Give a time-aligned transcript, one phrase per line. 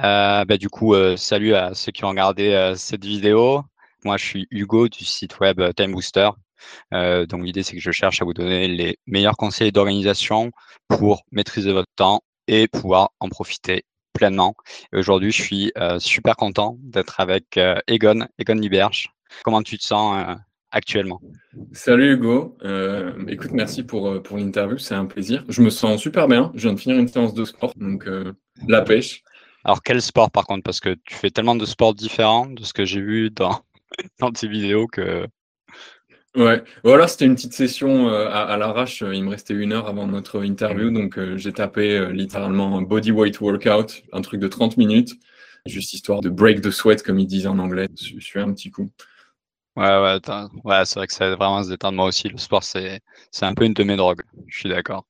[0.00, 3.62] Euh, bah, du coup, euh, salut à ceux qui ont regardé euh, cette vidéo.
[4.04, 6.30] Moi, je suis Hugo du site web Time Booster.
[6.92, 10.52] donc, l'idée, c'est que je cherche à vous donner les meilleurs conseils d'organisation
[10.86, 14.54] pour maîtriser votre temps et pouvoir en profiter pleinement.
[14.92, 17.58] aujourd'hui, je suis super content d'être avec
[17.88, 19.12] Egon, Egon Liberge.
[19.44, 20.36] Comment tu te sens
[20.70, 21.20] actuellement?
[21.72, 22.56] Salut Hugo.
[23.26, 25.44] écoute, merci pour, pour l'interview, c'est un plaisir.
[25.48, 26.52] Je me sens super bien.
[26.54, 28.08] Je viens de finir une séance de sport, donc
[28.68, 29.24] la pêche.
[29.68, 30.62] Alors, quel sport par contre?
[30.62, 33.60] Parce que tu fais tellement de sports différents de ce que j'ai vu dans,
[34.18, 35.26] dans tes vidéos que.
[36.34, 39.02] Ouais, voilà, c'était une petite session euh, à, l'arrache.
[39.02, 40.94] Il me restait une heure avant notre interview, mmh.
[40.94, 45.12] donc euh, j'ai tapé euh, littéralement un body weight workout, un truc de 30 minutes,
[45.66, 47.88] juste histoire de break the sweat, comme ils disent en anglais.
[47.94, 48.90] Je suis un petit coup.
[49.78, 50.18] Ouais, ouais,
[50.64, 51.94] ouais c'est vrai que ça vraiment se détendre.
[51.96, 53.00] Moi aussi, le sport, c'est
[53.42, 54.22] un peu une de mes drogues.
[54.48, 55.06] Je suis d'accord.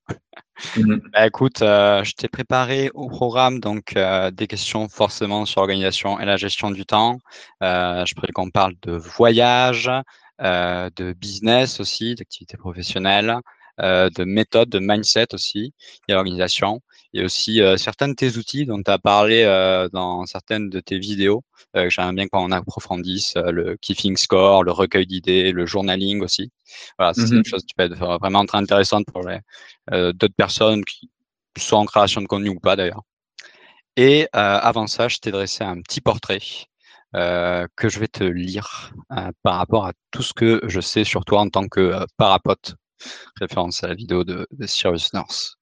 [0.77, 5.63] Mmh bah, écoute, euh, je t'ai préparé au programme donc euh, des questions forcément sur
[5.63, 7.19] l'organisation et la gestion du temps.
[7.63, 9.91] Euh, je préfère qu'on parle de voyage,
[10.38, 13.37] de business aussi, d'activité professionnelle,
[13.79, 15.73] de méthode, de mindset aussi,
[16.09, 16.82] et l'organisation.
[17.12, 19.45] Il y a aussi certains de tes outils dont tu as parlé
[19.92, 21.42] dans certaines de tes vidéos.
[21.74, 26.51] J'aimerais bien qu'on approfondisse le keeping score, le recueil d'idées, le journaling aussi.
[26.98, 31.10] Voilà, c'est une chose qui peut être vraiment très intéressante pour d'autres personnes qui
[31.56, 33.02] sont en création de contenu ou pas d'ailleurs.
[33.96, 36.40] Et avant ça, je t'ai dressé un petit portrait
[37.14, 38.92] que je vais te lire
[39.42, 42.74] par rapport à tout ce que je sais sur toi en tant que parapote,
[43.40, 45.57] référence à la vidéo de, de Cyrus North.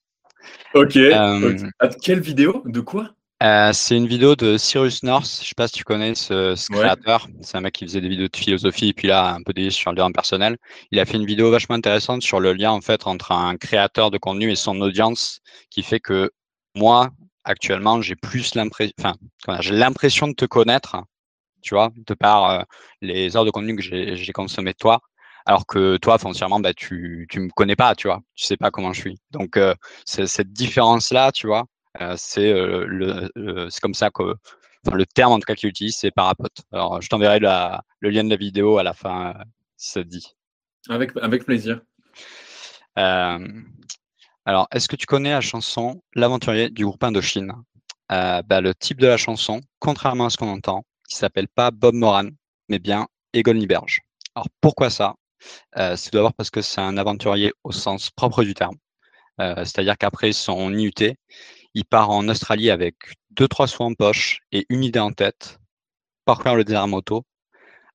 [0.75, 0.97] Ok.
[0.97, 1.59] Euh,
[2.03, 2.63] quelle vidéo?
[2.67, 3.11] De quoi?
[3.43, 5.41] euh, c'est une vidéo de Cyrus North.
[5.43, 7.29] Je sais pas si tu connais ce, créateur.
[7.43, 9.71] C'est un mec qui faisait des vidéos de philosophie et puis là un peu des
[9.71, 10.57] sur le lien personnel.
[10.91, 14.11] Il a fait une vidéo vachement intéressante sur le lien en fait entre un créateur
[14.11, 16.31] de contenu et son audience, qui fait que
[16.75, 17.11] moi
[17.45, 19.17] actuellement j'ai plus l'impression, enfin
[19.61, 20.97] j'ai l'impression de te connaître,
[21.63, 22.63] tu vois, de par euh,
[23.03, 25.01] les heures de contenu que j'ai consommé de toi
[25.47, 28.73] alors que toi, foncièrement, bah, tu ne me connais pas, tu vois, tu sais pas
[28.73, 29.19] comment je suis.
[29.31, 29.75] Donc, euh,
[30.05, 31.67] cette différence-là, tu vois,
[32.01, 34.35] euh, c'est euh, le, comme ça que,
[34.85, 36.63] enfin, le terme en tout cas qu'il utilise, c'est parapote.
[36.73, 39.35] Alors, je t'enverrai le lien de la vidéo à la fin,
[39.77, 40.35] si ça te dit.
[40.89, 41.81] Avec, avec plaisir.
[42.97, 47.53] alors, est-ce que tu connais la chanson L'aventurier du groupe Indochine?
[48.09, 51.95] Bah, Le type de la chanson, contrairement à ce qu'on entend, il s'appelle pas Bob
[51.95, 52.31] Moran,
[52.69, 54.01] mais bien Egon Liberge.
[54.35, 55.15] Alors pourquoi ça?
[55.77, 58.77] Euh, c'est d'abord parce que c'est un aventurier au sens propre du terme.
[59.41, 61.15] Euh, c'est-à-dire qu'après son IUT,
[61.75, 62.97] il part en Australie avec
[63.31, 65.59] deux, trois sous en poche et une idée en tête,
[66.25, 67.25] parcourir le désert moto.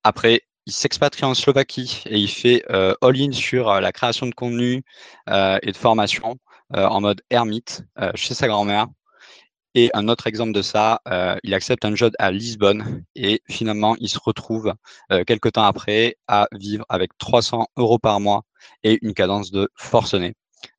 [0.03, 4.83] Après, il s'expatrie en Slovaquie et il fait euh, all-in sur la création de contenu
[5.27, 6.37] et de formation
[6.73, 7.83] en mode ermite
[8.15, 8.87] chez sa grand-mère
[9.75, 13.95] et un autre exemple de ça, euh, il accepte un job à Lisbonne et finalement,
[13.99, 14.73] il se retrouve
[15.11, 18.43] euh, quelques temps après à vivre avec 300 euros par mois
[18.83, 20.33] et une cadence de forcené.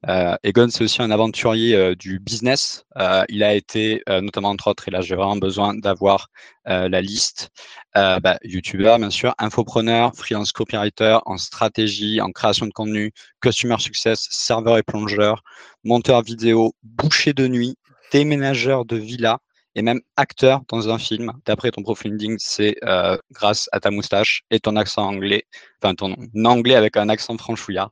[0.09, 2.85] Euh, Egon, c'est aussi un aventurier euh, du business.
[2.99, 6.29] Euh, il a été, notamment entre autres, et là j'ai vraiment besoin d'avoir
[6.65, 7.51] la liste,
[7.95, 14.29] bah, YouTuber bien sûr, infopreneur, freelance copywriter en stratégie, en création de contenu, customer success,
[14.31, 15.43] serveur et plongeur,
[15.85, 17.77] monteur vidéo, boucher de nuit,
[18.13, 19.39] déménageur de villa
[19.75, 21.33] et même acteur dans un film.
[21.47, 25.45] D'après ton profil LinkedIn, c'est euh, grâce à ta moustache et ton accent anglais,
[25.83, 26.15] enfin ton
[26.45, 27.91] anglais avec un accent franchouillard.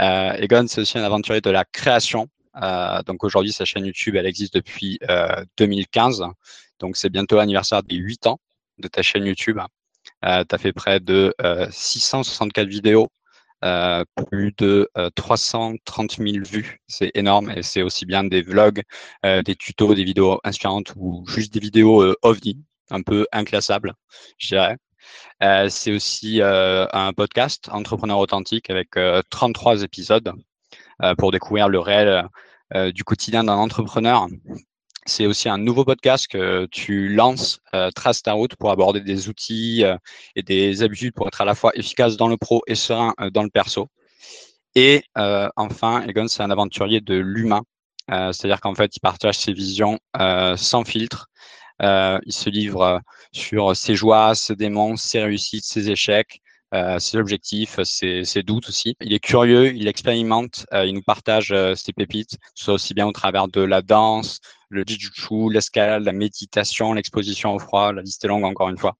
[0.00, 2.28] Euh, Egon, c'est aussi un aventurier de la création.
[2.62, 4.98] Euh, donc aujourd'hui, sa chaîne YouTube, elle existe depuis
[5.58, 6.24] 2015.
[6.80, 8.40] Donc c'est bientôt l'anniversaire des 8 ans
[8.78, 9.58] de ta chaîne YouTube.
[10.22, 11.34] tu as fait près de
[11.70, 13.08] 664 vidéos
[13.64, 16.80] euh, plus de 330 euh, 000 vues.
[16.86, 18.82] C'est énorme et c'est aussi bien des vlogs,
[19.26, 23.94] euh, des tutos, des vidéos inspirantes ou juste des vidéos ovni, un peu inclassables,
[24.38, 24.76] je dirais.
[25.70, 28.90] c'est aussi un podcast Entrepreneur authentique avec
[29.30, 30.32] 33 épisodes
[31.18, 32.28] pour découvrir le réel
[32.92, 34.28] du quotidien d'un entrepreneur
[35.08, 39.28] c'est aussi un nouveau podcast que tu lances, euh, Trace ta route, pour aborder des
[39.28, 39.96] outils euh,
[40.36, 43.30] et des habitudes pour être à la fois efficace dans le pro et serein euh,
[43.30, 43.88] dans le perso.
[44.74, 45.02] Et
[45.56, 47.62] enfin, Egon, c'est un aventurier de l'humain.
[48.08, 49.98] C'est-à-dire qu'en fait, il partage ses visions
[50.56, 51.26] sans filtre.
[51.80, 53.00] il se livre
[53.32, 56.40] sur ses joies, ses démons, ses réussites, ses échecs,
[56.72, 58.94] ses objectifs, ses, doutes aussi.
[59.00, 63.48] Il est curieux, il expérimente, il nous partage ses pépites, soit aussi bien au travers
[63.48, 68.44] de la danse, le jujutsu, l'escalade, la méditation, l'exposition au froid, la liste est longue
[68.44, 68.96] encore une fois.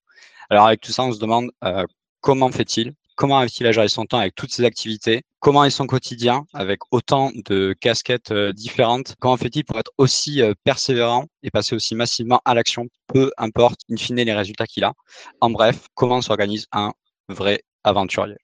[0.50, 1.84] Alors avec tout ça, on se demande euh,
[2.20, 2.94] comment fait-il?
[3.16, 5.22] Comment arrive-t-il à gérer son temps avec toutes ses activités?
[5.40, 9.14] Comment est son quotidien avec autant de casquettes euh, différentes?
[9.18, 13.80] Comment fait-il pour être aussi euh, persévérant et passer aussi massivement à l'action, peu importe
[13.90, 14.94] in fine les résultats qu'il a?
[15.40, 16.92] En bref, comment s'organise un
[17.28, 18.36] vrai aventurier?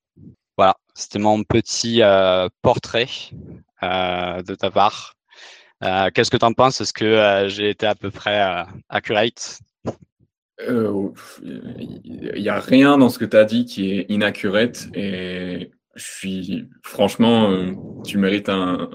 [0.57, 2.01] Voilà, c'était mon petit
[2.63, 3.09] portrait
[3.83, 5.15] de ta part.
[5.81, 6.81] Qu'est-ce que tu en penses?
[6.81, 9.61] Est-ce que j'ai été à peu près accurate?
[10.67, 16.05] Il n'y a rien dans ce que tu as dit qui est inaccurate et je
[16.05, 17.73] suis franchement, euh,
[18.05, 18.91] tu mérites un,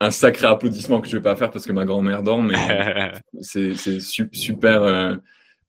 [0.00, 2.54] un, sacré applaudissement que je vais pas faire parce que ma grand-mère dort, mais
[3.40, 4.82] c'est super.
[4.82, 5.16] Euh,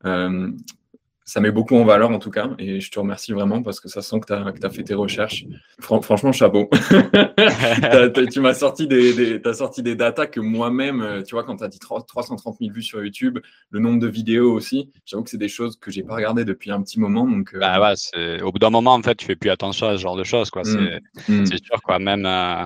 [0.05, 0.51] euh,
[1.27, 3.89] ça met beaucoup en valeur en tout cas, et je te remercie vraiment parce que
[3.89, 5.45] ça sent que tu as, as, fait tes recherches.
[5.79, 6.69] franchement, chapeau.
[8.31, 11.63] tu m'as sorti des, as sorti des datas que moi-même, euh, tu vois, quand tu
[11.63, 13.39] as dit 330 000 vues sur YouTube,
[13.71, 16.69] le nombre de vidéos aussi, j'avoue que c'est des choses que j'ai pas regardées depuis
[16.69, 17.27] un petit moment.
[17.27, 19.97] Donc, euh, bah ouais, au bout d'un moment, en fait, tu fais plus attention à
[19.97, 20.51] ce genre de choses.
[20.51, 20.63] quoi.
[20.63, 21.41] C'est mmh.
[21.41, 21.45] mmh.
[21.45, 21.97] sûr, quoi.
[21.97, 22.25] Même.
[22.27, 22.65] Euh,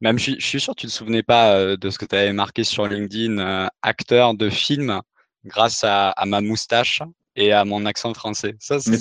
[0.00, 2.32] même je, suis sûr que tu ne te souvenais pas de ce que tu avais
[2.32, 5.00] marqué sur LinkedIn, acteur de film,
[5.44, 7.02] grâce à, à ma moustache
[7.38, 8.56] et à mon accent français.
[8.58, 8.92] Ça, ça,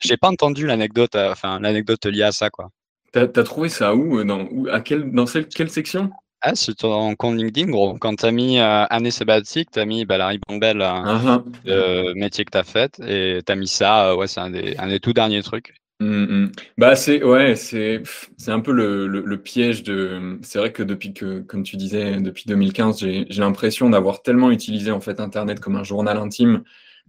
[0.00, 2.70] j'ai pas entendu l'anecdote, euh, enfin l'anecdote liée à ça, quoi.
[3.12, 6.10] T'as as trouvé ça où, euh, dans, où à quelle, dans quelle section?
[6.40, 7.96] Ah, sur ton compte LinkedIn, gros.
[7.98, 12.44] Quand tu as mis euh, année sabbatique, tu as mis bah, la ribambelle uh métier
[12.44, 14.16] que tu as fait et tu as mis ça.
[14.16, 15.74] ouais, c'est un des, un des tout derniers trucs.
[16.00, 16.52] Mmh, mmh.
[16.76, 18.02] Bah c'est ouais c'est
[18.36, 21.76] c'est un peu le, le, le piège de c'est vrai que depuis que comme tu
[21.76, 26.16] disais depuis 2015 j'ai j'ai l'impression d'avoir tellement utilisé en fait internet comme un journal
[26.18, 26.64] intime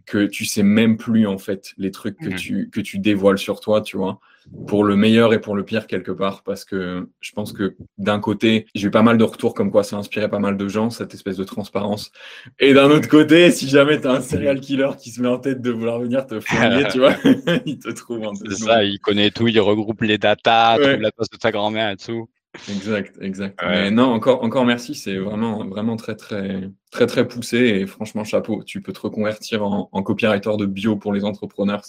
[0.06, 2.36] que tu sais même plus en fait les trucs que, mmh.
[2.36, 4.19] tu, que tu dévoiles sur toi, tu vois,
[4.68, 8.19] pour le meilleur et pour le pire quelque part, parce que je pense que d'un
[8.19, 10.68] côté, j'ai eu pas mal de retours comme quoi ça a inspiré pas mal de
[10.68, 12.12] gens, cette espèce de transparence,
[12.60, 15.40] et d'un autre côté, si jamais tu as un serial killer qui se met en
[15.40, 17.16] tête de vouloir venir te fouiller, tu vois,
[17.66, 21.12] il te trouve en C'est ça, il connaît tout, il regroupe les datas, trouve la
[21.12, 22.30] place de ta grand-mère et tout.
[22.69, 23.60] Exact, exact.
[23.63, 24.96] Mais non, encore, encore merci.
[24.96, 28.63] C'est vraiment, vraiment très, très, très, très poussé et franchement, chapeau.
[28.63, 31.84] Tu peux te reconvertir en, en copywriter de bio pour les entrepreneurs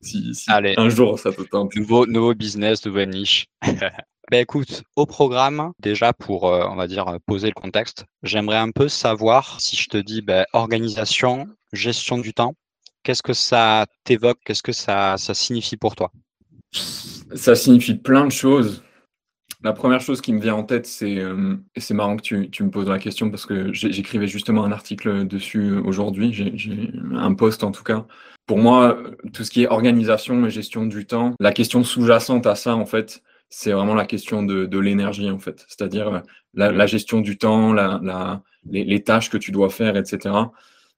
[0.00, 0.74] si, Allez.
[0.76, 1.74] un jour ça te tente.
[1.76, 3.46] Nouveau, nouveau business, nouvelle niche.
[4.30, 8.70] ben écoute, au programme, déjà pour, euh, on va dire, poser le contexte, j'aimerais un
[8.70, 12.54] peu savoir si je te dis ben, organisation, gestion du temps,
[13.02, 16.10] qu'est-ce que ça t'évoque, qu'est-ce que ça, ça signifie pour toi?
[16.72, 18.82] Ça signifie plein de choses.
[19.62, 22.70] La première chose qui me vient en tête, c'est, euh, c'est marrant que tu, me
[22.70, 27.70] poses la question parce que j'écrivais justement un article dessus aujourd'hui, j'ai un post en
[27.70, 28.06] tout cas.
[28.46, 28.98] Pour moi,
[29.34, 32.86] tout ce qui est organisation et gestion du temps, la question sous-jacente à ça, en
[32.86, 35.64] fait, c'est vraiment la question de, l'énergie, en fait.
[35.68, 36.22] C'est-à-dire
[36.54, 37.74] la, la, gestion du temps,
[38.64, 40.34] les, tâches que tu dois faire, etc.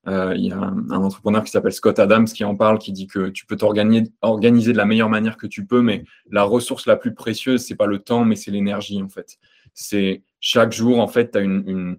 [0.08, 3.06] Euh, il y a un, entrepreneur qui s'appelle Scott Adams qui en parle, qui dit
[3.06, 6.96] que tu peux t'organiser de la meilleure manière que tu peux, mais la ressource la
[6.96, 9.38] plus précieuse, c'est pas le temps, mais c'est l'énergie en fait.
[9.75, 11.99] C'est chaque jour en fait, tu as une, une,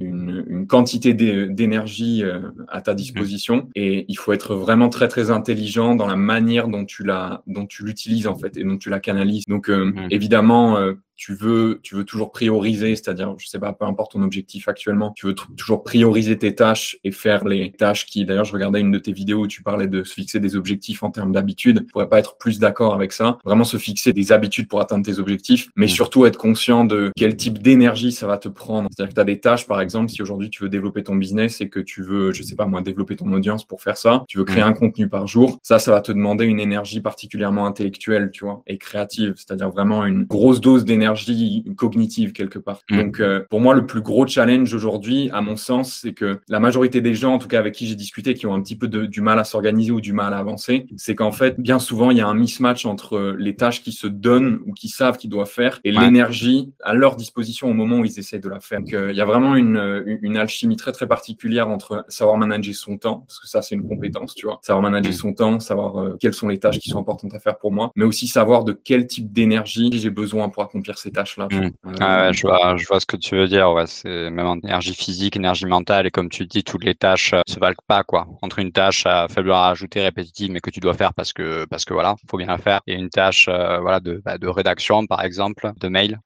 [0.00, 5.30] une, une quantité d'énergie euh, à ta disposition et il faut être vraiment très très
[5.30, 8.90] intelligent dans la manière dont tu la dont tu l'utilises en fait et dont tu
[8.90, 9.44] la canalises.
[9.46, 10.76] Donc euh, évidemment
[11.18, 15.12] tu veux, tu veux toujours prioriser, c'est-à-dire, je sais pas, peu importe ton objectif actuellement,
[15.16, 18.92] tu veux toujours prioriser tes tâches et faire les tâches qui, d'ailleurs, je regardais une
[18.92, 21.84] de tes vidéos où tu parlais de se fixer des objectifs en termes d'habitude.
[21.86, 23.36] Je pourrais pas être plus d'accord avec ça.
[23.44, 25.90] Vraiment se fixer des habitudes pour atteindre tes objectifs, mais mmh.
[25.90, 28.88] surtout être conscient de quel type d'énergie ça va te prendre.
[28.92, 31.60] C'est-à-dire que tu as des tâches, par exemple, si aujourd'hui tu veux développer ton business
[31.60, 34.38] et que tu veux, je sais pas moi, développer ton audience pour faire ça, tu
[34.38, 34.68] veux créer mmh.
[34.68, 38.62] un contenu par jour, ça, ça va te demander une énergie particulièrement intellectuelle, tu vois,
[38.68, 39.34] et créative.
[39.36, 42.80] C'est-à-dire vraiment une grosse dose d'énergie énergie cognitive quelque part.
[42.90, 42.96] Mm.
[42.96, 46.60] Donc, euh, pour moi, le plus gros challenge aujourd'hui, à mon sens, c'est que la
[46.60, 48.88] majorité des gens, en tout cas avec qui j'ai discuté, qui ont un petit peu
[48.88, 52.10] de, du mal à s'organiser ou du mal à avancer, c'est qu'en fait, bien souvent,
[52.10, 55.30] il y a un mismatch entre les tâches qui se donnent ou qui savent qu'ils
[55.30, 58.80] doivent faire et l'énergie à leur disposition au moment où ils essaient de la faire.
[58.80, 62.74] Donc, euh, il y a vraiment une, une, alchimie très, très particulière entre savoir manager
[62.74, 65.16] son temps, parce que ça, c'est une compétence, tu vois, savoir manager mm.
[65.16, 67.90] son temps, savoir euh, quelles sont les tâches qui sont importantes à faire pour moi,
[67.96, 71.48] mais aussi savoir de quel type d'énergie j'ai besoin pour accomplir ces tâches-là.
[71.50, 71.70] Mmh.
[72.00, 73.72] Euh, je, vois, je vois ce que tu veux dire.
[73.72, 77.32] Ouais, c'est même en énergie physique, énergie mentale, et comme tu dis, toutes les tâches
[77.34, 78.26] euh, se valent pas quoi.
[78.42, 81.64] Entre une tâche à faible valeur ajoutée, répétitive, mais que tu dois faire parce que
[81.66, 84.48] parce que voilà, faut bien la faire, et une tâche euh, voilà de, bah, de
[84.48, 86.20] rédaction par exemple, de mail.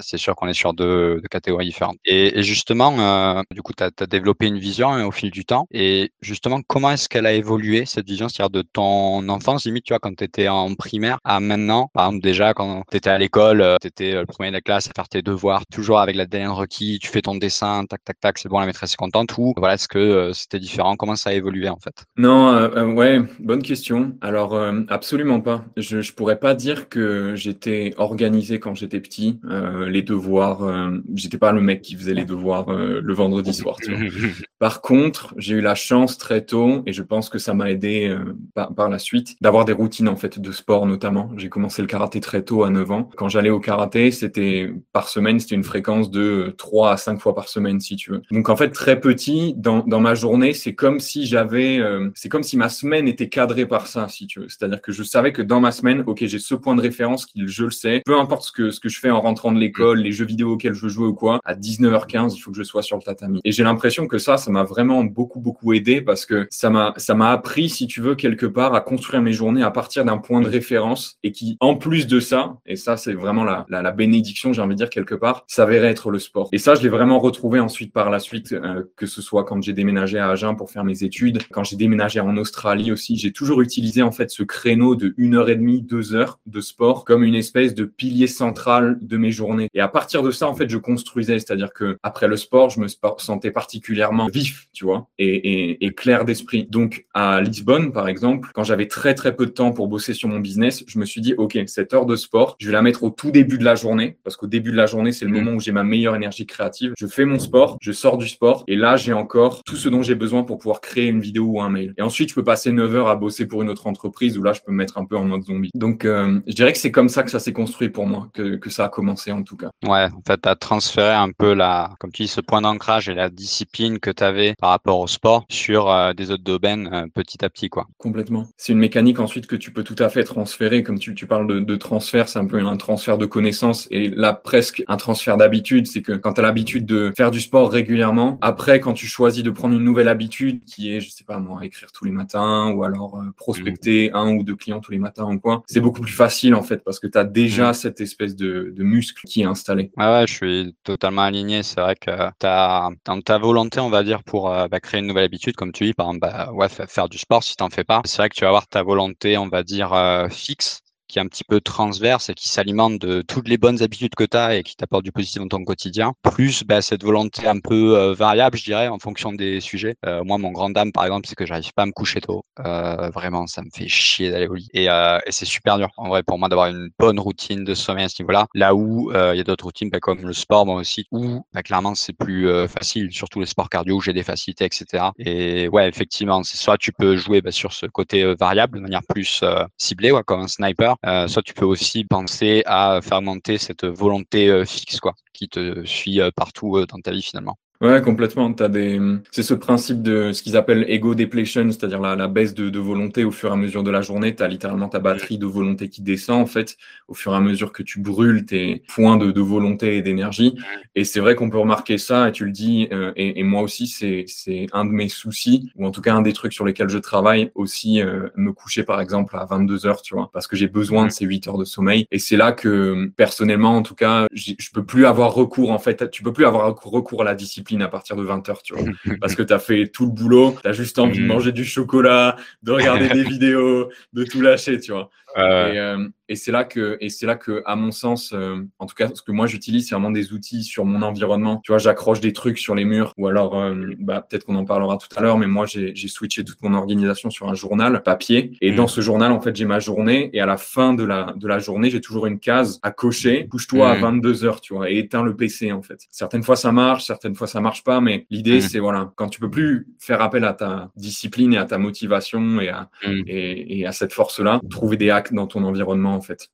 [0.00, 1.98] c'est sûr qu'on est sur deux, catégories différentes.
[2.04, 5.66] Et, justement, du coup, tu as, développé une vision hein, au fil du temps.
[5.70, 9.92] Et justement, comment est-ce qu'elle a évolué cette vision, c'est-à-dire de ton enfance limite, tu
[9.92, 13.18] vois, quand tu étais en primaire à maintenant, par exemple déjà quand tu étais à
[13.18, 16.16] l'école, tu étais es le premier de la classe à faire tes devoirs, toujours avec
[16.16, 18.96] la dernière requis, tu fais ton dessin, tac, tac, tac, c'est bon, la maîtresse est
[18.96, 20.96] contente, ou voilà, est-ce que c'était différent?
[20.96, 22.04] Comment ça a évolué en fait?
[22.16, 24.16] Non, ouais, bonne question.
[24.20, 25.64] Alors, absolument pas.
[25.76, 29.40] Je, je pourrais pas dire que j'étais organisé quand j'étais petit.
[29.86, 33.76] les devoirs, j'étais pas le mec qui faisait les devoirs le vendredi soir.
[34.58, 38.16] Par contre, j'ai eu la chance très tôt, et je pense que ça m'a aidé
[38.54, 41.30] par, par la suite, d'avoir des routines en fait de sport notamment.
[41.36, 43.10] J'ai commencé le karaté très tôt à 9 ans.
[43.16, 47.34] Quand j'allais au karaté, c'était par semaine, c'était une fréquence de 3 à 5 fois
[47.34, 48.22] par semaine si tu veux.
[48.30, 52.28] Donc en fait très petit dans, dans ma journée, c'est comme si j'avais euh, c'est
[52.28, 54.48] comme si ma semaine était cadrée par ça si tu veux.
[54.48, 57.46] C'est-à-dire que je savais que dans ma semaine, OK, j'ai ce point de référence qui
[57.46, 60.00] je le sais, peu importe ce que ce que je fais en rentrant de l'école,
[60.00, 62.62] les jeux vidéo auxquels je veux jouer ou quoi, à 19h15, il faut que je
[62.62, 63.40] sois sur le tatami.
[63.44, 66.94] Et j'ai l'impression que ça ça m'a vraiment beaucoup beaucoup aidé parce que ça m'a
[66.96, 70.18] ça m'a appris si tu veux quelque part à construire mes journées à partir d'un
[70.18, 74.52] point de référence et qui, en plus de ça, et ça c'est vraiment la bénédiction,
[74.52, 76.48] j'ai envie de dire quelque part, s'avérait être le sport.
[76.52, 79.62] Et ça, je l'ai vraiment retrouvé ensuite par la suite, euh, que ce soit quand
[79.62, 83.32] j'ai déménagé à Agen pour faire mes études, quand j'ai déménagé en Australie aussi, j'ai
[83.32, 87.04] toujours utilisé en fait ce créneau de une heure et demie, deux heures de sport
[87.04, 89.68] comme une espèce de pilier central de mes journées.
[89.74, 92.80] Et à partir de ça, en fait, je construisais, c'est-à-dire que après le sport, je
[92.80, 92.86] me
[93.18, 96.66] sentais particulièrement vif, tu vois, et, et, et clair d'esprit.
[96.70, 100.28] Donc à Lisbonne, par exemple, quand j'avais très très peu de temps pour bosser sur
[100.28, 103.02] mon business, je me suis dit, OK, cette heure de sport, je vais la mettre
[103.04, 105.34] au tout début de la journée, parce qu'au début de la journée, c'est le mm.
[105.34, 106.92] moment où j'ai ma meilleure énergie créative.
[106.98, 110.02] Je fais mon sport, je sors du sport, et là, j'ai encore tout ce dont
[110.02, 111.94] j'ai besoin pour pouvoir créer une vidéo ou un mail.
[111.98, 114.52] Et ensuite, je peux passer 9 heures à bosser pour une autre entreprise, où là,
[114.52, 115.70] je peux me mettre un peu en mode zombie.
[115.74, 118.56] Donc, euh, je dirais que c'est comme ça que ça s'est construit pour moi, que,
[118.56, 119.70] que ça a commencé en tout cas.
[119.84, 123.08] Ouais, en fait, tu as transféré un peu la, comme tu dis, ce point d'ancrage
[123.08, 126.88] et la discipline que tu avais par rapport au sport sur euh, des autres domaines
[126.92, 127.86] euh, petit à petit, quoi.
[127.98, 128.46] Complètement.
[128.56, 131.46] C'est une mécanique ensuite que tu peux tout à fait transférer, comme tu, tu parles
[131.46, 133.57] de, de transfert, c'est un peu un transfert de connaissances
[133.90, 135.86] et là presque un transfert d'habitude.
[135.86, 139.42] C'est que quand tu as l'habitude de faire du sport régulièrement, après quand tu choisis
[139.42, 142.72] de prendre une nouvelle habitude qui est, je sais pas moi, écrire tous les matins
[142.72, 144.16] ou alors euh, prospecter mmh.
[144.16, 146.82] un ou deux clients tous les matins ou quoi, c'est beaucoup plus facile en fait
[146.84, 147.74] parce que tu as déjà mmh.
[147.74, 149.90] cette espèce de, de, muscle qui est installé.
[149.96, 151.62] Ouais, ouais, je suis totalement aligné.
[151.62, 155.00] C'est vrai que tu as dans ta volonté, on va dire, pour euh, bah, créer
[155.00, 157.68] une nouvelle habitude, comme tu dis, par exemple, bah, ouais, faire du sport si t'en
[157.70, 158.02] fais pas.
[158.04, 161.22] C'est vrai que tu vas avoir ta volonté, on va dire, euh, fixe qui est
[161.22, 164.56] un petit peu transverse et qui s'alimente de toutes les bonnes habitudes que tu as
[164.56, 168.14] et qui t'apporte du positif dans ton quotidien, plus bah, cette volonté un peu euh,
[168.14, 169.96] variable, je dirais, en fonction des sujets.
[170.06, 172.44] Euh, moi, mon grand dame, par exemple, c'est que j'arrive pas à me coucher tôt.
[172.64, 174.68] Euh, vraiment, ça me fait chier d'aller au lit.
[174.74, 178.04] Et, et c'est super dur, en vrai, pour moi, d'avoir une bonne routine de sommeil
[178.04, 178.46] à ce niveau-là.
[178.54, 181.62] Là où il y a d'autres routines, bah, comme le sport, moi aussi, où bah,
[181.62, 185.06] clairement, c'est plus facile, surtout les sports cardio, où j'ai des facilités, etc.
[185.18, 189.42] Et ouais, effectivement, c'est soit tu peux jouer sur ce côté variable de manière plus
[189.78, 193.84] ciblée, ouais, comme un sniper, euh, soit tu peux aussi penser à faire monter cette
[193.84, 197.56] volonté euh, fixe, quoi, qui te suit euh, partout dans ta vie finalement.
[197.80, 198.52] Ouais, complètement.
[198.52, 202.76] T'as des, c'est ce principe de ce qu'ils appellent ego depletion, c'est-à-dire la, baisse de,
[202.76, 204.34] volonté au fur et à mesure de la journée.
[204.34, 207.40] Tu as littéralement ta batterie de volonté qui descend, en fait, au fur et à
[207.40, 210.58] mesure que tu brûles tes points de, volonté et d'énergie.
[210.96, 213.62] Et c'est vrai qu'on peut remarquer ça, et tu le dis, euh, et, et, moi
[213.62, 216.64] aussi, c'est, c'est un de mes soucis, ou en tout cas un des trucs sur
[216.64, 220.48] lesquels je travaille aussi, euh, me coucher par exemple à 22 heures, tu vois, parce
[220.48, 222.08] que j'ai besoin de ces 8 heures de sommeil.
[222.10, 226.10] Et c'est là que, personnellement, en tout cas, je peux plus avoir recours, en fait,
[226.10, 228.84] tu peux plus avoir recours à la discipline à partir de 20h, tu vois.
[229.20, 231.28] Parce que tu as fait tout le boulot, tu as juste envie de mhm.
[231.28, 235.10] manger du chocolat, de regarder des vidéos, de tout lâcher, tu vois.
[235.36, 238.86] Et, euh, et c'est là que, et c'est là que, à mon sens, euh, en
[238.86, 241.60] tout cas, ce que moi j'utilise, c'est vraiment des outils sur mon environnement.
[241.64, 244.66] Tu vois, j'accroche des trucs sur les murs, ou alors, euh, bah, peut-être qu'on en
[244.66, 248.52] parlera tout à l'heure, mais moi j'ai switché toute mon organisation sur un journal papier.
[248.60, 248.88] Et dans mm.
[248.88, 251.58] ce journal, en fait, j'ai ma journée, et à la fin de la, de la
[251.58, 253.46] journée, j'ai toujours une case à cocher.
[253.48, 254.46] Couche-toi à 22 mm.
[254.46, 256.00] heures, tu vois, et éteins le PC, en fait.
[256.10, 258.62] Certaines fois ça marche, certaines fois ça marche pas, mais l'idée, mm.
[258.62, 262.60] c'est voilà, quand tu peux plus faire appel à ta discipline et à ta motivation
[262.60, 266.48] et à, et, et à cette force-là, trouver des dans ton environnement en fait.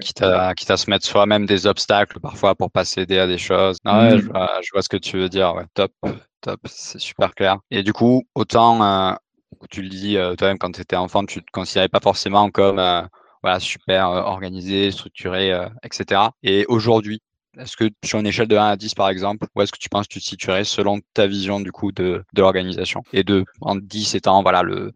[0.00, 3.38] quitte, à, quitte à se mettre soi-même des obstacles parfois pour pas céder à des
[3.38, 3.76] choses.
[3.84, 4.18] Mm.
[4.18, 5.54] je, vois, ce que tu veux dire.
[5.74, 5.92] top,
[6.40, 7.58] top, c'est super clair.
[7.70, 9.14] Et du coup, autant euh,
[9.70, 12.78] tu le dis euh, toi-même quand tu étais enfant, tu te considérais pas forcément comme
[12.78, 13.02] euh,
[13.42, 15.52] voilà, super organisé, structuré,
[15.84, 16.22] etc.
[16.42, 17.20] Et aujourd'hui,
[17.58, 19.88] est-ce que sur une échelle de 1 à 10 par exemple, où est-ce que tu
[19.88, 23.02] penses que tu te situerais selon ta vision du coup de, de l'organisation?
[23.12, 24.92] Et de en 10 étant voilà le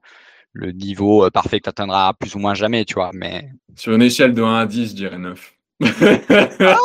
[0.52, 3.10] le niveau euh, parfait que tu atteindras plus ou moins jamais, tu vois.
[3.14, 3.50] Mais...
[3.76, 5.54] Sur une échelle de 1 à 10, je dirais 9.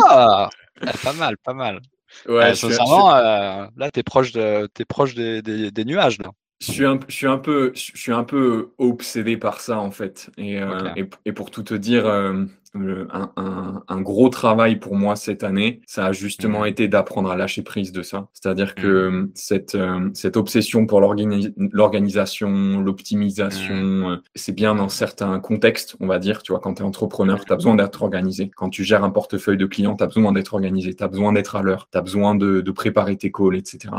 [0.10, 0.50] ah,
[1.04, 1.82] pas mal, pas mal.
[2.28, 6.18] Ouais, euh, sincèrement, euh, là, tu es proche, de, es proche des, des, des nuages.
[6.20, 9.80] Là je suis un, je suis un peu, je suis un peu obsédé par ça
[9.80, 10.30] en fait.
[10.38, 12.06] Et, euh, et, et, pour tout te dire,
[12.76, 13.08] euh,
[13.88, 16.68] un, gros travail pour moi cette année, ça a justement mmh.
[16.68, 18.28] été d'apprendre à lâcher prise de ça.
[18.34, 19.32] C'est-à-dire que mmh.
[19.34, 24.04] cette, euh, cette obsession pour l'organisation, l'optimisation, mmh.
[24.06, 26.44] euh, c'est bien dans certains contextes, on va dire.
[26.44, 28.52] Tu vois, quand tu es entrepreneur, tu as besoin d'être organisé.
[28.56, 31.34] Quand tu gères un portefeuille de clients, tu as besoin d'être organisé, tu as besoin
[31.34, 33.94] d'être à l'heure, tu as besoin de, de, préparer tes calls, etc.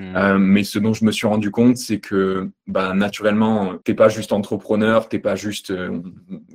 [0.00, 4.08] Euh, mais ce dont je me suis rendu compte, c'est que bah, naturellement, t'es pas
[4.08, 5.72] juste entrepreneur, t'es pas juste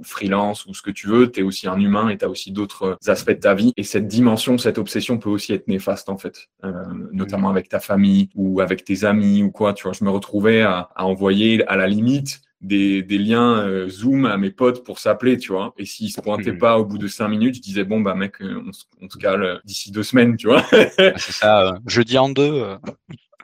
[0.07, 2.51] freelance ou ce que tu veux, tu es aussi un humain et tu as aussi
[2.51, 3.73] d'autres aspects de ta vie.
[3.77, 6.71] Et cette dimension, cette obsession peut aussi être néfaste en fait, euh,
[7.11, 9.73] notamment avec ta famille ou avec tes amis ou quoi.
[9.73, 14.37] Tu vois, je me retrouvais à, envoyer à la limite des, liens euh, Zoom à
[14.37, 15.73] mes potes pour s'appeler, tu vois.
[15.77, 16.59] Et s'ils se pointaient mmh.
[16.59, 18.63] pas au bout de cinq minutes, je disais bon bah mec, euh,
[19.01, 20.63] on, se cale d'ici deux semaines, tu vois.
[20.71, 21.77] c'est ça.
[21.85, 22.63] jeudi en deux.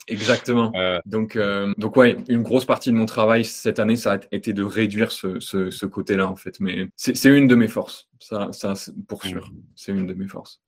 [0.08, 0.72] Exactement.
[1.06, 4.54] Donc, euh, donc ouais, une grosse partie de mon travail cette année, ça a été
[4.54, 6.60] de réduire ce, ce, ce côté-là en fait.
[6.60, 8.74] Mais c'est une de mes forces, ça, ça
[9.08, 9.50] pour sûr.
[9.76, 10.60] C'est une de mes forces.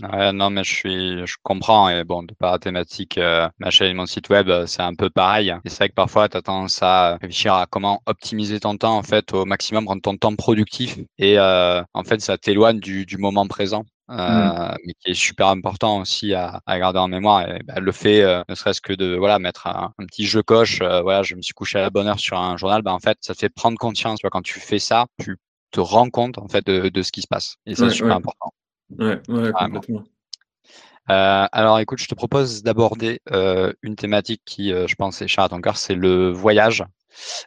[0.00, 1.88] Ouais, non, mais je suis, je comprends.
[1.90, 4.82] Et bon, de par la thématique, euh, ma chaîne et mon site web, euh, c'est
[4.82, 5.52] un peu pareil.
[5.64, 8.96] Et c'est vrai que parfois, tu as tendance à réfléchir à comment optimiser ton temps,
[8.96, 10.98] en fait, au maximum, rendre ton temps productif.
[11.18, 13.84] Et euh, en fait, ça t'éloigne du, du moment présent.
[14.08, 14.18] Mmh.
[14.18, 17.46] Euh, mais qui est super important aussi à, à garder en mémoire.
[17.46, 20.80] Et bah, le fait, euh, ne serait-ce que de voilà mettre un, petit jeu coche,
[20.80, 23.00] euh, voilà, je me suis couché à la bonne heure sur un journal, bah, en
[23.00, 24.18] fait, ça te fait prendre conscience.
[24.18, 25.36] Tu vois, quand tu fais ça, tu
[25.70, 27.56] te rends compte en fait de, de ce qui se passe.
[27.66, 28.52] Et c'est super important.
[28.98, 30.04] Ouais, ouais, complètement.
[31.10, 35.44] Euh, alors écoute, je te propose d'aborder euh, une thématique qui, je pense, est chère
[35.44, 36.82] à ton cœur, c'est le voyage.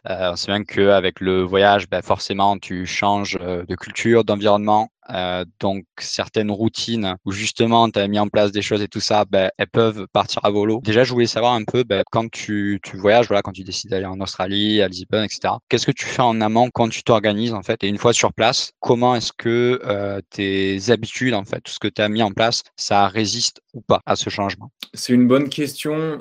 [0.08, 5.44] Euh, on sait bien qu'avec le voyage, ben, forcément, tu changes de culture, d'environnement, euh,
[5.58, 9.24] donc certaines routines où justement tu as mis en place des choses et tout ça,
[9.24, 10.80] ben, elles peuvent partir à volo.
[10.84, 13.90] Déjà, je voulais savoir un peu ben, quand tu, tu, voyages, voilà, quand tu décides
[13.90, 15.54] d'aller en Australie, à Lisbonne, etc.
[15.68, 17.82] Qu'est-ce que tu fais en amont quand tu t'organises en fait?
[17.82, 21.80] Et une fois sur place, comment est-ce que euh, tes habitudes, en fait, tout ce
[21.80, 24.70] que tu as mis en place, ça résiste ou pas à ce changement?
[24.94, 26.20] C'est une bonne question.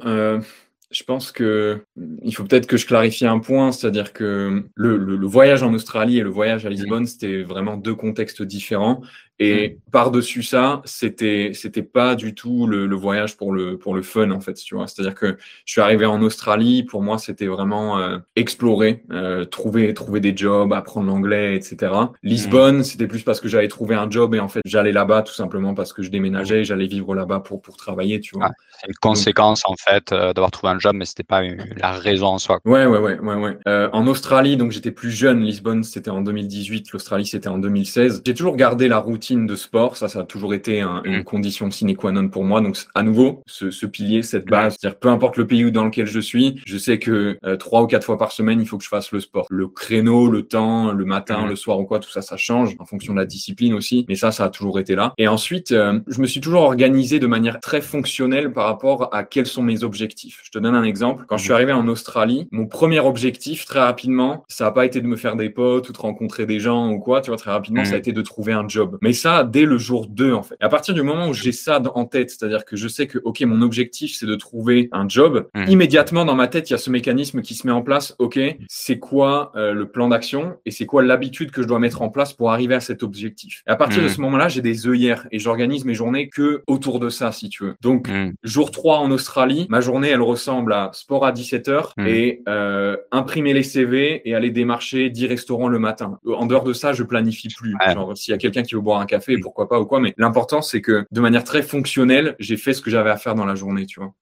[0.92, 1.84] Je pense que
[2.22, 6.20] il faut peut-être que je clarifie un point, c'est-à-dire que le, le, voyage en Australie
[6.20, 9.02] et le voyage à Lisbonne, c'était vraiment deux contextes différents.
[9.44, 14.04] Et par-dessus ça, c'était c'était pas du tout le, le, voyage pour le pour le
[14.04, 14.86] fun en fait, tu vois.
[14.86, 19.96] C'est-à-dire que je suis arrivé en Australie, pour moi, c'était vraiment euh, explorer, euh, trouver
[19.96, 21.92] trouver des jobs, apprendre l'anglais, etc.
[22.22, 22.84] Lisbonne, mm.
[22.84, 25.74] c'était plus parce que j'avais trouvé un job et en fait, j'allais là-bas tout simplement
[25.74, 28.52] parce que je déménageais, j'allais vivre là-bas pour pour travailler, tu vois.
[28.80, 31.42] c'est une conséquence en fait euh, d'avoir trouvé un job, mais c'était pas
[31.78, 32.60] la raison en soi.
[32.64, 33.58] Ouais, ouais, ouais, ouais, ouais.
[33.92, 35.42] En Australie, donc j'étais plus jeune.
[35.42, 36.92] Lisbonne, c'était en 2018.
[36.92, 38.22] L'Australie, c'était en 2016.
[38.24, 39.98] J'ai toujours gardé la routine de sport.
[39.98, 41.24] Ça, ça a toujours été une mm.
[41.24, 42.62] condition sine qua non pour moi.
[42.62, 46.20] Donc, à nouveau, ce, pilier, cette base, c'est-à-dire peu importe le pays dans lequel je
[46.20, 48.90] suis, je sais que euh, trois ou quatre fois par semaine, il faut que je
[48.90, 49.46] fasse le sport.
[49.50, 51.50] Le créneau, le temps, le matin, mm.
[51.50, 54.06] le soir ou quoi, tout ça, ça change en fonction de la discipline aussi.
[54.10, 55.14] Mais ça, ça a toujours été là.
[55.18, 59.24] Et ensuite, euh, je me suis toujours organisé de manière très fonctionnelle par rapport à
[59.24, 60.42] quels sont mes objectifs.
[60.44, 61.26] Je te donne un exemple.
[61.28, 61.56] Quand je suis mm.
[61.56, 65.36] arrivé en Australie, mon premier objectif, très rapidement, ça n'a pas été de me faire
[65.36, 67.22] des potes ou de rencontrer des gens ou quoi.
[67.22, 68.98] Tu vois, très rapidement, ça a été de trouver un job.
[69.02, 70.56] Mais ça dès le jour 2 en fait.
[70.60, 73.42] À partir du moment où j'ai ça en tête, c'est-à-dire que je sais que ok
[73.42, 75.66] mon objectif c'est de trouver un job, mmh.
[75.68, 78.16] immédiatement dans ma tête il y a ce mécanisme qui se met en place.
[78.20, 82.02] Ok, c'est quoi euh, le plan d'action et c'est quoi l'habitude que je dois mettre
[82.02, 83.64] en place pour arriver à cet objectif?
[83.68, 84.10] Et à partir de mmh.
[84.10, 87.64] ce moment-là, j'ai des œillères et j'organise mes journées que autour de ça si tu
[87.64, 87.76] veux.
[87.82, 88.34] Donc mmh.
[88.44, 93.54] jour 3 en Australie, ma journée elle ressemble à sport à 17h et euh, imprimer
[93.54, 96.20] les CV et aller démarcher 10 restaurants le matin.
[96.26, 97.76] En dehors de ça, je planifie plus.
[97.94, 100.00] Genre s'il y a quelqu'un qui veut un café, pourquoi pas ou quoi.
[100.00, 103.36] Mais l'important, c'est que de manière très fonctionnelle, j'ai fait ce que j'avais à faire
[103.36, 104.14] dans la journée, tu vois.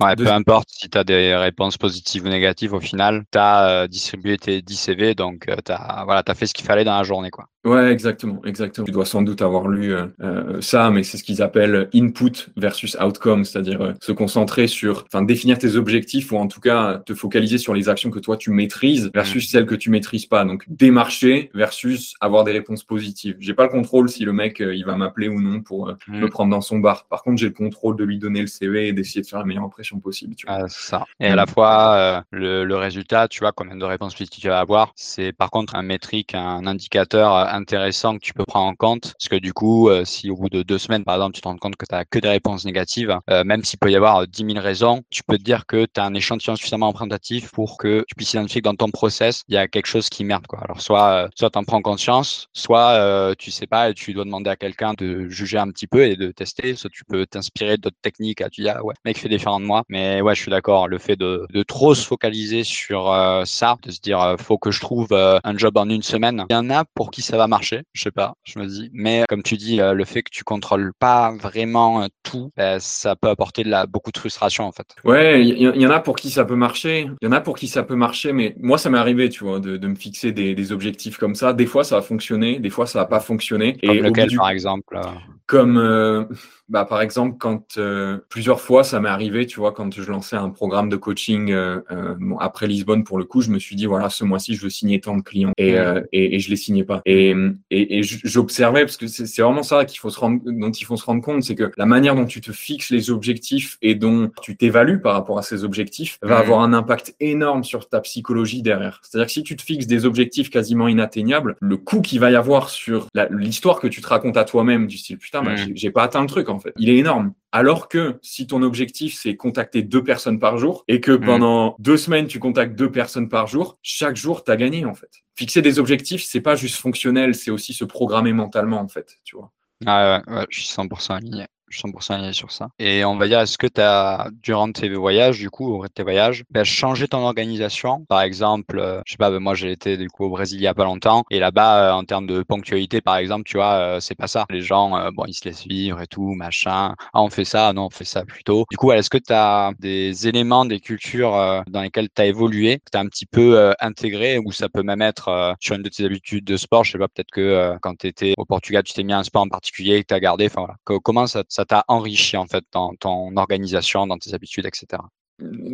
[0.00, 0.14] Mmh.
[0.16, 3.86] Peu importe si tu as des réponses positives ou négatives, au final, tu as euh,
[3.88, 6.96] distribué tes 10 CV, donc euh, tu as, voilà, as fait ce qu'il fallait dans
[6.96, 7.30] la journée.
[7.30, 7.48] Quoi.
[7.64, 8.84] Ouais, exactement, exactement.
[8.84, 12.50] Tu dois sans doute avoir lu euh, euh, ça, mais c'est ce qu'ils appellent input
[12.56, 17.14] versus outcome, c'est-à-dire se concentrer sur, enfin, définir tes objectifs ou en tout cas te
[17.14, 19.48] focaliser sur les actions que toi tu maîtrises versus mm.
[19.50, 20.44] celles que tu maîtrises pas.
[20.44, 23.36] Donc démarcher versus avoir des réponses positives.
[23.40, 26.50] J'ai pas le contrôle si le mec il va m'appeler ou non pour me prendre
[26.50, 27.06] dans son bar.
[27.06, 29.44] Par contre, j'ai le contrôle de lui donner le CV et d'essayer de faire la
[29.44, 30.34] meilleure impression possible.
[30.34, 30.56] Tu vois.
[30.64, 31.04] Ah, ça.
[31.20, 34.60] Et à la fois le, le, résultat, tu vois, combien de réponses positives tu vas
[34.60, 39.14] avoir, c'est par contre un métrique, un indicateur intéressant que tu peux prendre en compte.
[39.18, 41.48] Parce que du coup, euh, si au bout de deux semaines, par exemple, tu te
[41.48, 44.26] rends compte que tu as que des réponses négatives, euh, même s'il peut y avoir
[44.26, 47.78] 10 000 raisons, tu peux te dire que tu as un échantillon suffisamment représentatif pour
[47.78, 50.46] que tu puisses identifier que dans ton process, il y a quelque chose qui merde.
[50.46, 50.60] Quoi.
[50.62, 54.24] Alors, soit, euh, soit tu en prends conscience, soit tu sais pas et tu dois
[54.24, 56.74] demander à quelqu'un de juger un petit peu et de tester.
[56.74, 58.42] Soit tu peux t'inspirer d'autres techniques.
[58.50, 59.84] Tu dis, ah ouais, mec fait différemment moi.
[59.88, 60.88] Mais ouais, je suis d'accord.
[60.88, 64.70] Le fait de, de trop se focaliser sur euh, ça, de se dire, faut que
[64.70, 66.44] je trouve un job en une semaine.
[66.50, 67.82] Il y en a pour qui ça va marcher.
[67.92, 68.90] Je sais pas, je me dis.
[68.92, 73.28] Mais comme tu dis, le fait que tu contrôles pas vraiment tout, ben, ça peut
[73.28, 74.86] apporter de la, beaucoup de frustration en fait.
[75.04, 77.10] Ouais, il y, en a pour qui ça peut marcher.
[77.20, 79.44] Il y en a pour qui ça peut marcher, mais moi ça m'est arrivé, tu
[79.44, 81.52] vois, de, de me fixer des, des, objectifs comme ça.
[81.52, 83.76] Des fois ça va fonctionner, des fois ça va pas fonctionner.
[83.82, 84.98] Comme Et lequel, par exemple
[85.46, 86.24] Comme euh,
[86.68, 90.36] bah, par exemple, quand euh, plusieurs fois ça m'est arrivé, tu vois, quand je lançais
[90.36, 93.86] un programme de coaching euh, euh après Lisbonne, pour le coup, je me suis dit,
[93.86, 96.56] voilà, ce mois-ci, je veux signer tant de clients et, euh, et, et, je les
[96.56, 97.00] signais pas.
[97.06, 97.34] Et,
[97.70, 100.96] et, et j'observais, parce que c'est vraiment ça qu'il faut se rendre, dont il faut
[100.96, 104.30] se rendre compte, c'est que la manière dont tu te fixes les objectifs et dont
[104.42, 108.62] tu t'évalues par rapport à ces objectifs va avoir un impact énorme sur ta psychologie
[108.62, 109.00] derrière.
[109.02, 112.36] C'est-à-dire que si tu te fixes des objectifs quasiment inatteignables, le coût qu'il va y
[112.36, 116.02] avoir sur l'histoire que tu te racontes à toi-même du style, putain, bah, j'ai pas
[116.02, 116.72] atteint le truc, en fait.
[116.76, 117.32] Il est énorme.
[117.50, 121.20] Alors que si ton objectif c'est contacter deux personnes par jour et que mm.
[121.20, 124.94] pendant deux semaines tu contactes deux personnes par jour, chaque jour tu as gagné en
[124.94, 125.10] fait.
[125.36, 129.36] Fixer des objectifs, c'est pas juste fonctionnel, c'est aussi se programmer mentalement en fait, tu
[129.36, 129.52] vois.
[129.86, 132.68] Ah ouais, je suis 100% aligné 100% aligné sur ça.
[132.78, 136.02] Et on va dire, est-ce que tu as, durant tes voyages, du coup, au tes
[136.02, 138.04] voyages, ben, changé ton organisation?
[138.08, 140.62] Par exemple, euh, je sais pas, ben, moi j'ai été du coup au Brésil il
[140.62, 143.74] y a pas longtemps, et là-bas, euh, en termes de ponctualité, par exemple, tu vois,
[143.74, 144.46] euh, c'est pas ça.
[144.50, 146.94] Les gens, bon, ils se laissent vivre et tout, machin.
[147.12, 148.64] Ah, on fait ça, non, on fait ça plutôt.
[148.70, 152.78] Du coup, est-ce que tu as des éléments, des cultures dans lesquelles tu as évolué,
[152.78, 155.88] que tu as un petit peu intégré, ou ça peut même être sur une de
[155.88, 156.84] tes habitudes de sport?
[156.84, 159.42] Je sais pas, peut-être que quand tu étais au Portugal, tu t'es mis un sport
[159.42, 160.46] en particulier que tu as gardé.
[160.46, 161.00] Enfin voilà.
[161.02, 165.02] comment ça ça t'a enrichi en fait dans ton organisation, dans tes habitudes, etc.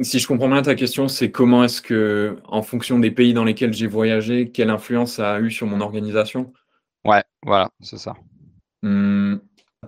[0.01, 3.45] Si je comprends bien ta question, c'est comment est-ce que, en fonction des pays dans
[3.45, 6.55] lesquels j'ai voyagé, quelle influence ça a eu sur mon organisation?
[7.05, 8.15] Ouais, voilà, c'est ça.
[8.83, 9.37] Mmh.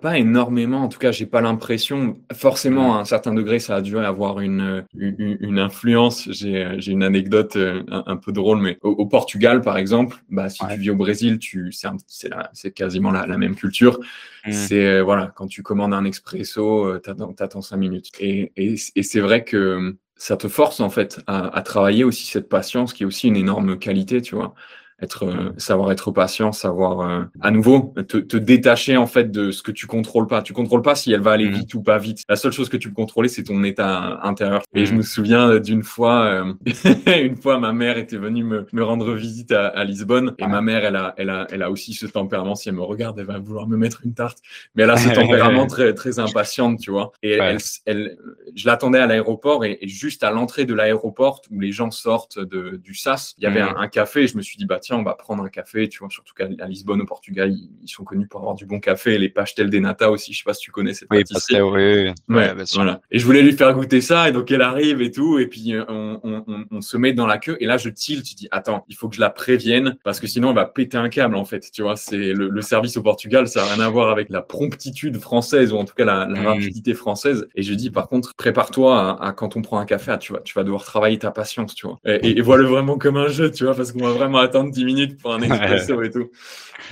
[0.01, 2.19] Pas énormément, en tout cas, j'ai pas l'impression.
[2.33, 6.29] Forcément, à un certain degré, ça a dû avoir une, une, influence.
[6.31, 10.77] J'ai une anecdote euh, un, peu drôle, mais au, Portugal, par exemple, bah, si tu
[10.79, 13.99] vis au Brésil, tu c'est quasiment la, même culture.
[14.47, 14.53] Mmh.
[14.53, 18.11] C'est euh, voilà, quand tu commandes un expresso, euh, tu attends cinq minutes.
[18.21, 22.27] Et, et, et c'est vrai que ça te force en fait à, à travailler aussi
[22.27, 24.55] cette patience, qui est aussi une énorme qualité, tu vois
[25.01, 29.51] être euh, savoir être patient, savoir euh, à nouveau te, te, détacher en fait de
[29.51, 30.41] ce que tu contrôles pas.
[30.41, 31.55] Tu contrôles pas si elle va aller mmh.
[31.55, 32.23] vite ou pas vite.
[32.29, 34.63] La seule chose que tu peux contrôler, c'est ton état intérieur.
[34.75, 34.97] Et je mmh.
[34.97, 36.55] me souviens d'une fois, euh,
[37.23, 40.63] une fois, ma mère était venue me, me rendre visite à, à Lisbonne et ma
[40.63, 42.55] mère, elle a, elle a, elle a aussi ce tempérament.
[42.55, 44.39] Si elle me regarde, elle va vouloir me mettre une tarte.
[44.75, 47.13] Mais elle a ce tempérament très, très impatiente, tu vois.
[47.23, 48.17] Et elle, elle,
[48.55, 52.81] je l'attendais à l'aéroport et, juste à l'entrée de l'aéroport où les gens sortent de,
[52.83, 53.77] du SAS, il y avait mmh.
[53.77, 54.23] un, un, café.
[54.23, 56.46] Et je me suis dit, bah on va prendre un café, tu vois, surtout qu'à
[56.66, 59.18] Lisbonne, au Portugal, ils, sont connus pour avoir du bon café.
[59.18, 61.62] Les pastel des nata aussi, je sais pas si tu connais cette oui, pâtisserie.
[61.62, 63.01] Oui, ouais, voilà.
[63.11, 65.75] Et je voulais lui faire goûter ça, et donc elle arrive et tout, et puis
[65.75, 68.96] euh, on, se met dans la queue, et là je tilt, tu dis, attends, il
[68.96, 71.70] faut que je la prévienne, parce que sinon elle va péter un câble, en fait,
[71.72, 75.18] tu vois, c'est le, service au Portugal, ça n'a rien à voir avec la promptitude
[75.18, 76.46] française, ou en tout cas la, mm.
[76.46, 77.49] rapidité française.
[77.55, 80.55] Et je dis, par contre, prépare-toi à, quand on prend un café, tu vois, tu
[80.55, 81.99] vas devoir travailler ta patience, tu vois.
[82.05, 84.85] Et, et, voilà vraiment comme un jeu, tu vois, parce qu'on va vraiment attendre 10
[84.85, 86.31] minutes pour un expresso et tout.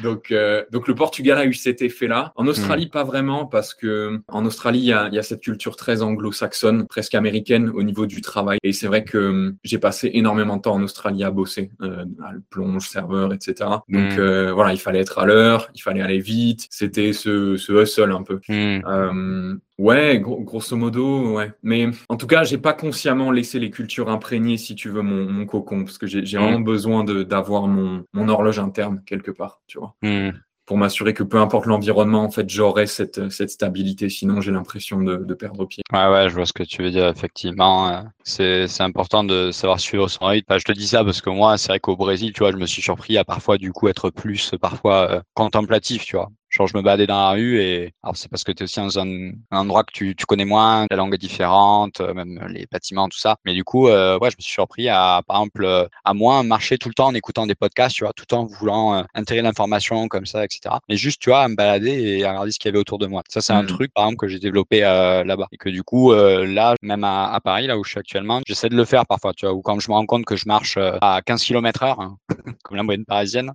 [0.03, 2.33] Donc, euh, donc le Portugal a eu cet effet-là.
[2.37, 2.91] En Australie, hmm.
[2.91, 6.87] pas vraiment, parce que en Australie, il y a, y a, cette culture très anglo-saxonne,
[6.87, 8.59] presque américaine au niveau du travail.
[8.63, 12.05] Et c'est vrai que hum, j'ai passé énormément de temps en Australie à bosser, euh,
[12.25, 13.55] à le plonge, serveur, etc.
[13.89, 14.19] Donc hmm.
[14.19, 16.67] euh, voilà, il fallait être à l'heure, il fallait aller vite.
[16.71, 18.41] C'était ce, ce hustle un peu.
[18.49, 19.59] Hmm.
[19.79, 21.53] Ouais, grosso modo, ouais.
[21.63, 25.29] Mais en tout cas, j'ai pas consciemment laissé les cultures imprégner, si tu veux, mon,
[25.31, 26.41] mon cocon, parce que j'ai mmh.
[26.41, 29.95] vraiment besoin d'avoir mon, mon horloge interne quelque part, tu vois.
[30.03, 30.31] Mmh
[30.67, 34.09] pour m'assurer que peu importe l'environnement, en fait, j'aurai cette, cette stabilité.
[34.09, 35.83] Sinon, j'ai l'impression de, de, perdre pied.
[35.93, 37.07] Ouais, ouais, je vois ce que tu veux dire.
[37.09, 40.59] Effectivement, euh, c'est, c'est important de savoir suivre son rythme.
[40.59, 42.67] je te dis ça parce que moi, c'est vrai qu'au Brésil, tu vois, je me
[42.67, 46.31] suis surpris à parfois, du coup, être plus, parfois, euh, contemplatif, tu vois.
[46.55, 48.79] Genre, je me baladais dans la rue et alors c'est parce que tu es aussi
[48.79, 52.67] dans un, endroit que tu, tu, connais moins, la langue est différente, euh, même les
[52.71, 53.39] bâtiments, tout ça.
[53.45, 56.79] Mais du coup, euh, ouais, je me suis surpris à, par exemple, à moins marcher
[56.79, 60.07] tout le temps en écoutant des podcasts, tu vois, tout en voulant euh, intégrer l'information
[60.07, 60.77] comme ça, etc.
[60.89, 62.99] Mais juste, tu vois, à me balader et à regarder ce qu'il y avait autour
[62.99, 63.25] de moi.
[63.29, 63.67] Ça, c'est un mmh.
[63.67, 65.49] truc, par exemple, que j'ai développé là-bas.
[65.51, 68.69] Et que du coup, là, même à, à, Paris, là où je suis actuellement, j'essaie
[68.69, 70.79] de le faire parfois, tu vois, ou quand je me rends compte que je marche
[70.79, 72.17] à 15 km heure, hein,
[72.63, 73.53] comme la moyenne parisienne,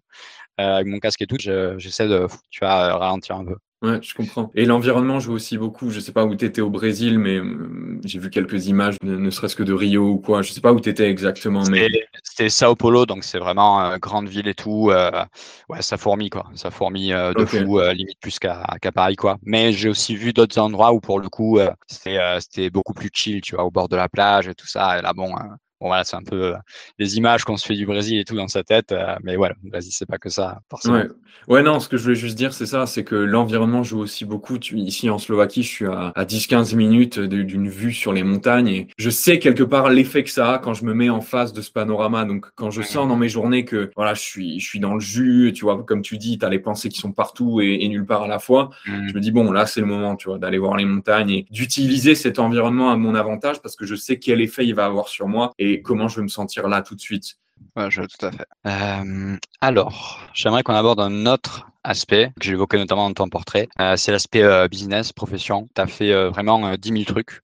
[0.63, 3.55] avec mon casque et tout, j'essaie de, tu vois, ralentir un peu.
[3.81, 4.51] Ouais, je comprends.
[4.55, 5.89] Et l'environnement joue aussi beaucoup.
[5.89, 9.29] Je sais pas où tu étais au Brésil, mais euh, j'ai vu quelques images, ne,
[9.29, 10.41] serait-ce que de Rio ou quoi.
[10.41, 11.63] Je sais pas où tu étais exactement.
[11.71, 11.87] Mais...
[12.23, 14.91] C'était Sao Paulo, donc c'est vraiment euh, grande ville et tout.
[14.91, 15.23] Euh,
[15.69, 16.47] ouais, ça fourmille, quoi.
[16.55, 19.37] Ça fourmille de fou, limite plus qu'à Paris, quoi.
[19.43, 23.55] Mais j'ai aussi vu d'autres endroits où, pour le coup, c'était beaucoup plus chill, tu
[23.55, 24.99] vois, au bord de la plage et tout ça.
[24.99, 25.33] Et là, bon,
[25.81, 26.53] Bon, voilà, c'est un peu
[26.97, 28.93] les images qu'on se fait du Brésil et tout dans sa tête.
[29.23, 30.95] mais voilà, le Brésil, c'est pas que ça, forcément.
[30.95, 31.07] Ouais.
[31.47, 34.25] ouais, non, ce que je voulais juste dire, c'est ça, c'est que l'environnement joue aussi
[34.25, 34.57] beaucoup.
[34.59, 38.67] Tu, ici, en Slovaquie, je suis à, à 10-15 minutes d'une vue sur les montagnes
[38.67, 41.53] et je sais quelque part l'effet que ça a quand je me mets en face
[41.53, 42.25] de ce panorama.
[42.25, 44.99] Donc, quand je sens dans mes journées que, voilà, je suis, je suis dans le
[44.99, 48.05] jus, tu vois, comme tu dis, tu as les pensées qui sont partout et, nulle
[48.05, 48.69] part à la fois.
[48.85, 49.07] Mmh.
[49.07, 51.45] Je me dis, bon, là, c'est le moment, tu vois, d'aller voir les montagnes et
[51.49, 55.07] d'utiliser cet environnement à mon avantage parce que je sais quel effet il va avoir
[55.07, 55.51] sur moi.
[55.57, 57.37] Et comment je vais me sentir là tout de suite.
[57.75, 58.45] Tout à fait.
[58.65, 63.69] Euh, alors, j'aimerais qu'on aborde un autre aspect que j'ai évoqué notamment dans ton portrait.
[63.79, 65.69] Euh, c'est l'aspect euh, business, profession.
[65.75, 67.41] Tu as fait vraiment 10 000 trucs.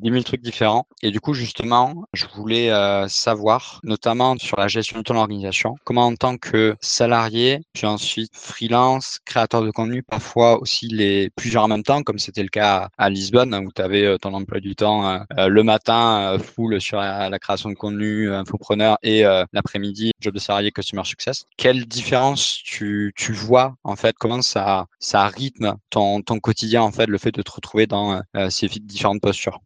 [0.00, 0.86] 10 000 trucs différents.
[1.02, 5.76] Et du coup, justement, je voulais euh, savoir, notamment sur la gestion de ton organisation,
[5.84, 11.64] comment en tant que salarié, puis ensuite freelance, créateur de contenu, parfois aussi les plusieurs
[11.64, 14.60] en même temps, comme c'était le cas à Lisbonne, où tu avais euh, ton emploi
[14.60, 15.08] du temps
[15.38, 20.70] euh, le matin, full sur la, création de contenu, infopreneur, et l'après-midi, job de salarié,
[20.72, 21.46] customer success.
[21.56, 26.92] Quelle différence tu, tu vois, en fait, comment ça, ça rythme ton, ton quotidien, en
[26.92, 29.60] fait, le fait de te retrouver dans ces différentes postures?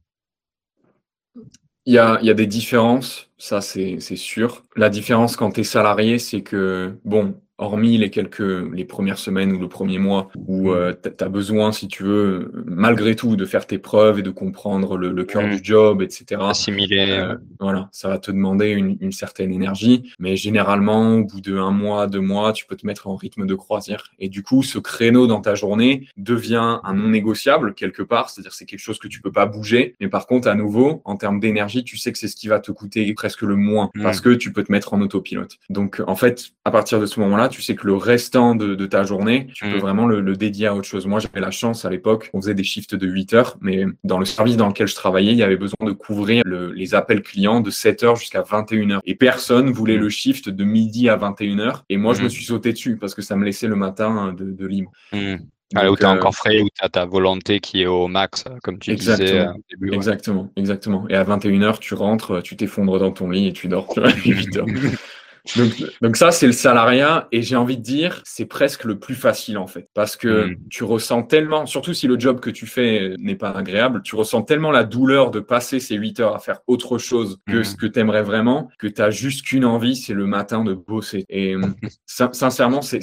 [1.87, 4.63] Il y a, des différences, ça c'est sûr.
[4.77, 9.53] La différence quand tu es salarié, c'est que, bon, hormis les quelques les premières semaines
[9.53, 13.45] ou le premier mois où euh, tu as besoin, si tu veux, malgré tout, de
[13.45, 15.57] faire tes preuves et de comprendre le, le cœur mm.
[15.57, 16.41] du job, etc.
[16.43, 17.07] Assimiler.
[17.11, 21.57] Euh, voilà, ça va te demander une, une, certaine énergie, mais généralement, au bout de
[21.57, 24.13] un mois, deux mois, tu peux te mettre en rythme de croisière.
[24.19, 28.53] Et du coup, ce créneau dans ta journée devient un non négociable quelque part, c'est-à-dire
[28.53, 29.95] c'est quelque chose que tu peux pas bouger.
[30.01, 32.59] Mais par contre, à nouveau, en termes d'énergie, tu sais que c'est ce qui va
[32.59, 34.03] te coûter presque le moins mm.
[34.03, 35.59] parce que tu peux te mettre en autopilote.
[35.71, 39.03] Donc, en fait, à partir de ce moment-là tu sais que le restant de, ta
[39.03, 39.81] journée, tu peux mm.
[39.81, 41.07] vraiment le, dédier à autre chose.
[41.07, 44.19] Moi, j'avais la chance à l'époque, on faisait des shifts de 8 heures, mais dans
[44.19, 47.61] le service dans lequel je travaillais, il y avait besoin de couvrir les appels clients
[47.61, 49.01] de 7 heures jusqu'à 21 heures.
[49.05, 50.01] Et personne voulait mm.
[50.01, 51.85] le shift de midi à 21 heures.
[51.89, 52.31] Et moi, je me mm.
[52.31, 54.91] suis sauté dessus parce que ça me laissait le matin de, libre.
[55.75, 58.07] Ah, où tu es encore euh, frais, où tu as ta volonté qui est au
[58.07, 59.93] max, comme tu disais au début.
[59.93, 61.07] Exactement, exactement.
[61.09, 63.89] Et à 21h, tu rentres, tu t'effondres dans ton lit et tu dors.
[63.89, 64.67] Tu vois, 8 heures.
[65.57, 67.29] Donc, donc ça, c'est le salariat.
[67.33, 69.89] Et j'ai envie de dire, c'est presque le plus facile en fait.
[69.95, 70.57] Parce que mm.
[70.71, 74.43] tu ressens tellement, surtout si le job que tu fais n'est pas agréable, tu ressens
[74.43, 77.65] tellement la douleur de passer ces 8 heures à faire autre chose que mm.
[77.65, 80.75] ce que tu aimerais vraiment, que tu as juste qu'une envie, c'est le matin de
[80.75, 81.25] bosser.
[81.29, 81.55] Et
[82.07, 83.01] sincèrement, c'est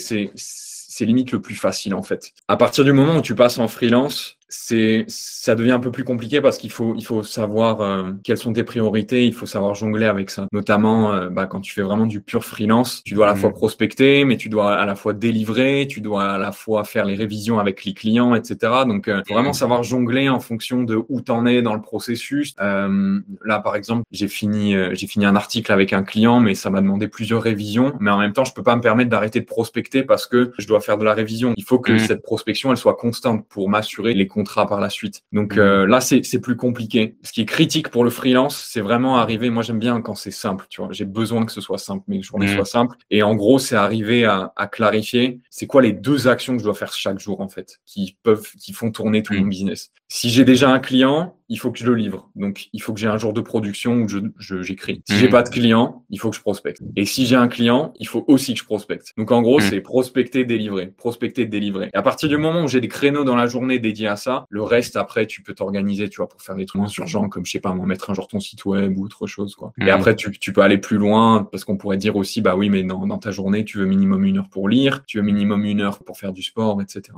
[0.91, 2.31] c'est limite le plus facile en fait.
[2.47, 6.03] À partir du moment où tu passes en freelance, c'est ça devient un peu plus
[6.03, 9.75] compliqué parce qu'il faut il faut savoir euh, quelles sont tes priorités, il faut savoir
[9.75, 10.45] jongler avec ça.
[10.51, 13.39] Notamment euh, bah, quand tu fais vraiment du pur freelance, tu dois à la mmh.
[13.39, 17.05] fois prospecter, mais tu dois à la fois délivrer, tu dois à la fois faire
[17.05, 18.83] les révisions avec les clients, etc.
[18.85, 22.53] Donc euh, faut vraiment savoir jongler en fonction de où t'en es dans le processus.
[22.57, 26.81] là par exemple, j'ai fini j'ai fini un article avec un client, mais ça m'a
[26.81, 27.93] demandé plusieurs révisions.
[28.01, 30.67] Mais en même temps, je peux pas me permettre d'arrêter de prospecter parce que je
[30.67, 31.53] dois faire de la révision.
[31.55, 31.99] Il faut que mmh.
[31.99, 35.21] cette prospection elle soit constante pour m'assurer les par la suite.
[35.31, 35.59] Donc mmh.
[35.59, 37.15] euh, là, c'est plus compliqué.
[37.23, 39.49] Ce qui est critique pour le freelance, c'est vraiment arriver.
[39.49, 40.65] Moi, j'aime bien quand c'est simple.
[40.69, 42.55] Tu vois, j'ai besoin que ce soit simple, mes journées mmh.
[42.55, 42.95] soient simples.
[43.09, 45.39] Et en gros, c'est arriver à, à clarifier.
[45.49, 48.47] C'est quoi les deux actions que je dois faire chaque jour en fait, qui peuvent,
[48.59, 49.49] qui font tourner tout mon mmh.
[49.49, 49.91] business.
[50.07, 52.29] Si j'ai déjà un client, il faut que je le livre.
[52.35, 55.01] Donc, il faut que j'ai un jour de production où je, j'écris.
[55.09, 56.81] si j'ai pas de client, il faut que je prospecte.
[56.95, 59.11] Et si j'ai un client, il faut aussi que je prospecte.
[59.17, 61.89] Donc, en gros, c'est prospecter, délivrer, prospecter, délivrer.
[61.93, 64.30] Et à partir du moment où j'ai des créneaux dans la journée dédiés à ça,
[64.49, 67.45] le reste, après, tu peux t'organiser, tu vois, pour faire des trucs moins urgents, comme,
[67.45, 69.73] je sais pas, mettre un jour ton site web ou autre chose, quoi.
[69.79, 72.69] Et après, tu, tu, peux aller plus loin, parce qu'on pourrait dire aussi, bah oui,
[72.69, 75.81] mais dans ta journée, tu veux minimum une heure pour lire, tu veux minimum une
[75.81, 77.17] heure pour faire du sport, etc.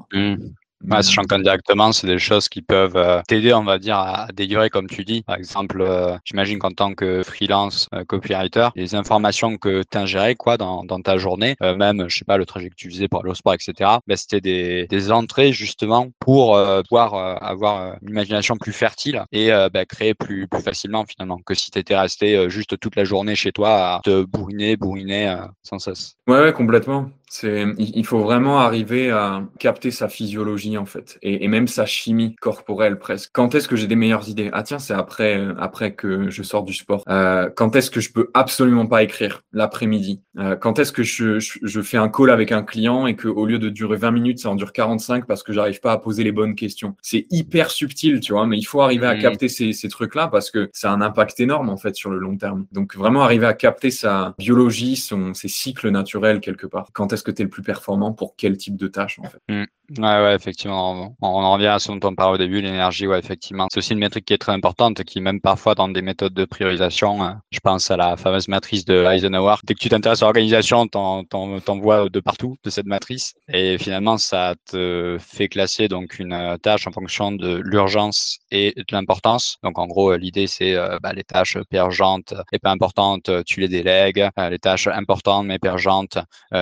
[0.90, 4.70] Ouais, sachant qu'indirectement, c'est des choses qui peuvent euh, t'aider, on va dire, à, délivrer,
[4.70, 5.22] comme tu dis.
[5.22, 10.36] Par exemple, euh, j'imagine qu'en tant que freelance euh, copywriter, les informations que tu ingérais
[10.36, 13.22] quoi, dans, dans ta journée, même, je sais pas, le trajet que tu faisais pour
[13.22, 16.60] aller au sport, etc., ben, c'était des, des entrées justement pour
[16.90, 21.72] pouvoir avoir une imagination plus fertile et ben, créer plus, plus facilement finalement que si
[21.72, 26.16] tu étais resté juste toute la journée chez toi à te bourriner, bourriner sans cesse.
[26.28, 27.10] Ouais, ouais complètement.
[27.36, 32.36] C'est, il faut vraiment arriver à capter sa physiologie en fait, et, même sa chimie
[32.36, 33.32] corporelle presque.
[33.34, 34.52] Quand est-ce que j'ai des meilleures idées?
[34.54, 37.04] Ah tiens, c'est après, euh, après que je sors du sport.
[37.10, 40.22] Euh, quand est-ce que je peux absolument pas écrire l'après-midi?
[40.38, 43.48] Euh, Quand est-ce que je, je, fais un call avec un client et que au
[43.48, 46.24] lieu de durer 20 minutes, ça en dure 45 parce que j'arrive pas à poser
[46.24, 46.96] les bonnes questions?
[47.02, 49.22] C'est hyper subtil, tu vois, mais il faut arriver à mmh.
[49.22, 52.20] capter ces, ces trucs-là parce que ça a un impact énorme en fait sur le
[52.20, 52.68] long terme.
[52.72, 56.90] Donc vraiment arriver à capter sa biologie, son, ses cycles naturels quelque part.
[56.94, 59.40] Quand est-ce que tu es le plus performant pour quel type de tâche en fait.
[59.50, 59.66] Mmh.
[59.98, 61.16] Ouais, ouais, effectivement.
[61.22, 63.68] On, en revient à ce dont on parlait au début, l'énergie, ouais, effectivement.
[63.72, 66.46] C'est aussi une métrique qui est très importante, qui même parfois dans des méthodes de
[66.46, 69.56] priorisation, euh, je pense à la fameuse matrice de Eisenhower.
[69.64, 73.34] Dès que tu t'intéresses à l'organisation, t'en, t'en, vois de partout de cette matrice.
[73.50, 78.74] Et finalement, ça te fait classer donc une euh, tâche en fonction de l'urgence et
[78.76, 79.58] de l'importance.
[79.64, 83.60] Donc en gros, l'idée c'est euh, bah, les tâches peu urgentes et pas importantes, tu
[83.60, 84.28] les délègues.
[84.50, 86.18] les tâches importantes mais peu urgentes,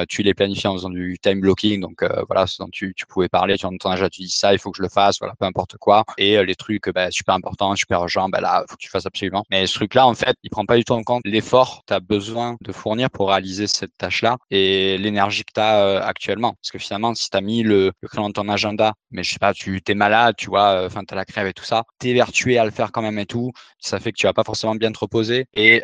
[0.10, 1.82] tu les planifies en faisant du time blocking.
[1.82, 4.60] Donc voilà, ce dont tu, tu pouvais parler, tu en âge, tu dis ça, il
[4.60, 6.04] faut que je le fasse, voilà, peu importe quoi.
[6.18, 9.06] Et euh, les trucs bah, super importants, super urgents, bah, là, faut que tu fasses
[9.06, 9.44] absolument.
[9.50, 11.94] Mais ce truc-là, en fait, il prend pas du tout en compte l'effort que tu
[11.94, 16.54] as besoin de fournir pour réaliser cette tâche-là et l'énergie que tu as euh, actuellement.
[16.62, 19.40] Parce que finalement, si tu as mis le, le dans ton agenda, mais je sais
[19.40, 21.84] pas, tu es malade, tu vois, euh, enfin, tu as la crève et tout ça,
[22.00, 24.34] tu es vertué à le faire quand même et tout, ça fait que tu vas
[24.34, 25.46] pas forcément bien te reposer.
[25.54, 25.82] Et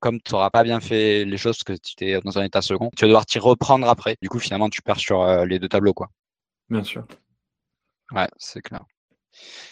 [0.00, 2.62] comme tu n'auras pas bien fait les choses parce que tu es dans un état
[2.62, 4.16] second, tu vas devoir t'y reprendre après.
[4.22, 6.08] Du coup, finalement, tu perds sur les deux tableaux, quoi.
[6.70, 7.06] Bien sûr.
[8.12, 8.84] Ouais, c'est clair.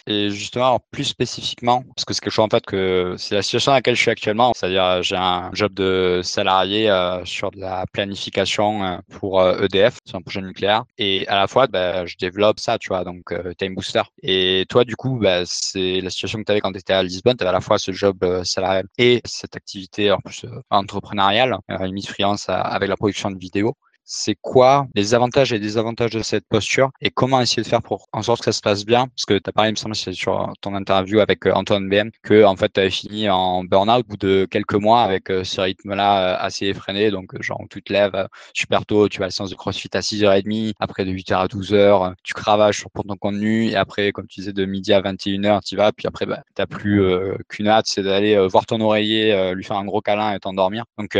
[0.07, 3.71] Et justement, plus spécifiquement, parce que c'est quelque chose en fait que c'est la situation
[3.71, 7.85] dans laquelle je suis actuellement, c'est-à-dire j'ai un job de salarié euh, sur de la
[7.91, 12.15] planification euh, pour EDF, e sur un projet nucléaire, et à la fois, bah, je
[12.17, 14.03] développe ça, tu vois, donc euh, Time Booster.
[14.23, 17.03] Et toi, du coup, bah, c'est la situation que tu avais quand tu étais à
[17.03, 21.57] Lisbonne, tu avais à la fois ce job salarial et cette activité en plus entrepreneuriale,
[21.81, 23.75] limite freelance avec la production de vidéos
[24.11, 28.07] c'est quoi les avantages et désavantages de cette posture et comment essayer de faire pour
[28.11, 29.07] en sorte que ça se passe bien?
[29.07, 32.09] Parce que tu as parlé, il me semble, sur ton interview avec euh, Antoine BM,
[32.23, 35.43] que en fait, tu avais fini en burn-out au bout de quelques mois avec euh,
[35.43, 37.11] ce rythme-là euh, assez effréné.
[37.11, 40.73] Donc, genre, tu te lèves super tôt, tu vas à la de CrossFit à 6h30,
[40.79, 44.53] après de 8h à 12h, tu cravaches pour ton contenu et après, comme tu disais,
[44.53, 45.91] de midi à 21h, tu vas.
[45.91, 47.03] Puis après, bah, tu plus
[47.47, 50.85] qu'une hâte, c'est d'aller voir ton oreiller, lui faire un gros câlin et t'endormir.
[50.97, 51.15] Donc,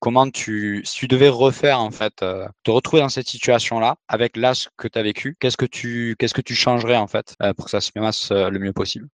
[0.00, 4.36] comment tu, si tu devais refaire en fait euh, te retrouver dans cette situation-là, avec
[4.36, 7.54] l'âge que tu as vécu, qu'est-ce que tu qu'est-ce que tu changerais en fait euh,
[7.54, 9.06] pour que ça se passe euh, le mieux possible?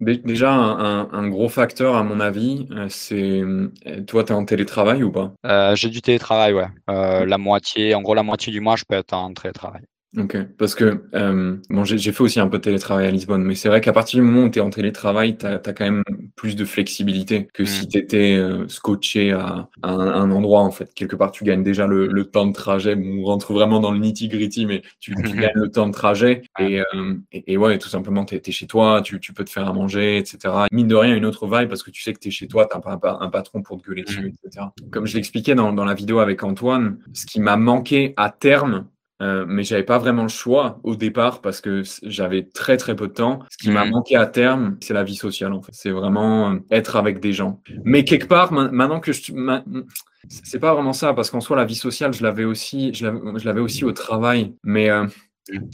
[0.00, 3.42] Déjà, un, gros facteur, à mon avis, c'est
[4.06, 5.32] toi, tu es en télétravail ou pas?
[5.76, 6.66] J'ai du télétravail, ouais.
[6.88, 9.84] la moitié, en gros, la moitié du mois, je peux être en télétravail.
[10.16, 13.56] Ok, parce que euh, bon, j'ai fait aussi un peu de télétravail à Lisbonne, mais
[13.56, 16.04] c'est vrai qu'à partir du moment où tu es en télétravail, tu as, quand même
[16.36, 17.88] plus de flexibilité que si mmh.
[17.88, 20.94] tu étais euh, scotché à, un, endroit, en fait.
[20.94, 22.96] Quelque part, tu gagnes déjà le, temps de trajet.
[22.96, 26.42] on rentre vraiment dans le nitty-gritty, mais tu, gagnes le temps de trajet.
[26.60, 29.68] Et, euh, et, ouais, tout simplement, tu es, chez toi, tu, tu, peux te faire
[29.68, 30.54] à manger, etc.
[30.70, 32.68] Mine de rien, une autre vibe parce que tu sais que tu es chez toi,
[32.72, 34.46] tu pas un, patron pour te gueuler dessus, mmh.
[34.46, 34.66] etc.
[34.92, 38.86] Comme je l'expliquais dans, dans la vidéo avec Antoine, ce qui m'a manqué à terme,
[39.22, 43.06] euh, mais j'avais pas vraiment le choix au départ parce que j'avais très très peu
[43.06, 43.40] de temps.
[43.48, 43.90] Ce qui m'a mmh.
[43.90, 45.72] manqué à terme, c'est la vie sociale en fait.
[45.72, 47.60] C'est vraiment euh, être avec des gens.
[47.84, 49.32] Mais quelque part, maintenant que je,
[50.28, 53.06] c'est pas vraiment ça parce qu'en soi la vie sociale, je l'avais aussi, je
[53.44, 54.54] l'avais aussi au travail.
[54.64, 55.06] Mais euh,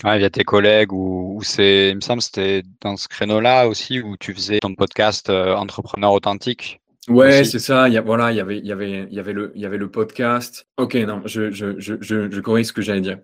[0.03, 4.17] Ouais, via tes collègues ou, c'est, il me semble, c'était dans ce créneau-là aussi où
[4.17, 6.80] tu faisais ton podcast Entrepreneur authentique.
[7.09, 7.89] Ouais, c'est ça.
[7.89, 9.63] Il y a, voilà, il y avait, il y avait, il y avait le, il
[9.63, 10.67] y avait le podcast.
[10.77, 13.19] Ok, non, je, je, je, je, corrige ce que j'allais dire.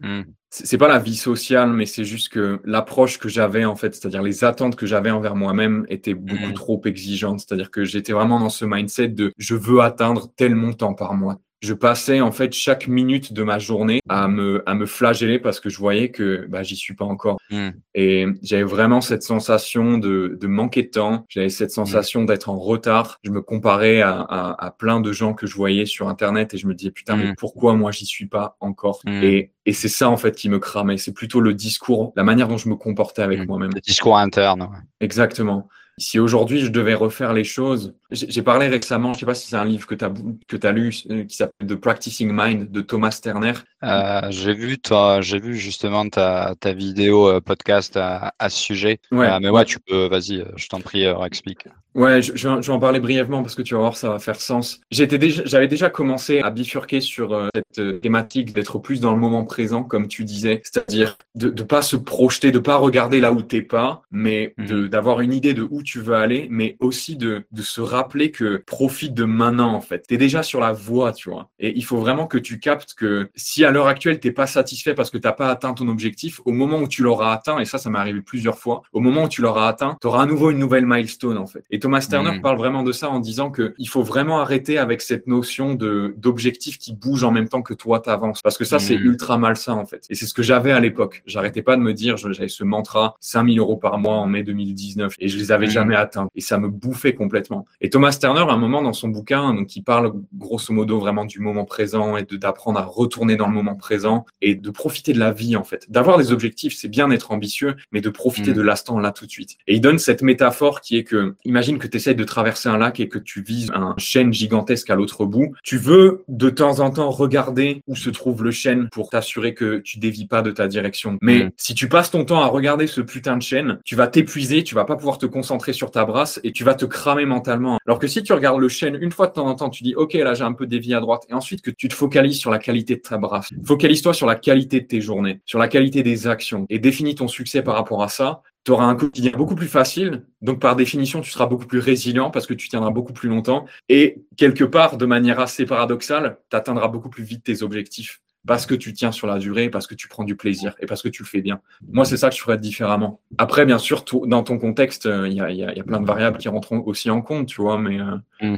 [0.00, 0.22] Mmh.
[0.48, 4.22] C'est pas la vie sociale, mais c'est juste que l'approche que j'avais en fait, c'est-à-dire
[4.22, 6.54] les attentes que j'avais envers moi-même étaient beaucoup mmh.
[6.54, 7.40] trop exigeantes.
[7.40, 11.40] C'est-à-dire que j'étais vraiment dans ce mindset de je veux atteindre tel montant par mois,
[11.60, 15.60] je passais en fait chaque minute de ma journée à me, à me flageller parce
[15.60, 17.38] que je voyais que bah, j'y suis pas encore.
[17.50, 17.70] Hmm.
[17.94, 21.26] Et j'avais vraiment cette sensation de, de manquer de temps.
[21.28, 21.84] J'avais cette hmm.
[21.84, 23.18] sensation d'être en retard.
[23.24, 26.58] Je me comparais à, à, à, plein de gens que je voyais sur Internet et
[26.58, 27.36] je me disais putain, mais hmm.
[27.36, 29.00] pourquoi moi j'y suis pas encore?
[29.06, 30.96] Et, et c'est ça en fait qui me cramait.
[30.96, 33.70] C'est plutôt le discours, la manière dont je me comportais avec moi-même.
[33.74, 34.68] Le discours interne.
[35.00, 35.68] Exactement.
[35.98, 39.56] Si aujourd'hui je devais refaire les choses, j'ai parlé récemment, je sais pas si c'est
[39.56, 40.12] un livre que tu as,
[40.48, 43.52] que as lu, euh, qui s'appelle The Practicing Mind de Thomas Sterner.
[43.82, 44.78] Euh, j'ai vu,
[45.20, 49.00] j'ai vu justement ta, ta vidéo euh, podcast à, à, ce sujet.
[49.10, 51.66] Ouais, euh, mais ouais, tu peux, vas-y, je t'en prie, explique.
[51.94, 54.40] Ouais, je, je, vais en parler brièvement parce que tu vas voir, ça va faire
[54.40, 54.80] sens.
[54.92, 59.18] J'étais déjà, j'avais déjà commencé à bifurquer sur euh, cette thématique d'être plus dans le
[59.18, 63.32] moment présent, comme tu disais, c'est-à-dire de ne pas se projeter, de pas regarder là
[63.32, 64.88] où t'es pas, mais mhm.
[64.88, 68.30] d'avoir une idée de où tu veux aller, mais aussi de, de se rappeler rappeler
[68.30, 70.06] que profite de maintenant, en fait.
[70.08, 71.50] Tu es déjà sur la voie, tu vois.
[71.58, 74.94] Et il faut vraiment que tu captes que si à l'heure actuelle, t'es pas satisfait
[74.94, 77.78] parce que t'as pas atteint ton objectif, au moment où tu l'auras atteint, et ça,
[77.78, 80.50] ça m'est arrivé plusieurs fois, au moment où tu l'auras atteint, tu auras à nouveau
[80.50, 81.64] une nouvelle milestone, en fait.
[81.70, 82.42] Et Thomas Sterner mmh.
[82.42, 86.14] parle vraiment de ça en disant que il faut vraiment arrêter avec cette notion de
[86.16, 88.40] d'objectif qui bouge en même temps que toi t'avances.
[88.42, 89.04] Parce que ça, c'est mmh.
[89.04, 90.06] ultra malsain, en fait.
[90.08, 91.22] Et c'est ce que j'avais à l'époque.
[91.26, 95.14] J'arrêtais pas de me dire, j'avais ce mantra, 5000 euros par mois en mai 2019,
[95.18, 95.70] et je les avais mmh.
[95.70, 96.28] jamais atteints.
[96.34, 97.66] Et ça me bouffait complètement.
[97.80, 101.24] Et Thomas Sterner, à un moment dans son bouquin, donc il parle grosso modo vraiment
[101.24, 105.18] du moment présent et d'apprendre à retourner dans le moment présent et de profiter de
[105.18, 105.90] la vie en fait.
[105.90, 108.54] D'avoir des objectifs, c'est bien d'être ambitieux, mais de profiter mm.
[108.54, 109.56] de l'instant là tout de suite.
[109.66, 112.78] Et il donne cette métaphore qui est que, imagine que tu essaies de traverser un
[112.78, 115.54] lac et que tu vises un chêne gigantesque à l'autre bout.
[115.62, 119.78] Tu veux de temps en temps regarder où se trouve le chêne pour t'assurer que
[119.78, 121.18] tu dévis pas de ta direction.
[121.22, 121.50] Mais mm.
[121.56, 124.74] si tu passes ton temps à regarder ce putain de chêne, tu vas t'épuiser, tu
[124.74, 127.78] vas pas pouvoir te concentrer sur ta brasse et tu vas te cramer mentalement.
[127.86, 129.94] Alors que si tu regardes le chêne une fois de temps en temps, tu dis
[129.94, 132.50] OK, là j'ai un peu dévié à droite et ensuite que tu te focalises sur
[132.50, 133.50] la qualité de ta brasse.
[133.64, 137.28] Focalise-toi sur la qualité de tes journées, sur la qualité des actions et définis ton
[137.28, 140.26] succès par rapport à ça, tu auras un quotidien beaucoup plus facile.
[140.42, 143.64] Donc, par définition, tu seras beaucoup plus résilient parce que tu tiendras beaucoup plus longtemps.
[143.88, 148.66] Et quelque part, de manière assez paradoxale, tu atteindras beaucoup plus vite tes objectifs parce
[148.66, 151.08] que tu tiens sur la durée, parce que tu prends du plaisir et parce que
[151.08, 151.60] tu le fais bien.
[151.88, 153.20] Moi, c'est ça que je ferais différemment.
[153.38, 156.38] Après, bien sûr, dans ton contexte, euh, il y, a, y, a, plein de variables
[156.38, 158.00] qui rentrent aussi en compte, tu vois, mais...
[158.00, 158.56] Euh.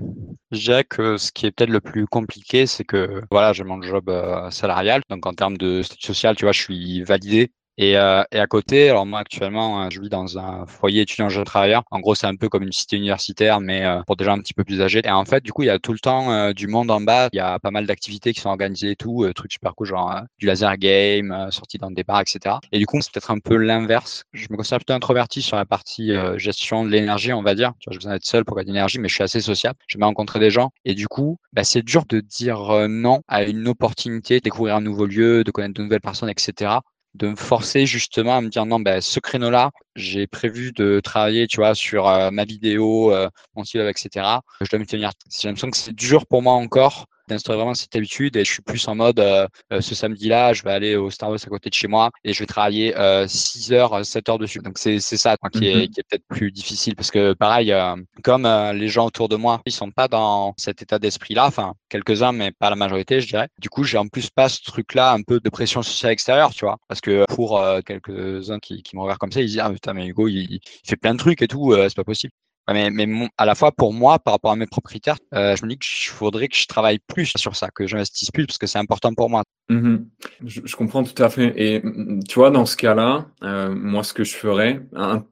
[0.53, 3.83] Je dirais que ce qui est peut-être le plus compliqué, c'est que, voilà, j'ai mon
[3.83, 7.97] job euh, salarial, donc en termes de statut social, tu vois, je suis validé et,
[7.97, 11.45] euh, et, à côté, alors moi actuellement, hein, je vis dans un foyer étudiant jeune
[11.45, 11.83] travailleur.
[11.91, 14.41] En gros, c'est un peu comme une cité universitaire, mais euh, pour des gens un
[14.41, 15.01] petit peu plus âgés.
[15.05, 17.01] Et en fait, du coup, il y a tout le temps euh, du monde en
[17.01, 17.29] bas.
[17.33, 20.21] Il y a pas mal d'activités qui sont organisées et tout, trucs super cool, genre
[20.39, 22.57] du laser game, sortie dans des bars, etc.
[22.73, 24.25] Et du coup, c'est peut-être un peu l'inverse.
[24.33, 27.73] Je me considère plutôt introverti sur la partie gestion de l'énergie, on va dire.
[27.79, 29.79] Tu vois, j'ai besoin d'être seul pour gagner de l'énergie, mais je suis assez sociable.
[29.87, 30.71] Je vais rencontrer des gens.
[30.85, 34.81] Et du coup, bah, c'est dur de dire non à une opportunité, de découvrir un
[34.81, 36.77] nouveau lieu, de connaître de nouvelles personnes, etc
[37.15, 41.47] de me forcer justement à me dire non, ben, ce créneau-là, j'ai prévu de travailler,
[41.47, 44.27] tu vois, sur euh, ma vidéo, euh, mon site, etc.
[44.61, 45.11] Je dois me tenir.
[45.31, 48.63] J'ai l'impression que c'est dur pour moi encore d'instaurer vraiment cette habitude et je suis
[48.63, 51.75] plus en mode euh, euh, ce samedi-là, je vais aller au Starbucks à côté de
[51.75, 52.95] chez moi et je vais travailler
[53.27, 54.61] 6 euh, heures, 7 heures dessus.
[54.61, 55.89] Donc c'est ça qui, est, mm-hmm.
[55.91, 57.75] qui est peut-être plus difficile parce que pareil,
[58.23, 62.33] comme les gens autour de moi, ils sont pas dans cet état d'esprit-là, enfin quelques-uns,
[62.33, 63.49] mais pas la majorité, je dirais.
[63.59, 66.65] Du coup, j'ai en plus pas ce truc-là, un peu de pression sociale extérieure, tu
[66.65, 69.93] vois, parce que pour quelques-uns qui, qui me regardent comme ça, ils disent ah putain
[69.95, 72.33] mais Hugo, il, il fait plein de trucs et tout, c'est pas possible.
[72.71, 75.71] Mais, mais à la fois pour moi, par rapport à mes propriétaires, euh, je me
[75.71, 78.79] dis qu'il faudrait que je travaille plus sur ça, que j'investisse plus parce que c'est
[78.79, 79.43] important pour moi.
[79.69, 79.97] Mmh
[80.45, 81.53] je, je, comprends tout à fait.
[81.57, 84.81] Et mmh, tu vois, dans ce cas-là, euh, moi, ce que je ferais,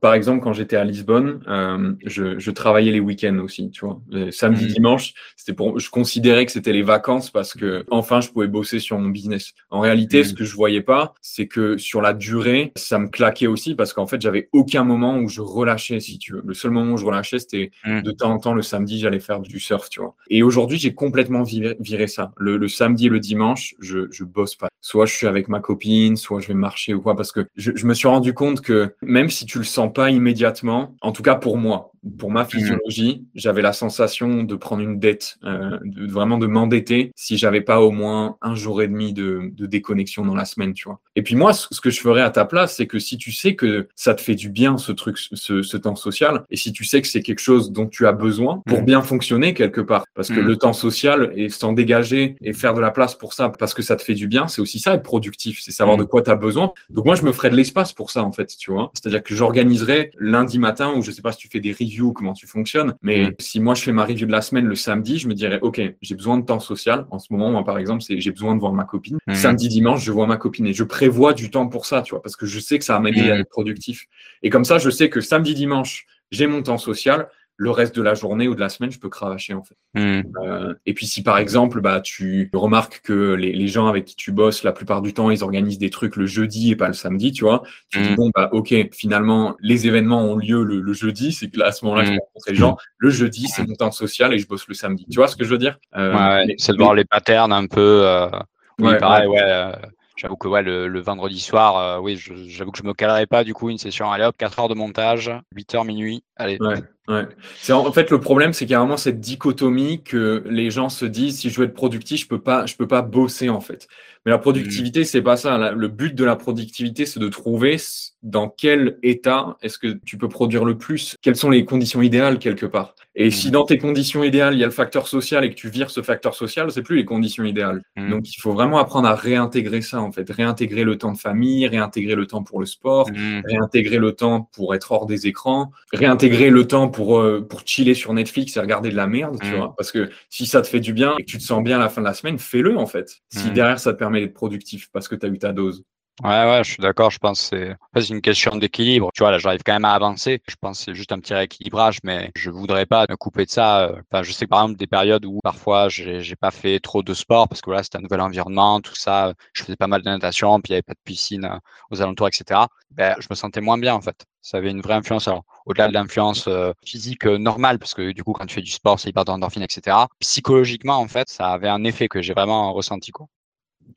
[0.00, 4.00] par exemple, quand j'étais à Lisbonne, euh, je, je, travaillais les week-ends aussi, tu vois.
[4.10, 4.68] Les samedi, mmh.
[4.68, 8.78] dimanche, c'était pour, je considérais que c'était les vacances parce que enfin, je pouvais bosser
[8.78, 9.52] sur mon business.
[9.70, 13.48] En réalité, ce que je voyais pas, c'est que sur la durée, ça me claquait
[13.48, 16.42] aussi parce qu'en fait, j'avais aucun moment où je relâchais, si tu veux.
[16.44, 19.40] Le seul moment où je relâchais, c'était de temps en temps le samedi, j'allais faire
[19.40, 20.14] du surf, tu vois.
[20.28, 22.32] Et aujourd'hui, j'ai complètement viré, viré ça.
[22.36, 24.68] Le, le, samedi et le dimanche, je, je bosse pas.
[24.80, 27.72] Soit je suis avec ma copine, soit je vais marcher ou quoi, parce que je,
[27.74, 31.22] je me suis rendu compte que même si tu le sens pas immédiatement, en tout
[31.22, 32.48] cas pour moi, pour ma mmh.
[32.48, 37.60] physiologie, j'avais la sensation de prendre une dette, euh, de, vraiment de m'endetter si j'avais
[37.60, 41.00] pas au moins un jour et demi de, de, déconnexion dans la semaine, tu vois.
[41.16, 43.54] Et puis moi, ce que je ferais à ta place, c'est que si tu sais
[43.54, 46.84] que ça te fait du bien ce truc, ce, ce temps social, et si tu
[46.84, 48.86] sais que c'est quelque chose dont tu as besoin pour mmh.
[48.86, 50.46] bien fonctionner quelque part, parce que mmh.
[50.46, 53.82] le temps social et s'en dégager et faire de la place pour ça, parce que
[53.82, 56.30] ça te fait du bien, c'est aussi ça être productif, c'est savoir de quoi tu
[56.30, 56.72] as besoin.
[56.88, 58.90] Donc moi, je me ferais de l'espace pour ça en fait, tu vois.
[58.94, 61.72] C'est-à-dire que j'organiserais lundi matin, ou je sais pas si tu fais des
[62.14, 62.94] comment tu fonctionnes.
[63.02, 63.34] Mais mm.
[63.38, 65.80] si moi je fais ma review de la semaine le samedi, je me dirais, OK,
[66.00, 67.06] j'ai besoin de temps social.
[67.10, 69.18] En ce moment, moi, par exemple, c'est j'ai besoin de voir ma copine.
[69.26, 69.34] Mm.
[69.34, 72.22] Samedi, dimanche, je vois ma copine et je prévois du temps pour ça, tu vois,
[72.22, 73.40] parce que je sais que ça va m'aider à mm.
[73.40, 74.06] être productif.
[74.42, 77.28] Et comme ça, je sais que samedi, dimanche, j'ai mon temps social
[77.60, 79.76] le reste de la journée ou de la semaine, je peux cravacher en fait.
[79.92, 80.22] Hmm.
[80.42, 84.16] Euh, et puis si par exemple, bah, tu remarques que les, les, gens avec qui
[84.16, 86.94] tu bosses, la plupart du temps, ils organisent des trucs le jeudi et pas le
[86.94, 88.16] samedi, tu vois, tu dis hmm.
[88.16, 91.84] bon bah ok, finalement les événements ont lieu le, jeudi, c'est que là à ce
[91.84, 92.18] moment-là, je hmm.
[92.20, 92.76] rencontre les gens.
[92.96, 95.04] Le jeudi, c'est mon temps social et je bosse le samedi.
[95.10, 95.78] Tu vois ce que je veux dire?
[95.96, 98.06] Euh, ouais, C'est de voir les patterns un peu.
[98.06, 98.30] Euh...
[98.78, 99.72] Oui, pareil, ouais.
[100.20, 103.42] J'avoue que ouais, le, le vendredi soir, euh, oui, j'avoue que je me calerai pas
[103.42, 104.12] du coup une session.
[104.12, 106.22] Allez hop, 4 heures de montage, 8 heures minuit.
[106.36, 106.58] Allez.
[106.60, 106.74] Ouais.
[107.10, 107.26] Ouais.
[107.60, 110.88] C'est en fait le problème, c'est qu'il y a vraiment cette dichotomie que les gens
[110.88, 113.60] se disent si je veux être productif, je peux pas, je peux pas bosser en
[113.60, 113.88] fait.
[114.24, 115.72] Mais la productivité, c'est pas ça.
[115.72, 117.78] Le but de la productivité, c'est de trouver
[118.22, 122.38] dans quel état est-ce que tu peux produire le plus, quelles sont les conditions idéales
[122.38, 122.94] quelque part?
[123.22, 125.68] Et si dans tes conditions idéales, il y a le facteur social et que tu
[125.68, 127.82] vires ce facteur social, c'est plus les conditions idéales.
[127.96, 128.08] Mm.
[128.08, 130.30] Donc, il faut vraiment apprendre à réintégrer ça, en fait.
[130.30, 133.42] Réintégrer le temps de famille, réintégrer le temps pour le sport, mm.
[133.44, 137.92] réintégrer le temps pour être hors des écrans, réintégrer le temps pour, euh, pour chiller
[137.92, 139.56] sur Netflix et regarder de la merde, tu mm.
[139.56, 139.74] vois.
[139.76, 141.80] Parce que si ça te fait du bien et que tu te sens bien à
[141.80, 143.18] la fin de la semaine, fais-le, en fait.
[143.28, 145.84] Si derrière, ça te permet d'être productif parce que tu as eu ta dose.
[146.22, 147.10] Ouais, ouais, je suis d'accord.
[147.10, 149.10] Je pense que c'est une question d'équilibre.
[149.14, 150.42] Tu vois, là, j'arrive quand même à avancer.
[150.46, 153.50] Je pense que c'est juste un petit rééquilibrage, mais je voudrais pas me couper de
[153.50, 153.90] ça.
[154.12, 157.14] Enfin, je sais que par exemple, des périodes où parfois j'ai pas fait trop de
[157.14, 159.32] sport parce que voilà, c'était un nouvel environnement, tout ça.
[159.54, 161.58] Je faisais pas mal de natation, puis il n'y avait pas de piscine euh,
[161.90, 162.68] aux alentours, etc.
[162.90, 164.26] Ben, je me sentais moins bien en fait.
[164.42, 165.26] Ça avait une vraie influence.
[165.26, 168.62] Alors, au-delà de l'influence euh, physique euh, normale, parce que du coup, quand tu fais
[168.62, 169.96] du sport, c'est hyper d'endorphine, etc.
[170.18, 173.10] Psychologiquement, en fait, ça avait un effet que j'ai vraiment ressenti.
[173.10, 173.26] Quoi.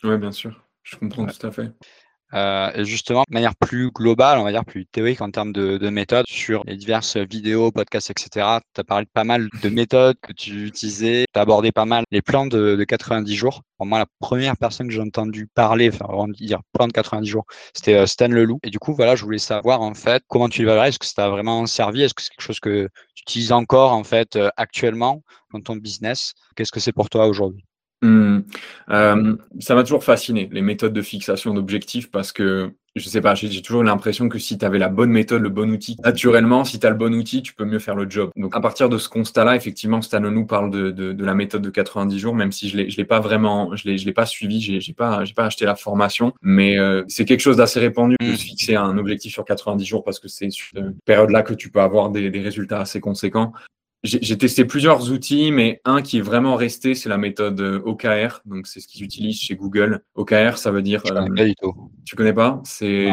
[0.04, 0.64] Ouais, bien sûr.
[0.84, 1.72] Je comprends tout à fait.
[2.34, 5.90] Euh, justement, de manière plus globale, on va dire plus théorique en termes de, de
[5.90, 10.18] méthodes, sur les diverses vidéos, podcasts, etc., tu as parlé de pas mal de méthodes
[10.22, 13.62] que tu utilisais, tu as abordé pas mal les plans de, de 90 jours.
[13.78, 16.94] Pour moi, la première personne que j'ai entendu parler, enfin, on va dire plan de
[16.94, 18.60] 90 jours, c'était euh, Stan Leloup.
[18.64, 21.14] Et du coup, voilà, je voulais savoir en fait comment tu l'évaluerais, est-ce que ça
[21.18, 24.50] t'a vraiment servi, est-ce que c'est quelque chose que tu utilises encore en fait euh,
[24.58, 25.22] actuellement
[25.54, 26.34] dans ton business?
[26.56, 27.64] Qu'est-ce que c'est pour toi aujourd'hui?
[28.04, 28.44] Mmh.
[28.90, 33.34] Euh, ça m'a toujours fasciné, les méthodes de fixation d'objectifs, parce que, je sais pas,
[33.34, 36.80] j'ai toujours l'impression que si tu avais la bonne méthode, le bon outil, naturellement, si
[36.82, 38.32] tu as le bon outil, tu peux mieux faire le job.
[38.36, 41.62] Donc, à partir de ce constat-là, effectivement, Stan nous parle de, de, de, la méthode
[41.62, 44.94] de 90 jours, même si je ne l'ai pas vraiment, je l'ai pas suivi, j'ai
[44.94, 48.36] pas, pas acheté la formation, mais euh, c'est quelque chose d'assez répandu de mmh.
[48.36, 51.72] se fixer un objectif sur 90 jours parce que c'est sur cette période-là que tu
[51.72, 53.54] peux avoir des, des résultats assez conséquents.
[54.04, 58.42] J'ai testé plusieurs outils, mais un qui est vraiment resté, c'est la méthode euh, OKR.
[58.46, 60.02] Donc, c'est ce qu'ils utilisent chez Google.
[60.16, 61.02] OKR, ça veut dire.
[61.06, 61.72] Je connais euh,
[62.06, 62.62] Tu connais pas?
[62.66, 63.10] C'est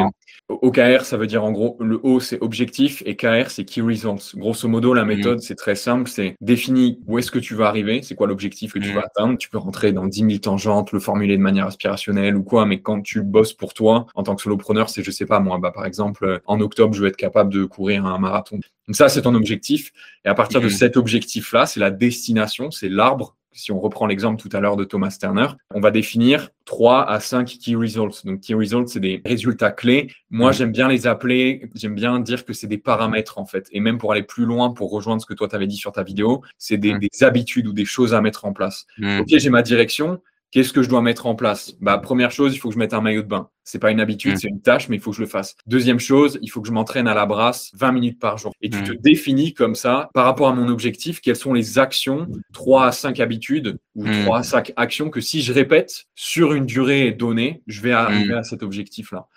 [0.49, 4.35] OKR, ça veut dire en gros, le O, c'est objectif et KR, c'est Key Results.
[4.35, 5.15] Grosso modo, la mhm.
[5.15, 6.09] méthode, c'est très simple.
[6.09, 8.95] C'est définir où est-ce que tu vas arriver, c'est quoi l'objectif que tu mhm.
[8.95, 9.37] vas atteindre.
[9.37, 12.81] Tu peux rentrer dans 10 000 tangentes, le formuler de manière aspirationnelle ou quoi, mais
[12.81, 15.71] quand tu bosses pour toi, en tant que solopreneur, c'est, je sais pas, moi, bah,
[15.71, 18.59] par exemple, en octobre, je veux être capable de courir un marathon.
[18.91, 19.93] Donc ça, c'est ton objectif.
[20.25, 20.71] Et à partir de mhm.
[20.71, 24.83] cet objectif-là, c'est la destination, c'est l'arbre si on reprend l'exemple tout à l'heure de
[24.83, 28.25] Thomas Turner, on va définir 3 à 5 key results.
[28.25, 30.09] Donc, key results, c'est des résultats clés.
[30.29, 33.67] Moi, j'aime bien les appeler, j'aime bien dire que c'est des paramètres, en fait.
[33.71, 35.91] Et même pour aller plus loin, pour rejoindre ce que toi, tu avais dit sur
[35.91, 38.87] ta vidéo, c'est des, des, habitudes ou des choses à mettre en place.
[39.01, 40.21] OK, j'ai ma direction.
[40.51, 41.73] Qu'est-ce que je dois mettre en place?
[41.79, 43.49] Bah première chose, il faut que je mette un maillot de bain.
[43.63, 44.37] C'est pas une habitude, mm.
[44.37, 45.55] c'est une tâche, mais il faut que je le fasse.
[45.65, 48.51] Deuxième chose, il faut que je m'entraîne à la brasse 20 minutes par jour.
[48.61, 48.83] Et tu mm.
[48.83, 52.91] te définis comme ça, par rapport à mon objectif, quelles sont les actions, 3 à
[52.91, 54.39] 5 habitudes ou 3 mm.
[54.39, 58.43] à 5 actions que si je répète sur une durée donnée, je vais arriver à
[58.43, 59.27] cet objectif-là.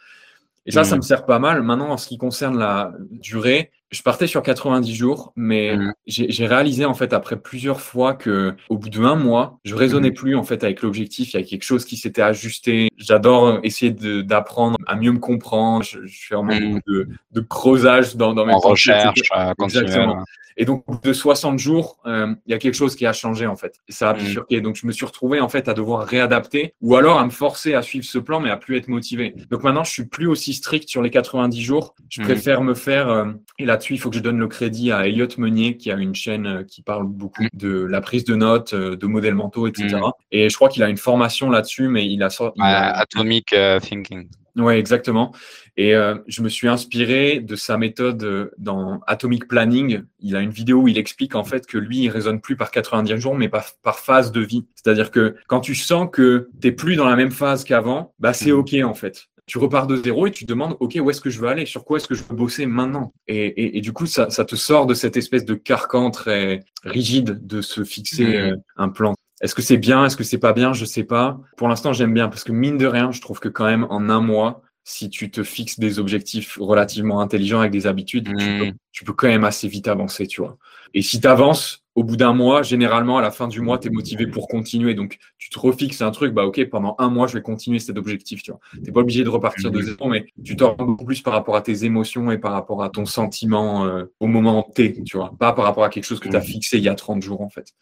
[0.67, 1.63] Et ça, ça me sert pas mal.
[1.63, 5.95] Maintenant, en ce qui concerne la durée, je partais sur 90 jours, mais mmh.
[6.07, 10.15] j'ai réalisé en fait après plusieurs fois que au bout d'un mois, je raisonnais mmh.
[10.15, 11.33] plus en fait avec l'objectif.
[11.33, 12.89] Il y a quelque chose qui s'était ajusté.
[12.97, 15.85] J'adore essayer d'apprendre à mieux me comprendre.
[15.85, 16.81] Je, fais vraiment mmh.
[16.87, 19.21] de, de, creusage dans, dans mes recherches.
[19.63, 20.25] Exactement.
[20.57, 23.57] Et donc, de 60 jours, euh, il y a quelque chose qui a changé en
[23.57, 23.81] fait.
[23.89, 24.61] Ça a bifurqué.
[24.61, 27.75] Donc, je me suis retrouvé en fait à devoir réadapter ou alors à me forcer
[27.75, 29.35] à suivre ce plan, mais à plus être motivé.
[29.51, 31.95] Donc maintenant, je suis plus aussi strict sur les 90 jours.
[32.09, 35.07] Je préfère me faire euh, et là il faut que je donne le crédit à
[35.07, 38.75] Elliot Meunier, qui a une chaîne euh, qui parle beaucoup de la prise de notes,
[38.75, 39.97] euh, de modèles mentaux, etc.
[39.97, 40.11] Mm.
[40.33, 42.31] Et je crois qu'il a une formation là-dessus, mais il a...
[42.31, 44.29] sorti Atomic euh, Thinking.
[44.57, 45.33] Ouais, exactement.
[45.77, 45.95] Et
[46.29, 50.03] je me suis inspiré de sa méthode dans Atomic Planning.
[50.21, 52.71] Il a une vidéo où il explique en fait que lui, il raisonne plus par
[52.71, 54.65] 90 jours, mais par, par phase de vie.
[54.77, 58.53] C'est-à-dire que quand tu sens que tu plus dans la même phase qu'avant, bah c'est
[58.53, 58.59] mm.
[58.59, 61.31] OK en fait tu repars de zéro et tu te demandes, OK, où est-ce que
[61.31, 61.67] je veux aller?
[61.67, 63.13] Sur quoi est-ce que je veux bosser maintenant?
[63.29, 67.47] Et, et, du coup, ça, ça, te sort de cette espèce de carcan très rigide
[67.47, 68.53] de se fixer mmh.
[68.53, 69.15] euh, un plan.
[69.41, 70.07] Est-ce que c'est bien?
[70.07, 70.73] Est-ce que c'est pas bien?
[70.73, 71.39] Je sais pas.
[71.57, 74.09] Pour l'instant, j'aime bien parce que mine de rien, je trouve que quand même en
[74.09, 78.59] un mois, si tu te fixes des objectifs relativement intelligents avec des habitudes, tu, mmh.
[78.59, 80.57] peux, tu, peux, quand même assez vite avancer, tu vois.
[80.95, 83.89] Et si tu avances, au bout d'un mois, généralement, à la fin du mois, tu
[83.89, 84.95] es motivé pour continuer.
[84.95, 87.97] Donc, tu te refixes un truc, bah, OK, pendant un mois, je vais continuer cet
[87.99, 88.61] objectif, tu vois.
[88.85, 91.57] T'es pas obligé de repartir de zéro, mais tu t'en rends beaucoup plus par rapport
[91.57, 95.33] à tes émotions et par rapport à ton sentiment euh, au moment T, tu vois.
[95.39, 96.45] Pas par rapport à quelque chose que tu as mmh.
[96.45, 97.73] fixé il y a 30 jours, en fait.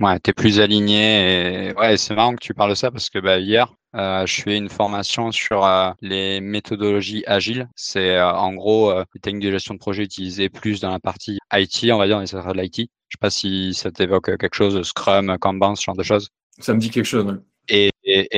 [0.00, 1.68] Ouais, tu es plus aligné.
[1.68, 1.74] Et...
[1.74, 4.56] Ouais, c'est marrant que tu parles de ça parce que bah, hier, euh, je fais
[4.56, 7.68] une formation sur euh, les méthodologies agiles.
[7.74, 11.90] C'est en gros les techniques de gestion de projet utilisées plus dans la partie IT,
[11.92, 12.76] on va dire, dans les secteurs de l'IT.
[12.76, 16.28] Je sais pas si ça t'évoque quelque chose, Scrum, Kanban, ce genre de choses.
[16.58, 17.90] Ça me dit quelque chose, Et,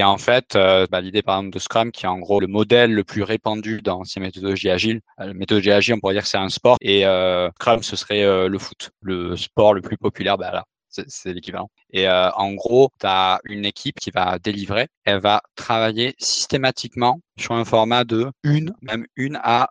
[0.03, 2.93] en fait, euh, bah, l'idée par exemple de Scrum, qui est en gros le modèle
[2.93, 5.01] le plus répandu dans ces méthodologies agiles.
[5.19, 7.03] La méthodologie agile, on pourrait dire que c'est un sport, et
[7.61, 10.39] Scrum, ce serait le foot, le sport le plus populaire.
[10.39, 10.65] Bah, là,
[11.07, 11.71] c'est l'équivalent.
[11.93, 14.89] Et en gros, tu as une équipe qui va délivrer.
[15.05, 19.69] Elle va travailler systématiquement sur un format de une, même une à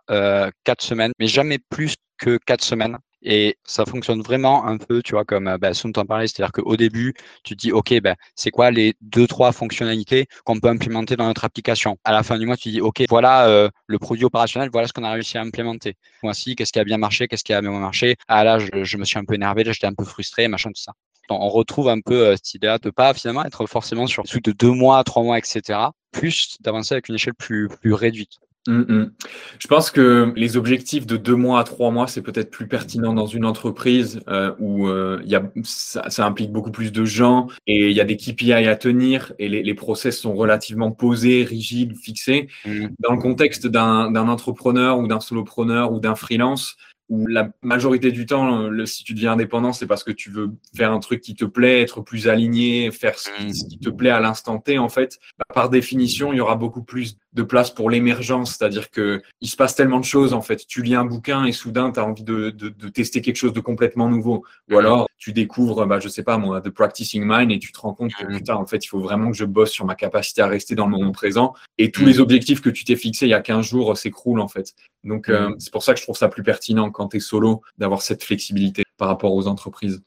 [0.64, 2.98] quatre semaines, mais jamais plus que quatre semaines.
[3.24, 7.14] Et ça fonctionne vraiment un peu, tu vois, comme bah, t'en parlait, c'est-à-dire qu'au début,
[7.42, 11.24] tu te dis, OK, ben, c'est quoi les deux, trois fonctionnalités qu'on peut implémenter dans
[11.26, 11.96] notre application?
[12.04, 15.04] À la fin du mois, tu dis, OK, voilà le produit opérationnel, voilà ce qu'on
[15.04, 15.96] a réussi à implémenter.
[16.22, 18.16] Voici, qu'est-ce qui a bien marché, qu'est-ce qui a bien marché?
[18.28, 20.92] Ah là, je, me suis un peu énervé, j'étais un peu frustré, machin, tout ça
[21.30, 24.70] on retrouve un peu euh, cette idée-là de pas finalement être forcément sur de deux
[24.70, 25.78] mois, trois mois, etc.
[26.12, 28.38] Plus d'avancer avec une échelle plus, plus réduite.
[28.66, 29.12] Mmh, mmh.
[29.58, 33.12] Je pense que les objectifs de deux mois à trois mois, c'est peut-être plus pertinent
[33.12, 37.90] dans une entreprise euh, où euh, y a, ça, implique beaucoup plus de gens et
[37.90, 41.94] il y a des KPI à tenir et les, les process sont relativement posés, rigides,
[41.94, 42.48] fixés.
[42.64, 42.86] Mmh.
[43.00, 46.76] Dans le contexte d'un entrepreneur ou d'un solopreneur ou d'un freelance,
[47.08, 50.50] où la majorité du temps, le, si tu deviens indépendant, c'est parce que tu veux
[50.74, 53.28] faire un truc qui te plaît, être plus aligné, faire ce
[53.68, 56.82] qui, te plaît à l'instant T, en fait, bah, par définition, il y aura beaucoup
[56.82, 60.66] plus de place pour l'émergence, c'est-à-dire que il se passe tellement de choses en fait.
[60.66, 63.52] Tu lis un bouquin et soudain tu as envie de, de, de, tester quelque chose
[63.52, 67.50] de complètement nouveau, ou alors tu découvres, bah je sais pas moi, The Practicing Mind
[67.50, 69.72] et tu te rends compte que putain en fait il faut vraiment que je bosse
[69.72, 71.54] sur ma capacité à rester dans le moment présent.
[71.76, 74.48] Et tous les objectifs que tu t'es fixés il y a 15 jours s'écroulent en
[74.48, 74.74] fait.
[75.04, 77.62] Donc euh, c'est pour ça que je trouve ça plus pertinent quand tu es solo
[77.78, 80.02] d'avoir cette flexibilité par rapport aux entreprises.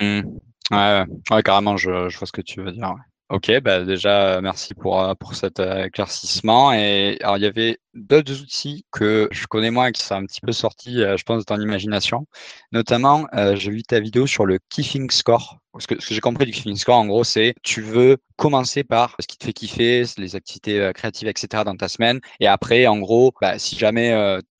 [0.00, 0.22] Mmh.
[0.70, 2.88] Ouais, ouais, carrément, je, je vois ce que tu veux dire.
[2.88, 3.13] Ouais.
[3.30, 6.72] Ok, bah déjà, merci pour, euh, pour cet euh, éclaircissement.
[6.74, 10.42] Et alors, il y avait d'autres outils que je connais moins qui sont un petit
[10.42, 12.26] peu sortis, euh, je pense, dans l'imagination.
[12.72, 15.58] Notamment, j'ai vu ta vidéo sur le Kiffing Score.
[15.78, 19.26] Ce que, j'ai compris du Kiffing Score, en gros, c'est tu veux commencer par ce
[19.26, 21.64] qui te fait kiffer, les activités créatives, etc.
[21.64, 22.20] dans ta semaine.
[22.40, 24.12] Et après, en gros, bah, si jamais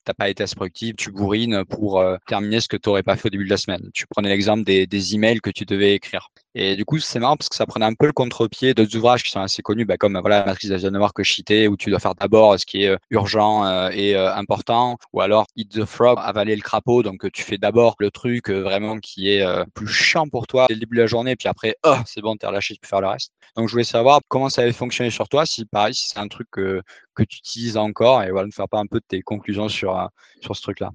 [0.05, 3.27] t'as pas été assez productif, tu bourrines pour terminer ce que tu n'aurais pas fait
[3.27, 3.89] au début de la semaine.
[3.93, 6.29] Tu prenais l'exemple des, des emails que tu devais écrire.
[6.57, 9.23] Et du coup, c'est marrant parce que ça prenait un peu le contre-pied d'autres ouvrages
[9.23, 11.99] qui sont assez connus, bah, comme voilà, la matrice d'Eisenhower que je où tu dois
[11.99, 15.83] faire d'abord ce qui est euh, urgent euh, et euh, important, ou alors Eat the
[15.83, 17.03] Frog, avaler le crapaud.
[17.03, 20.79] Donc, tu fais d'abord le truc vraiment qui est plus chiant pour toi dès le
[20.79, 23.07] début de la journée, puis après, oh, c'est bon, t'es relâché, tu peux faire le
[23.07, 23.33] reste.
[23.57, 26.29] Donc, je voulais savoir comment ça avait fonctionné sur toi, si pareil, si c'est un
[26.29, 26.81] truc que,
[27.15, 30.09] que tu utilises encore, et voilà, ne faire pas un peu de tes conclusions sur,
[30.41, 30.91] sur ce truc-là.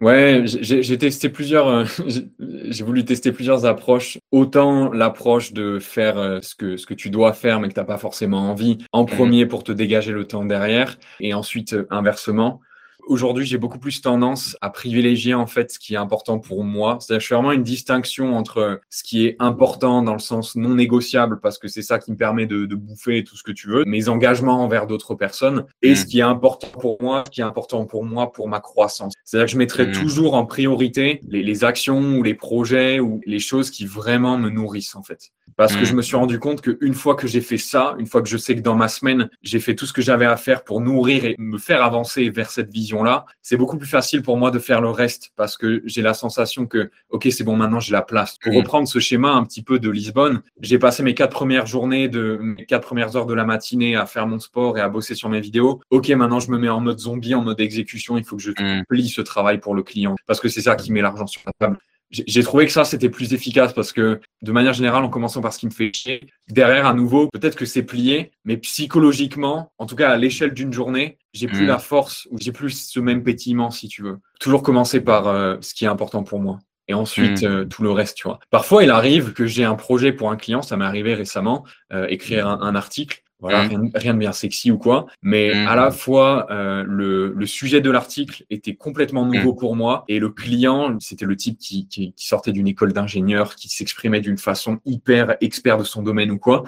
[0.00, 1.84] Ouais, j'ai testé plusieurs, euh,
[2.68, 4.18] j'ai voulu tester plusieurs approches.
[4.30, 7.80] Autant l'approche de faire euh, ce que, ce que tu dois faire mais que tu
[7.80, 11.74] n'as pas forcément envie en mmh premier pour te dégager le temps derrière et ensuite
[11.74, 12.60] euh, inversement.
[13.06, 16.98] Aujourd'hui, j'ai beaucoup plus tendance à privilégier en fait ce qui est important pour moi.
[17.00, 20.74] C'est-à-dire, je fais vraiment une distinction entre ce qui est important dans le sens non
[20.74, 23.68] négociable parce que c'est ça qui me permet de, de, bouffer tout ce que tu
[23.68, 26.06] veux, mes engagements envers d'autres personnes et ce mmh.
[26.08, 29.12] qui est important pour moi, ce qui est important pour moi pour ma croissance.
[29.24, 29.92] C'est-à-dire que je mettrai mmh.
[29.92, 34.50] toujours en priorité les, les actions ou les projets ou les choses qui vraiment me
[34.50, 35.30] nourrissent en fait.
[35.56, 35.96] Parce que je mmh.
[35.96, 38.54] me suis rendu compte qu'une fois que j'ai fait ça, une fois que je sais
[38.54, 41.34] que dans ma semaine, j'ai fait tout ce que j'avais à faire pour nourrir et
[41.38, 44.90] me faire avancer vers cette vision-là, c'est beaucoup plus facile pour moi de faire le
[44.90, 48.36] reste parce que j'ai la sensation que, OK, c'est bon, maintenant j'ai la place.
[48.42, 48.56] Pour mmh.
[48.56, 52.38] reprendre ce schéma un petit peu de Lisbonne, j'ai passé mes quatre premières journées de
[52.40, 55.28] mes quatre premières heures de la matinée à faire mon sport et à bosser sur
[55.28, 55.80] mes vidéos.
[55.90, 58.16] OK, maintenant je me mets en mode zombie, en mode exécution.
[58.16, 58.84] Il faut que je mmh.
[58.88, 61.52] plie ce travail pour le client parce que c'est ça qui met l'argent sur la
[61.58, 61.78] table
[62.10, 65.52] j'ai trouvé que ça, c'était plus efficace parce que de manière générale, en commençant par
[65.52, 69.86] ce qui me fait chier, derrière, à nouveau, peut-être que c'est plié, mais psychologiquement, en
[69.86, 71.68] tout cas à l'échelle d'une journée, j'ai plus mm.
[71.68, 74.18] la force ou j'ai plus ce même pétillement, si tu veux.
[74.40, 76.58] Toujours commencer par euh, ce qui est important pour moi.
[76.88, 77.46] Et ensuite, mm.
[77.46, 78.40] euh, tout le reste, tu vois.
[78.50, 82.06] Parfois, il arrive que j'ai un projet pour un client, ça m'est arrivé récemment, euh,
[82.08, 83.22] écrire un, article.
[83.40, 83.90] Voilà, mmh.
[83.94, 85.06] rien, de bien sexy ou quoi.
[85.22, 85.68] Mais mmh.
[85.68, 89.34] à la fois, euh, le, le, sujet de l'article était complètement mmh.
[89.34, 90.04] nouveau pour moi.
[90.08, 94.20] Et le client, c'était le type qui, qui, qui sortait d'une école d'ingénieur, qui s'exprimait
[94.20, 96.64] d'une façon hyper expert de son domaine ou quoi.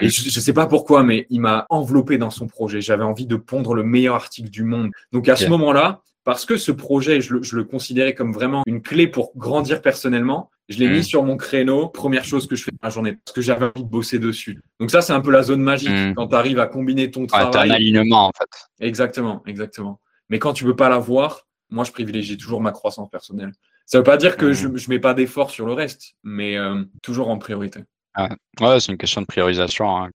[0.00, 2.80] Et je, je sais pas pourquoi, mais il m'a enveloppé dans son projet.
[2.80, 4.90] J'avais envie de pondre le meilleur article du monde.
[5.12, 8.62] Donc à ce moment-là, parce que ce projet, je le, je le, considérais comme vraiment
[8.66, 10.50] une clé pour grandir personnellement.
[10.68, 11.02] Je l'ai mis mm.
[11.02, 13.84] sur mon créneau, première chose que je fais dans la journée, parce que j'avais envie
[13.84, 14.62] de bosser dessus.
[14.80, 16.14] Donc ça, c'est un peu la zone magique, mm.
[16.14, 17.68] quand tu arrives à combiner ton travail.
[17.68, 18.48] Ouais, un alignement, en fait.
[18.80, 20.00] Exactement, exactement.
[20.30, 23.52] Mais quand tu veux pas l'avoir, moi, je privilégie toujours ma croissance personnelle.
[23.86, 24.52] Ça veut pas dire que mm.
[24.52, 27.80] je, je mets pas d'effort sur le reste, mais euh, toujours en priorité.
[28.60, 29.96] Ouais, c'est une question de priorisation.
[29.96, 30.10] Hein.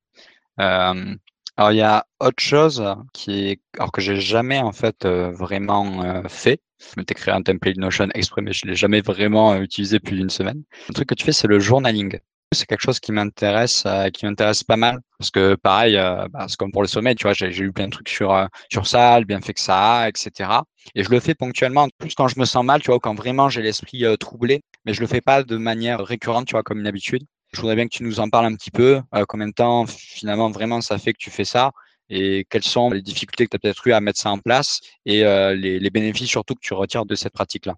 [0.59, 1.15] Euh,
[1.59, 2.81] alors il y a autre chose
[3.11, 6.61] qui est, alors que j'ai jamais en fait euh, vraiment euh, fait.
[6.79, 10.15] Je m'étais créé un template Notion exprès, mais je l'ai jamais vraiment euh, utilisé plus
[10.15, 10.63] d'une semaine.
[10.87, 12.17] Le truc que tu fais, c'est le journaling.
[12.53, 15.95] c'est quelque chose qui m'intéresse, qui m'intéresse pas mal parce que pareil,
[16.31, 18.87] bah, c'est comme pour le sommeil, tu vois, j'ai, lu plein de trucs sur sur
[18.87, 20.49] ça, le bienfait que ça a, etc.
[20.95, 23.49] Et je le fais ponctuellement, plus quand je me sens mal, tu vois, quand vraiment
[23.49, 26.87] j'ai l'esprit troublé, mais je le fais pas de manière récurrente, tu vois, comme une
[26.87, 27.23] habitude.
[27.51, 30.49] Je voudrais bien que tu nous en parles un petit peu, combien de temps finalement
[30.51, 31.71] vraiment ça fait que tu fais ça?
[32.09, 34.79] Et quelles sont les difficultés que tu as peut-être eu à mettre ça en place?
[35.05, 37.75] Et les, les bénéfices surtout que tu retires de cette pratique-là?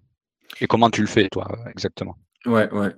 [0.60, 2.16] Et comment tu le fais, toi, exactement?
[2.46, 2.94] Ouais, ouais.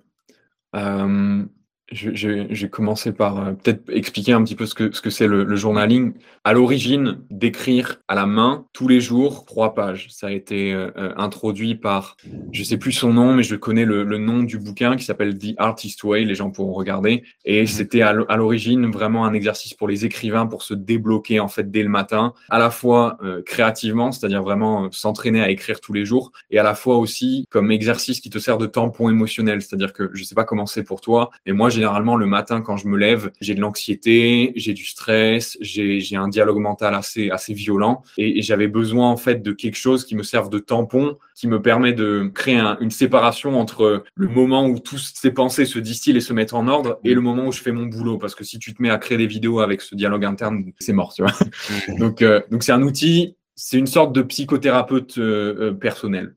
[1.93, 5.27] Je, vais commencer par euh, peut-être expliquer un petit peu ce que ce que c'est
[5.27, 6.15] le, journaling.
[6.43, 10.09] À l'origine, d'écrire à la main tous les jours trois pages.
[10.11, 12.17] Ça a été euh, euh, introduit par,
[12.53, 15.55] je sais plus son nom, mais je connais le, nom du bouquin qui s'appelle The
[15.59, 16.25] Artist Way.
[16.25, 17.23] Les gens pourront regarder.
[17.45, 17.67] Et mhm.
[17.67, 21.83] c'était à l'origine vraiment un exercice pour les écrivains pour se débloquer en fait dès
[21.83, 26.59] le matin, à la fois créativement, c'est-à-dire vraiment s'entraîner à écrire tous les jours, et
[26.59, 29.61] à la fois aussi comme exercice qui te sert de tampon émotionnel.
[29.61, 32.77] C'est-à-dire que je sais pas comment c'est pour toi, mais moi généralement, le matin, quand
[32.77, 37.53] je me lève, j'ai de l'anxiété, j'ai du stress, j'ai un dialogue mental assez, assez
[37.53, 38.03] violent.
[38.17, 41.61] Et, j'avais besoin, en fait, de quelque chose qui me serve de tampon, qui me
[41.61, 46.21] permet de créer une séparation entre le moment où toutes ces pensées se distillent et
[46.21, 48.19] se mettent en ordre et le moment où je fais mon boulot.
[48.19, 50.93] Parce que si tu te mets à créer des vidéos avec ce dialogue interne, c'est
[50.93, 51.33] mort, tu vois.
[51.99, 56.37] donc, euh, donc c'est un outil, c'est une sorte de psychothérapeute euh, euh, personnel.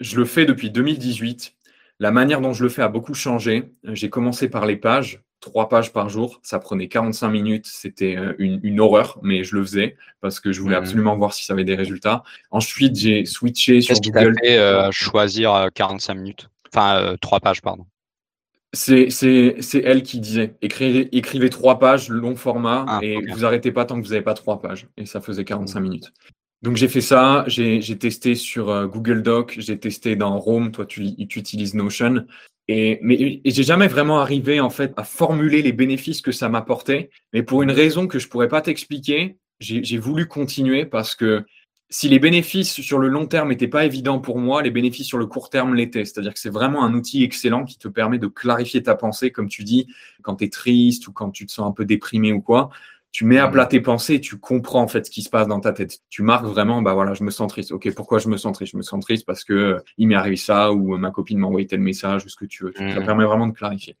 [0.00, 1.54] Je le fais depuis 2018
[2.02, 3.70] la manière dont je le fais a beaucoup changé.
[3.84, 6.40] J'ai commencé par les pages, trois pages par jour.
[6.42, 7.66] Ça prenait 45 minutes.
[7.66, 10.82] C'était euh, une, horreur, mais je le faisais parce que je voulais mmh.
[10.82, 12.24] absolument voir si ça avait des résultats.
[12.50, 14.34] Ensuite, j'ai switché sur Google.
[14.42, 16.50] Qu'est-ce euh, choisir 45 euh, minutes?
[16.74, 17.86] Enfin, trois pages, pardon.
[18.72, 19.06] C'est
[19.84, 24.00] elle qui disait écrivez, écrivez trois pages, long format, ah, et vous arrêtez pas tant
[24.00, 24.88] que vous n'avez pas trois pages.
[24.96, 26.12] Et ça faisait 45 minutes.
[26.62, 30.86] Donc j'ai fait ça, j'ai testé sur euh, Google Doc, j'ai testé dans Rome, toi
[30.86, 32.24] tu, tu utilises Notion,
[32.68, 37.10] et mais j'ai jamais vraiment arrivé en fait à formuler les bénéfices que ça m'apportait.
[37.32, 41.44] Mais pour une raison que je pourrais pas t'expliquer, j'ai voulu continuer parce que
[41.90, 45.18] si les bénéfices sur le long terme n'étaient pas évidents pour moi, les bénéfices sur
[45.18, 46.06] le court terme l'étaient.
[46.06, 49.48] C'est-à-dire que c'est vraiment un outil excellent qui te permet de clarifier ta pensée, comme
[49.48, 49.86] tu dis,
[50.22, 52.70] quand tu es triste ou quand tu te sens un peu déprimé ou quoi
[53.12, 55.60] tu mets à plat tes pensées, tu comprends en fait ce qui se passe dans
[55.60, 55.98] ta tête.
[56.08, 57.70] Tu marques vraiment, bah voilà, je me sens triste.
[57.70, 58.72] Ok, pourquoi je me sens triste?
[58.72, 61.38] Je me sens triste parce que euh, il m'est arrivé ça ou euh, ma copine
[61.38, 62.72] m'a envoyé tel message ou ce que tu veux.
[62.74, 63.04] Ça mmh.
[63.04, 63.96] permet vraiment de clarifier.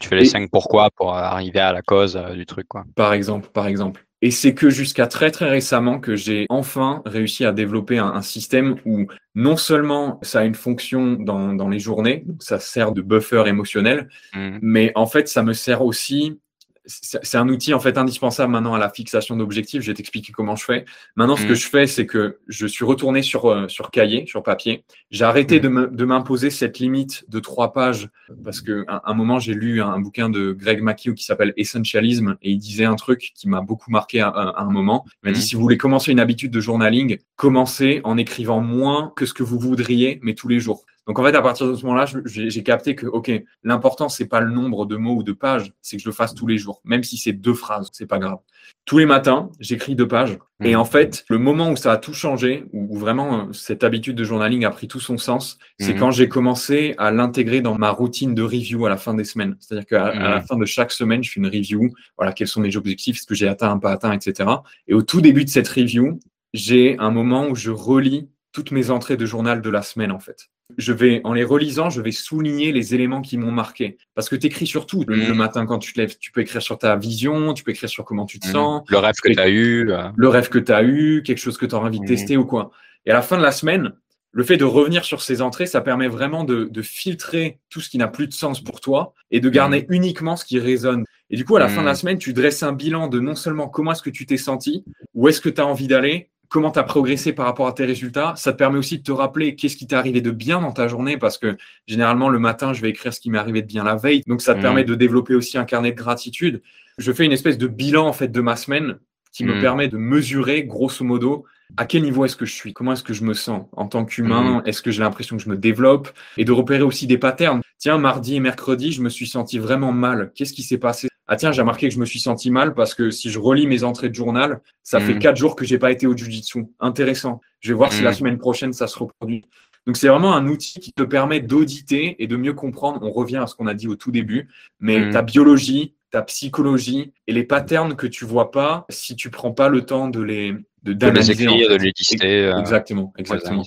[0.00, 2.84] tu fais les cinq pourquoi pour arriver à la cause euh, du truc, quoi.
[2.94, 4.06] Par exemple, par exemple.
[4.22, 8.76] Et c'est que jusqu'à très très récemment que j'ai enfin réussi à développer un, système
[8.86, 13.02] où non seulement ça a une fonction dans, dans les journées, donc ça sert de
[13.02, 14.58] buffer émotionnel, mmh.
[14.62, 16.40] mais en fait ça me sert aussi
[16.86, 19.82] c'est un outil en fait indispensable maintenant à la fixation d'objectifs.
[19.82, 20.84] Je vais t'expliquer comment je fais.
[21.16, 21.56] Maintenant, ce que mmh.
[21.56, 24.84] je fais, c'est que je suis retourné sur, euh, sur cahier, sur papier.
[25.10, 25.90] J'ai arrêté mmh.
[25.92, 28.08] de m'imposer cette limite de trois pages
[28.42, 32.50] parce que un, moment, j'ai lu un, bouquin de Greg McKeown qui s'appelle Essentialism et
[32.50, 35.04] il disait un truc qui m'a beaucoup marqué à, un moment.
[35.22, 35.42] Il m'a dit, mmh.
[35.42, 39.42] si vous voulez commencer une habitude de journaling, commencez en écrivant moins que ce que
[39.42, 40.84] vous voudriez, mais tous les jours.
[41.06, 43.30] Donc en fait, à partir de ce moment-là, j'ai capté que, OK,
[43.62, 46.34] l'important, c'est pas le nombre de mots ou de pages, c'est que je le fasse
[46.34, 48.38] tous les jours, même si c'est deux phrases, c'est pas grave.
[48.86, 50.38] Tous les matins, j'écris deux pages.
[50.62, 50.78] Et mmh.
[50.78, 54.24] en fait, le moment où ça a tout changé, où vraiment euh, cette habitude de
[54.24, 55.98] journaling a pris tout son sens, c'est mmh.
[55.98, 59.56] quand j'ai commencé à l'intégrer dans ma routine de review à la fin des semaines.
[59.60, 60.46] C'est-à-dire qu'à la mmh.
[60.46, 61.92] fin de chaque semaine, je fais une review.
[62.16, 64.48] Voilà, quels sont mes objectifs, ce que j'ai atteint, pas atteint, etc.
[64.86, 66.18] Et au tout début de cette review,
[66.54, 70.20] j'ai un moment où je relis toutes mes entrées de journal de la semaine, en
[70.20, 70.48] fait
[70.78, 73.98] je vais, en les relisant, je vais souligner les éléments qui m'ont marqué.
[74.14, 75.34] Parce que tu écris sur tout le, mmh.
[75.34, 76.16] matin quand tu te lèves.
[76.18, 78.52] Tu peux écrire sur ta vision, tu peux écrire sur comment tu te mmh.
[78.52, 78.82] sens.
[78.88, 79.90] Le rêve que tu as eu.
[79.90, 80.08] Euh.
[80.16, 82.08] Le rêve que tu as eu, quelque chose que tu as envie de mmh.
[82.08, 82.70] tester ou quoi.
[83.06, 83.92] Et à la fin de la semaine,
[84.34, 87.98] le fait de revenir sur ces entrées, ça permet vraiment de, filtrer tout ce qui
[87.98, 91.04] n'a plus de sens pour toi et de garder uniquement ce qui résonne.
[91.30, 93.36] Et du coup, à la fin de la semaine, tu dresses un bilan de non
[93.36, 94.84] seulement comment est-ce que tu t'es senti,
[95.14, 97.84] où est-ce que tu as envie d'aller, comment tu as progressé par rapport à tes
[97.84, 98.34] résultats.
[98.36, 100.86] Ça te permet aussi de te rappeler qu'est-ce qui t'est arrivé de bien dans ta
[100.86, 101.56] journée parce que
[101.88, 104.22] généralement le matin, je vais écrire ce qui m'est arrivé de bien la veille.
[104.28, 104.62] Donc ça te mmh.
[104.62, 106.62] permet de développer aussi un carnet de gratitude.
[106.96, 108.98] Je fais une espèce de bilan en fait de ma semaine
[109.32, 109.60] qui me mmh.
[109.62, 111.44] permet de mesurer grosso modo
[111.76, 114.04] à quel niveau est-ce que je suis, comment est-ce que je me sens en tant
[114.04, 114.68] qu'humain, mmh.
[114.68, 117.62] est-ce que j'ai l'impression que je me développe et de repérer aussi des patterns.
[117.78, 120.30] Tiens, mardi et mercredi, je me suis senti vraiment mal.
[120.36, 122.94] Qu'est-ce qui s'est passé ah tiens, j'ai remarqué que je me suis senti mal parce
[122.94, 125.18] que si je relis mes entrées de journal, ça fait mm.
[125.20, 126.66] quatre jours que j'ai pas été au jiu-jitsu.
[126.80, 127.40] Intéressant.
[127.60, 128.14] Je vais voir si la mm.
[128.14, 129.44] semaine prochaine ça se reproduit.
[129.86, 133.00] Donc c'est vraiment un outil qui te permet d'auditer et de mieux comprendre.
[133.02, 134.48] On revient à ce qu'on a dit au tout début,
[134.80, 135.10] mais mm.
[135.12, 139.68] ta biologie, ta psychologie et les patterns que tu vois pas si tu prends pas
[139.68, 142.52] le temps de les de, de les écrire, de les lister.
[142.58, 143.64] Exactement, exactement.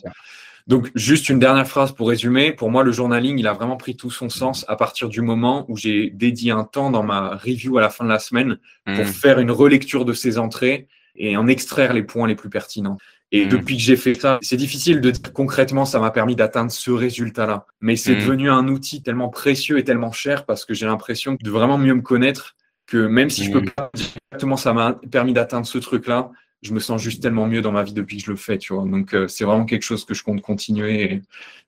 [0.67, 2.51] Donc, juste une dernière phrase pour résumer.
[2.51, 5.65] Pour moi, le journaling, il a vraiment pris tout son sens à partir du moment
[5.69, 9.05] où j'ai dédié un temps dans ma review à la fin de la semaine pour
[9.05, 9.07] Hmm.
[9.07, 12.97] faire une relecture de ces entrées et en extraire les points les plus pertinents.
[13.33, 13.49] Et Mm.
[13.49, 16.91] depuis que j'ai fait ça, c'est difficile de dire concrètement, ça m'a permis d'atteindre ce
[16.91, 17.65] résultat-là.
[17.81, 18.19] Mais c'est Mm.
[18.19, 21.93] devenu un outil tellement précieux et tellement cher parce que j'ai l'impression de vraiment mieux
[21.93, 22.55] me connaître
[22.85, 26.73] que même si je peux pas dire exactement ça m'a permis d'atteindre ce truc-là, je
[26.73, 28.83] me sens juste tellement mieux dans ma vie depuis que je le fais, tu vois.
[28.85, 31.21] Donc euh, c'est vraiment quelque chose que je compte continuer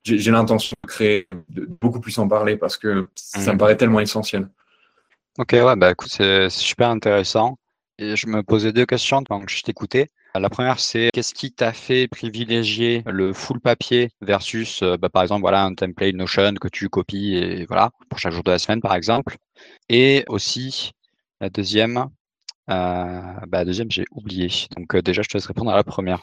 [0.04, 3.54] j'ai l'intention de créer, de beaucoup plus en parler parce que ça Mm.
[3.54, 4.48] me paraît tellement essentiel.
[5.38, 7.56] Ok, ouais, bah écoute, c'est c'est super intéressant.
[7.98, 10.08] Et je me posais deux questions pendant que je t'écoutais.
[10.34, 15.22] La première, c'est qu'est-ce qui t'a fait privilégier le full papier versus, euh, bah, par
[15.22, 18.58] exemple, voilà, un template Notion que tu copies et voilà, pour chaque jour de la
[18.58, 19.36] semaine, par exemple?
[19.88, 20.92] Et aussi,
[21.40, 22.06] la deuxième,
[22.70, 24.48] euh, bah, deuxième, j'ai oublié.
[24.76, 26.20] Donc euh, déjà, je te laisse répondre à la première.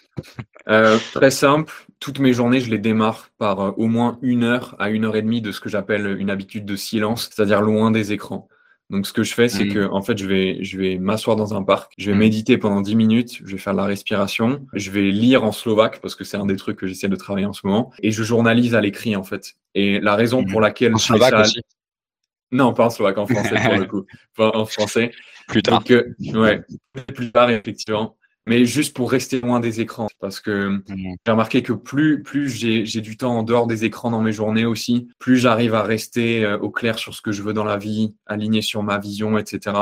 [0.69, 4.89] Euh, très simple, toutes mes journées, je les démarre par au moins une heure à
[4.89, 8.11] une heure et demie de ce que j'appelle une habitude de silence, c'est-à-dire loin des
[8.11, 8.47] écrans.
[8.89, 9.73] Donc, ce que je fais, c'est Mhm.
[9.73, 12.19] que, en fait, je vais, je vais m'asseoir dans un parc, je vais Mhm.
[12.19, 15.99] méditer pendant 10 minutes, je vais faire de la respiration, je vais lire en slovaque
[16.01, 18.23] parce que c'est un des trucs que j'essaie de travailler en ce moment, et je
[18.23, 19.55] journalise à l'écrit, en fait.
[19.75, 20.51] Et la raison Mhm.
[20.51, 21.61] pour laquelle En je fais ça- aussi,
[22.51, 25.11] non, pas en slovaque, en français pour le coup, pas en français.
[25.47, 25.79] plus tard.
[25.79, 26.61] Donc, euh, ouais,
[27.13, 28.17] plus tard, effectivement.
[28.47, 32.85] Mais juste pour rester loin des écrans, parce que j'ai remarqué que plus, plus j'ai
[32.85, 36.45] j'ai du temps en dehors des écrans dans mes journées aussi, plus j'arrive à rester
[36.45, 39.37] euh, au clair sur ce que je veux dans la vie, aligné sur ma vision,
[39.37, 39.75] etc.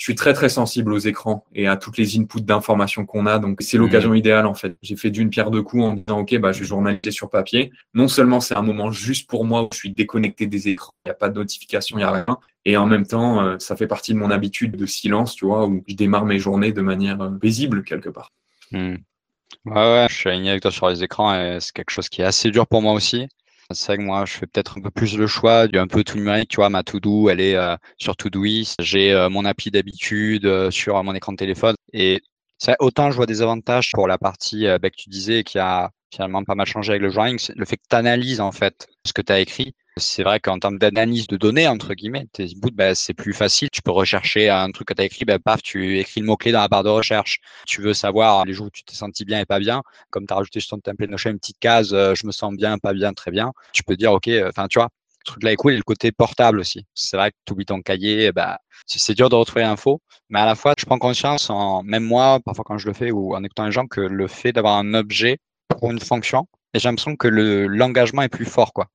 [0.00, 3.38] Je suis très très sensible aux écrans et à toutes les inputs d'informations qu'on a,
[3.38, 4.74] donc c'est l'occasion idéale en fait.
[4.80, 7.70] J'ai fait d'une pierre deux coups en disant ok bah je vais journaliser sur papier.
[7.92, 11.08] Non seulement c'est un moment juste pour moi où je suis déconnecté des écrans, il
[11.08, 13.76] n'y a pas de notification, il n'y a rien, et en même temps euh, ça
[13.76, 16.80] fait partie de mon habitude de silence, tu vois, où je démarre mes journées de
[16.80, 18.32] manière euh, paisible quelque part.
[18.72, 18.94] Hmm.
[19.66, 22.22] Ouais, ouais, je suis aligné avec toi sur les écrans et c'est quelque chose qui
[22.22, 23.28] est assez dur pour moi aussi.
[23.72, 26.02] C'est vrai que moi, je fais peut-être un peu plus le choix du un peu
[26.02, 26.48] tout numérique.
[26.50, 28.74] Tu vois, ma to-do, elle est euh, sur Todoist.
[28.80, 31.76] J'ai euh, mon appli d'habitude euh, sur mon écran de téléphone.
[31.92, 32.20] Et
[32.58, 35.58] ça, autant je vois des avantages pour la partie euh, bah, que tu disais qui
[35.58, 38.52] a finalement pas mal changé avec le journaling, c'est le fait que tu analyses en
[38.52, 39.74] fait ce que tu as écrit.
[39.96, 43.68] C'est vrai qu'en termes d'analyse de données, entre guillemets, tes bah, c'est plus facile.
[43.70, 46.52] Tu peux rechercher un truc que tu as écrit, bah, paf, tu écris le mot-clé
[46.52, 47.40] dans la barre de recherche.
[47.66, 49.82] Tu veux savoir les jours où tu t'es senti bien et pas bien.
[50.10, 52.54] Comme tu as rajouté sur ton template Notion une petite case, euh, je me sens
[52.54, 53.52] bien, pas bien, très bien.
[53.72, 54.88] Tu peux dire, OK, enfin, tu vois,
[55.26, 55.74] ce truc-là est cool.
[55.74, 56.86] Et le côté portable aussi.
[56.94, 60.00] C'est vrai que tu oublies ton cahier, bah, c'est dur de retrouver l'info.
[60.30, 63.10] Mais à la fois, je prends conscience, en, même moi, parfois quand je le fais
[63.10, 65.38] ou en écoutant les gens, que le fait d'avoir un objet
[65.80, 68.86] pour une fonction, et j'ai l'impression que le l'engagement est plus fort, quoi.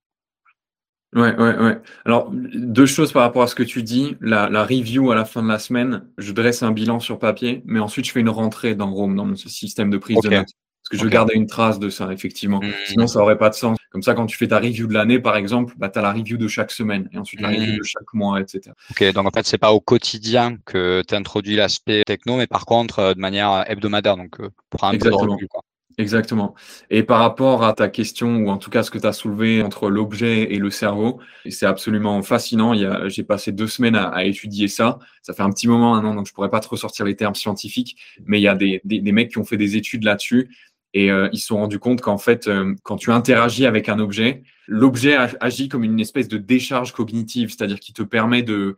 [1.14, 1.80] Ouais, ouais, ouais.
[2.04, 4.18] Alors, deux choses par rapport à ce que tu dis.
[4.20, 7.62] La, la review à la fin de la semaine, je dresse un bilan sur papier,
[7.66, 10.48] mais ensuite je fais une rentrée dans Rome, dans mon système de prise de notes.
[10.84, 11.14] Parce que je veux Ok.
[11.14, 12.60] garder une trace de ça, effectivement.
[12.62, 12.74] Mhm.
[12.86, 13.78] Sinon, ça aurait pas de sens.
[13.90, 16.12] Comme ça, quand tu fais ta review de l'année, par exemple, bah, tu as la
[16.12, 18.72] review de chaque semaine, et ensuite la review de chaque mois, etc.
[18.92, 22.66] Ok, donc en fait, c'est pas au quotidien que tu introduis l'aspect techno, mais par
[22.66, 25.34] contre, euh, de manière hebdomadaire, donc euh, pour un peu de Exactement.
[25.34, 25.62] recul, quoi.
[25.98, 26.56] Exactement.
[26.90, 29.64] Et par rapport à ta question, ou en tout cas ce que tu as soulevé
[29.64, 31.20] entre l'objet et le cerveau,
[31.50, 32.74] c'est absolument fascinant.
[33.08, 35.00] J'ai passé deux semaines à, étudier ça.
[35.22, 37.96] Ça fait un petit moment maintenant, donc je pourrais pas te ressortir les termes scientifiques,
[38.26, 40.50] mais il y a des, mecs qui ont fait des études là-dessus
[40.94, 44.00] et euh, ils se sont rendus compte qu'en fait, euh, quand tu interagis avec un
[44.00, 48.78] objet, l'objet ag- agit comme une espèce de décharge cognitive, c'est-à-dire qui te permet de...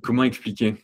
[0.00, 0.76] Comment expliquer?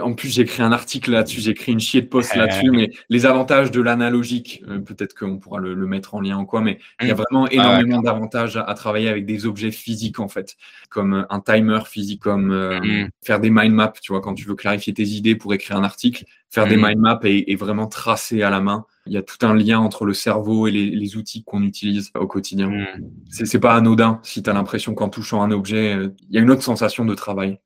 [0.00, 2.90] En plus, j'ai écrit un article là-dessus, j'ai écrit une chier de post là-dessus, mais
[3.10, 6.62] les avantages de l'analogique, euh, peut-être qu'on pourra le, le mettre en lien ou quoi,
[6.62, 7.16] mais il y a Mm.
[7.18, 10.56] vraiment énormément d'avantages à, à travailler avec des objets physiques en fait,
[10.88, 13.08] comme euh, un timer physique, comme euh, Mm.
[13.22, 15.84] faire des mind maps, tu vois, quand tu veux clarifier tes idées pour écrire un
[15.84, 16.86] article, faire des Mm.
[16.86, 18.86] mind maps et, et vraiment tracer à la main.
[19.06, 22.10] Il y a tout un lien entre le cerveau et les, les outils qu'on utilise
[22.14, 22.68] au quotidien.
[22.70, 22.86] Mm.
[23.28, 26.40] C'est pas anodin si tu as l'impression qu'en touchant un objet, euh, il y a
[26.40, 27.58] une autre sensation de travail.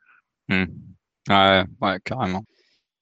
[1.28, 2.44] Ouais, ouais, carrément.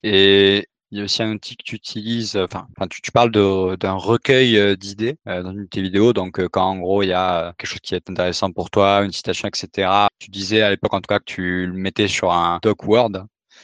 [0.03, 3.93] Et il y a aussi un outil que tu utilises, enfin, tu, tu parles d'un
[3.95, 6.13] recueil euh, d'idées euh, dans une de tes vidéos.
[6.13, 8.69] Donc, euh, quand en gros, il y a euh, quelque chose qui est intéressant pour
[8.71, 12.07] toi, une citation, etc., tu disais à l'époque, en tout cas, que tu le mettais
[12.07, 13.11] sur un doc Word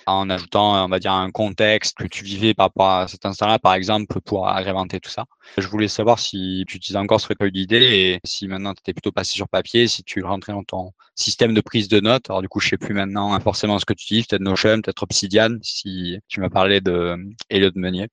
[0.06, 3.60] en ajoutant, on va dire, un contexte que tu vivais par rapport à cet instant-là,
[3.60, 5.26] par exemple, pour agrémenter tout ça.
[5.58, 8.94] Je voulais savoir si tu utilisais encore ce recueil d'idées et si maintenant tu étais
[8.94, 12.30] plutôt passé sur papier, si tu rentrais dans ton système de prise de notes.
[12.30, 15.04] Alors du coup, je sais plus maintenant forcément ce que tu utilises, peut-être Notion, peut-être
[15.04, 17.18] Obsidian, si tu m'as parlé de
[17.50, 18.08] Elliot Meunier.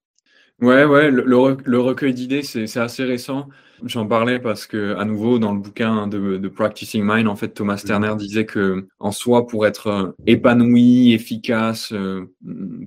[0.61, 3.47] Ouais, ouais, le, le re- le recueil d'idées, c'est c'est assez récent.
[3.85, 7.49] J'en parlais parce que, à nouveau, dans le bouquin de, de Practicing Mind, en fait,
[7.53, 12.25] Thomas Sterner disait que, en soi, pour être euh, épanoui, efficace, euh,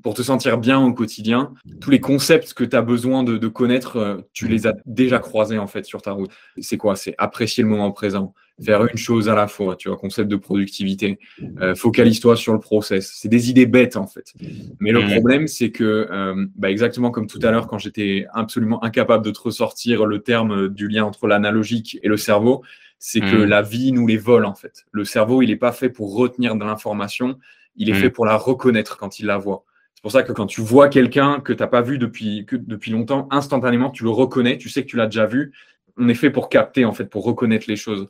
[0.03, 3.97] pour te sentir bien au quotidien, tous les concepts que tu as besoin de, connaître,
[3.97, 6.31] euh, tu les as déjà croisés en fait sur ta route.
[6.59, 6.95] C'est quoi?
[6.95, 10.37] C'est apprécier le moment présent, faire une chose à la fois, tu vois, concept de
[10.37, 11.19] productivité.
[11.61, 13.13] Euh, focalise-toi sur le process.
[13.15, 14.33] C'est des idées bêtes en fait.
[14.81, 18.83] Mais le problème, c'est que, euh, bah, exactement comme tout à l'heure, quand j'étais absolument
[18.85, 22.63] incapable de te ressortir le terme du lien entre l'analogique et le cerveau,
[22.99, 24.85] c'est que la vie nous les vole en fait.
[24.93, 27.39] Le cerveau, il n'est pas fait pour retenir de l'information,
[27.75, 29.65] il est fait pour la reconnaître quand il la voit.
[30.03, 32.57] C'est pour ça que quand tu vois quelqu'un que tu n'as pas vu depuis, que,
[32.57, 35.53] depuis longtemps, instantanément, tu le reconnais, tu sais que tu l'as déjà vu.
[35.97, 38.09] On est fait pour capter, en fait, pour reconnaître les choses.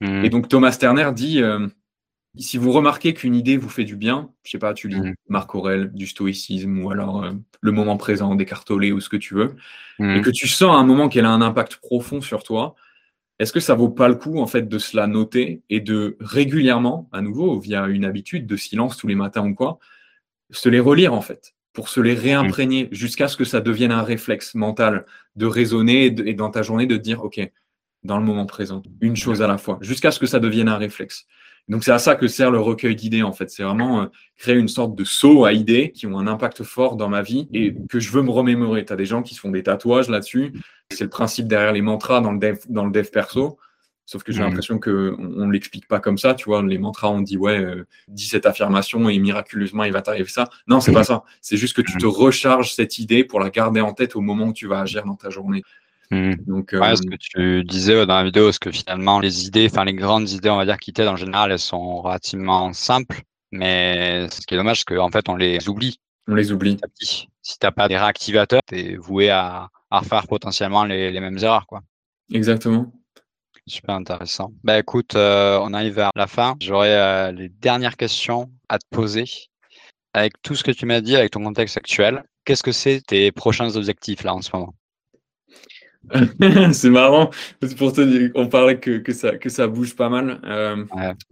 [0.00, 0.24] Mmh.
[0.24, 1.66] Et donc Thomas Sterner dit, euh,
[2.36, 5.14] si vous remarquez qu'une idée vous fait du bien, je sais pas, tu lis mmh.
[5.28, 9.34] Marc Aurel, du stoïcisme, ou alors euh, le moment présent, Descartes ou ce que tu
[9.34, 9.56] veux,
[9.98, 10.16] mmh.
[10.16, 12.74] et que tu sens à un moment qu'elle a un impact profond sur toi,
[13.38, 17.08] est-ce que ça vaut pas le coup en fait de cela noter et de régulièrement,
[17.12, 19.78] à nouveau via une habitude de silence tous les matins ou quoi,
[20.50, 24.02] se les relire en fait, pour se les réimprégner jusqu'à ce que ça devienne un
[24.02, 25.04] réflexe mental
[25.36, 27.40] de raisonner et, dans ta journée de dire, OK,
[28.06, 30.78] dans le moment présent, une chose à la fois, jusqu'à ce que ça devienne un
[30.78, 31.26] réflexe.
[31.68, 33.50] Donc c'est à ça que sert le recueil d'idées en fait.
[33.50, 36.96] C'est vraiment euh, créer une sorte de saut à idées qui ont un impact fort
[36.96, 38.84] dans ma vie et que je veux me remémorer.
[38.84, 40.52] Tu as des gens qui se font des tatouages là-dessus.
[40.90, 43.58] C'est le principe derrière les mantras dans le dev, dans le dev perso.
[44.08, 44.44] Sauf que j'ai mmh.
[44.44, 46.62] l'impression qu'on ne l'explique pas comme ça, tu vois.
[46.62, 50.48] Les mantras, on dit, ouais, euh, dis cette affirmation et miraculeusement, il va t'arriver ça.
[50.68, 51.24] Non, c'est pas ça.
[51.40, 54.46] C'est juste que tu te recharges cette idée pour la garder en tête au moment
[54.46, 55.64] où tu vas agir dans ta journée.
[56.10, 56.34] Mmh.
[56.46, 59.84] Donc, euh, ce que tu disais dans la vidéo, c'est que finalement, les idées, enfin,
[59.84, 63.22] les grandes idées, on va dire, qui t'aident en général, elles sont relativement simples.
[63.52, 65.98] Mais ce qui est dommage, c'est qu'en fait, on les oublie.
[66.28, 66.76] On les oublie.
[67.00, 67.28] Si
[67.58, 71.66] tu n'as pas des réactivateurs, tu es voué à, refaire potentiellement les, les mêmes erreurs,
[71.66, 71.82] quoi.
[72.32, 72.92] Exactement.
[73.68, 74.52] Super intéressant.
[74.62, 76.54] Bah écoute, euh, on arrive vers la fin.
[76.60, 79.24] J'aurais euh, les dernières questions à te poser.
[80.14, 83.32] Avec tout ce que tu m'as dit, avec ton contexte actuel, qu'est-ce que c'est tes
[83.32, 84.74] prochains objectifs là en ce moment?
[86.72, 87.30] c'est marrant,
[87.78, 90.40] pour te dire, on parlait que, que, ça, que ça bouge pas mal.
[90.44, 90.84] Euh,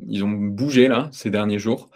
[0.06, 1.90] ils ont bougé là ces derniers jours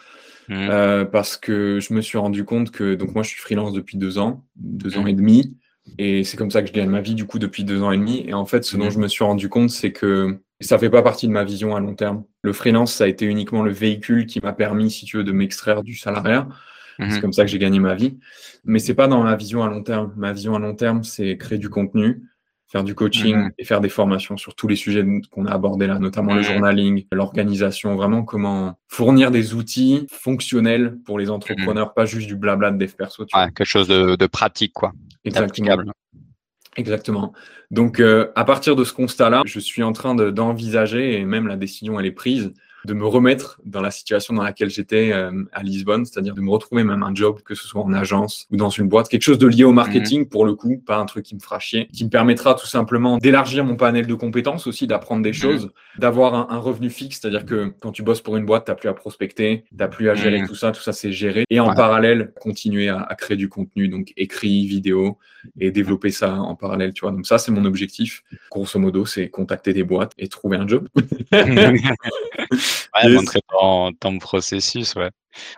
[0.49, 1.05] mmh.
[1.13, 4.19] parce que je me suis rendu compte que donc moi je suis freelance depuis deux
[4.19, 5.09] ans, deux ans mmh.
[5.09, 5.57] et demi.
[5.97, 7.97] Et c'est comme ça que je gagne ma vie, du coup, depuis deux ans et
[7.97, 8.25] demi.
[8.27, 8.91] Et en fait, ce dont mhm.
[8.91, 11.81] je me suis rendu compte, c'est que ça fait pas partie de ma vision à
[11.81, 12.25] long terme.
[12.43, 15.33] Le freelance, ça a été uniquement le véhicule qui m'a permis, si tu veux, de
[15.33, 16.49] m'extraire du salariat.
[17.11, 18.19] C'est comme ça que j'ai gagné ma vie.
[18.65, 20.13] Mais c'est pas dans ma vision à long terme.
[20.17, 22.25] Ma vision à long terme, c'est créer du contenu,
[22.69, 23.51] faire du coaching mhm.
[23.59, 27.07] et faire des formations sur tous les sujets qu'on a abordés là, notamment le journaling,
[27.13, 32.77] l'organisation, vraiment comment fournir des outils fonctionnels pour les entrepreneurs, pas juste du blabla de
[32.77, 33.25] dev perso.
[33.27, 34.93] quelque chose de, de pratique, quoi.
[35.25, 35.93] Exactement.
[36.77, 37.33] Exactement.
[37.71, 41.57] Donc, euh, à partir de ce constat-là, je suis en train d'envisager, et même la
[41.57, 42.53] décision, elle est prise,
[42.85, 46.51] de me remettre dans la situation dans laquelle j'étais euh, à Lisbonne, c'est-à-dire de me
[46.51, 49.39] retrouver même un job, que ce soit en agence ou dans une boîte, quelque chose
[49.39, 50.29] de lié au marketing mhm.
[50.29, 53.19] pour le coup, pas un truc qui me fera chier, qui me permettra tout simplement
[53.19, 55.35] d'élargir mon panel de compétences aussi, d'apprendre des mhm.
[55.35, 58.75] choses, d'avoir un, revenu fixe, c'est-à-dire que quand tu bosses pour une boîte, tu n'as
[58.75, 60.49] plus à prospecter, tu n'as plus à gérer mhm.
[60.49, 63.89] tout ça, tout ça c'est géré, et en parallèle, continuer à, à, créer du contenu,
[63.89, 65.19] donc écrit, vidéo,
[65.61, 67.13] et développer ça en parallèle, tu vois.
[67.13, 68.23] Donc ça, c'est mon objectif.
[68.51, 70.89] Grosso modo, c'est contacter des boîtes et trouver un job.
[72.97, 75.11] Ouais, montrer ton, processus, ouais.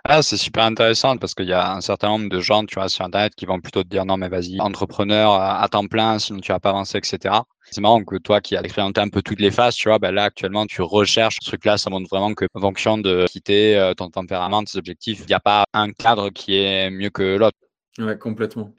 [0.05, 2.89] Ah, c'est super intéressant parce qu'il y a un certain nombre de gens, tu vois,
[2.89, 6.41] sur Internet qui vont plutôt te dire non, mais vas-y, entrepreneur à, temps plein, sinon
[6.41, 7.35] tu vas pas avancer, etc.
[7.71, 10.11] C'est marrant que toi qui as expérimenté un peu toutes les phases, tu vois, ben
[10.11, 13.95] là actuellement tu recherches ce truc-là, ça montre vraiment que en fonction de quitter euh,
[13.95, 17.57] ton tempérament, tes objectifs, il n'y a pas un cadre qui est mieux que l'autre.
[17.99, 18.73] Ouais, complètement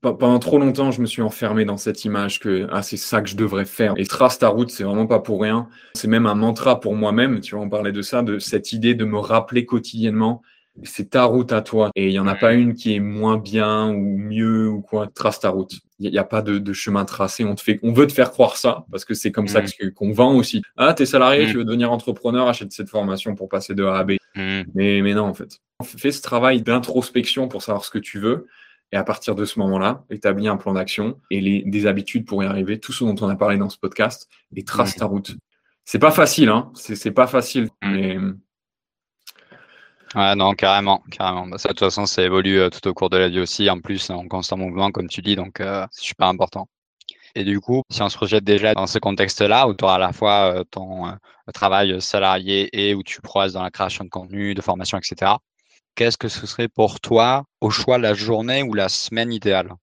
[0.00, 3.28] pendant trop longtemps, je me suis enfermé dans cette image que ah, c'est ça que
[3.28, 3.94] je devrais faire.
[3.96, 5.68] Et trace ta route, c'est vraiment pas pour rien.
[5.94, 7.40] C'est même un mantra pour moi-même.
[7.40, 10.42] Tu vois, on parlait de ça, de cette idée de me rappeler quotidiennement.
[10.84, 11.90] C'est ta route à toi.
[11.94, 15.08] Et il y en a pas une qui est moins bien ou mieux ou quoi.
[15.08, 15.74] Trace ta route.
[15.98, 17.44] Il n'y a, pas de, chemin tracé.
[17.44, 19.90] On te fait, on veut te faire croire ça parce que c'est comme ça mmh.
[19.94, 20.62] qu'on vend aussi.
[20.78, 21.50] Ah, t'es salarié, mmh.
[21.50, 24.12] tu veux devenir entrepreneur, achète cette formation pour passer de A à B.
[24.34, 24.62] Mmh.
[24.74, 25.60] Mais, mais non, en fait.
[25.84, 28.46] Fais ce travail d'introspection pour savoir ce que tu veux
[28.92, 32.42] et à partir de ce moment-là, établis un plan d'action et les, des habitudes pour
[32.42, 35.32] y arriver, tout ce dont on a parlé dans ce podcast, et trace ta route.
[35.84, 36.70] C'est pas facile, hein.
[36.74, 37.90] C'est pas facile, mm.
[37.90, 38.18] mais.
[40.16, 41.46] Ouais, non, carrément, carrément.
[41.46, 43.70] Bah, ça, de toute façon, ça évolue euh, tout au cours de la vie aussi.
[43.70, 46.68] En plus, en constant mouvement, comme tu dis, donc euh, c'est super important.
[47.36, 49.98] Et du coup, si on se projette déjà dans ce contexte-là, où tu auras à
[49.98, 51.12] la fois euh, ton
[51.54, 55.32] travail salarié et où tu progresses dans la création de contenu, de formation, etc.,
[55.94, 59.74] qu'est-ce que ce serait pour toi au choix la journée ou la semaine idéale?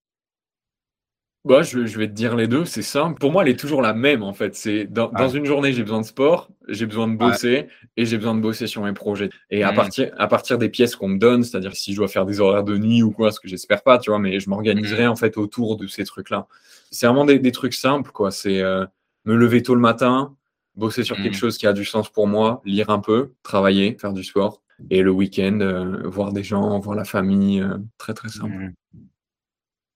[1.48, 3.20] Bah, je, vais te dire les deux, c'est simple.
[3.20, 4.54] Pour moi, elle est toujours la même en fait.
[4.54, 8.36] C'est dans, une journée, j'ai besoin de sport, j'ai besoin de bosser et j'ai besoin
[8.36, 9.30] de bosser sur mes projets.
[9.50, 9.76] Et à, mmh.
[9.76, 12.66] partir, à partir des pièces qu'on me donne, c'est-à-dire si je dois faire des horaires
[12.66, 15.12] de nuit ou quoi, ce que j'espère pas, tu vois, mais je m'organiserai mmh.
[15.12, 16.48] en fait autour de ces trucs-là.
[16.92, 18.32] C'est vraiment des, trucs simples, quoi.
[18.32, 18.86] C'est euh,
[19.24, 20.36] me lever tôt le matin,
[20.76, 21.40] bosser sur quelque mmh.
[21.40, 24.62] chose qui a du sens pour moi, lire un peu, travailler, faire du sport.
[24.90, 28.74] Et le week-end, euh, voir des gens, voir la famille, euh, très très simple.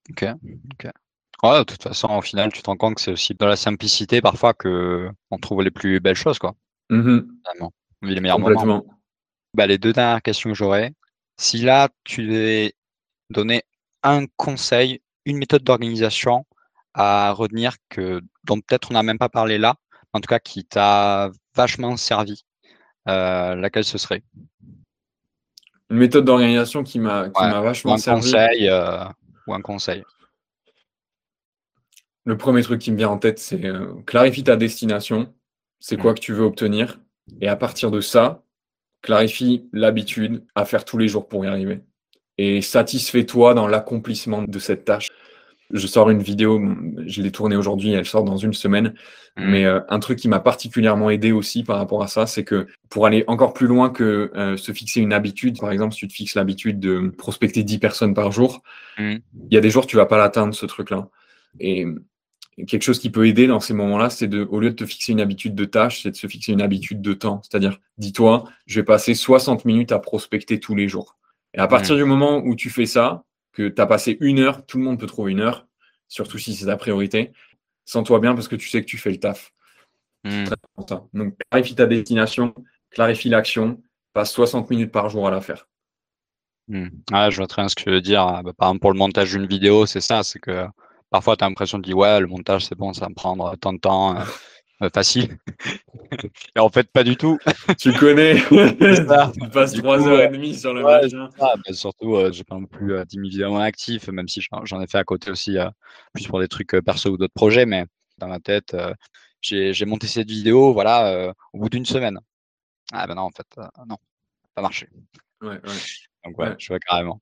[0.09, 0.25] Ok,
[0.73, 0.91] ok.
[1.43, 3.55] Ouais, de toute façon, au final, tu te rends compte que c'est aussi dans la
[3.55, 6.55] simplicité parfois que on trouve les plus belles choses, quoi.
[6.89, 7.19] Mmh
[8.03, 8.83] les meilleurs moments.
[9.53, 10.93] Bah, les deux dernières questions que j'aurais.
[11.37, 12.73] Si là, tu devais
[13.29, 13.63] donner
[14.01, 16.45] un conseil, une méthode d'organisation
[16.95, 19.75] à retenir que dont peut-être on n'a même pas parlé là,
[20.13, 22.43] en tout cas qui t'a vachement servi,
[23.07, 24.23] euh, laquelle ce serait?
[25.91, 28.21] Une méthode d'organisation qui m'a vachement servi.
[28.21, 29.03] Conseil, euh,
[29.45, 30.03] ou un conseil.
[32.23, 35.33] Le premier truc qui me vient en tête, c'est euh, clarifie ta destination.
[35.81, 36.15] C'est quoi mm.
[36.15, 36.99] que tu veux obtenir.
[37.41, 38.41] Et à partir de ça,
[39.01, 41.81] clarifie l'habitude à faire tous les jours pour y arriver.
[42.37, 45.09] Et satisfais-toi dans l'accomplissement de cette tâche.
[45.73, 46.61] Je sors une vidéo,
[47.05, 48.93] je l'ai tournée aujourd'hui, elle sort dans une semaine.
[49.37, 49.51] Mm.
[49.51, 52.67] Mais euh, un truc qui m'a particulièrement aidé aussi par rapport à ça, c'est que
[52.89, 56.07] pour aller encore plus loin que euh, se fixer une habitude, par exemple, si tu
[56.07, 58.61] te fixes l'habitude de prospecter 10 personnes par jour,
[58.97, 59.15] mm.
[59.49, 61.09] il y a des jours tu vas pas l'atteindre, ce truc-là.
[61.59, 61.85] Et
[62.67, 65.11] quelque chose qui peut aider dans ces moments-là, c'est de, au lieu de te fixer
[65.11, 67.41] une habitude de tâche, c'est de se fixer une habitude de temps.
[67.43, 71.17] C'est-à-dire, dis-toi, je vais passer 60 minutes à prospecter tous les jours.
[71.53, 71.97] Et à partir mmh.
[71.97, 74.99] du moment où tu fais ça, que tu as passé une heure, tout le monde
[74.99, 75.67] peut trouver une heure,
[76.07, 77.31] surtout si c'est ta priorité,
[77.85, 79.53] sens-toi bien parce que tu sais que tu fais le taf.
[80.23, 80.45] Mmh.
[81.13, 82.53] Donc, clarifie ta destination,
[82.91, 83.81] clarifie l'action,
[84.13, 85.67] passe 60 minutes par jour à la faire.
[86.67, 86.89] Mmh.
[87.29, 88.25] je vois très bien ce que tu veux dire.
[88.43, 90.65] Bah, par exemple, pour le montage d'une vidéo, c'est ça, c'est que
[91.09, 93.55] parfois tu as l'impression de dire ouais, le montage c'est bon, ça va me prendre
[93.57, 94.15] tant de temps.
[94.81, 95.37] Euh, euh, facile.
[96.55, 97.37] et en fait, pas du tout.
[97.79, 98.37] tu connais.
[99.07, 99.31] ça.
[99.33, 101.29] tu passes trois heures et demie sur le machin.
[101.39, 104.87] Bah, surtout, euh, j'ai pas non plus 10 000 vidéos actifs, même si j'en ai
[104.87, 105.57] fait à côté aussi,
[106.13, 107.65] plus pour des trucs perso ou d'autres projets.
[107.65, 107.85] Mais
[108.17, 108.75] dans ma tête,
[109.41, 112.19] j'ai monté cette vidéo, voilà, au bout d'une semaine.
[112.91, 113.47] Ah ben non, en fait,
[113.87, 113.97] non,
[114.53, 114.89] pas marché.
[115.41, 115.59] Ouais, ouais.
[116.25, 117.21] Donc ouais, je vois carrément.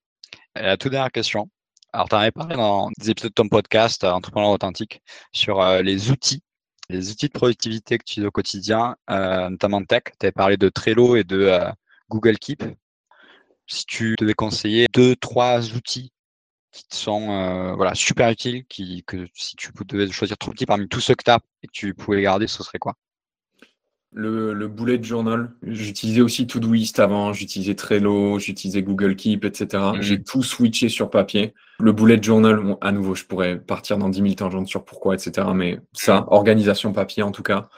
[0.55, 1.49] Et la toute dernière question.
[1.91, 5.01] Alors, tu en avais parlé dans des épisodes de ton podcast, euh, Entrepreneur Authentique,
[5.31, 6.43] sur euh, les outils,
[6.89, 10.03] les outils de productivité que tu utilises au quotidien, euh, notamment tech.
[10.19, 11.51] Tu avais parlé de Trello et de
[12.09, 12.63] Google Keep.
[13.67, 16.11] Si tu devais conseiller deux, trois outils
[16.71, 20.87] qui te sont voilà, super utiles, qui, que si tu devais choisir trois outils parmi
[20.87, 22.95] tous ceux que tu as et que tu pouvais garder, ce serait quoi?
[24.11, 25.51] Le, le bullet journal.
[25.63, 29.83] J'utilisais aussi Todoist avant, j'utilisais Trello, j'utilisais Google Keep, etc.
[29.95, 30.01] Mhm.
[30.01, 31.53] J'ai tout switché sur papier.
[31.79, 35.47] Le bullet journal, à nouveau, je pourrais partir dans 10 000 tangentes sur pourquoi, etc.
[35.53, 37.69] Mais ça, organisation papier en tout cas.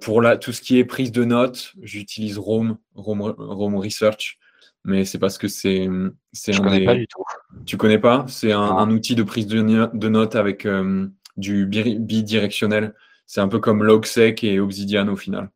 [0.00, 4.38] Pour la, tout ce qui est prise de notes, j'utilise Rome, Rome, Research.
[4.84, 5.88] Mais c'est parce que c'est
[6.32, 7.22] c'est un connais pas du tout.
[7.66, 8.24] Tu connais pas?
[8.28, 12.94] C'est un, outil de prise de, de notes avec euh, du bidirectionnel.
[13.26, 15.50] C'est un peu comme Logsec et Obsidian au final.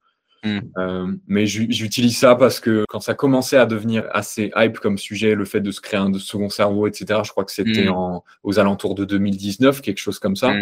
[0.45, 0.59] Mm.
[0.76, 5.34] Euh, mais j'utilise ça parce que quand ça commençait à devenir assez hype comme sujet,
[5.34, 8.20] le fait de se créer un second cerveau, etc., je crois que c'était mm.
[8.43, 10.53] aux alentours de 2019, quelque chose comme ça.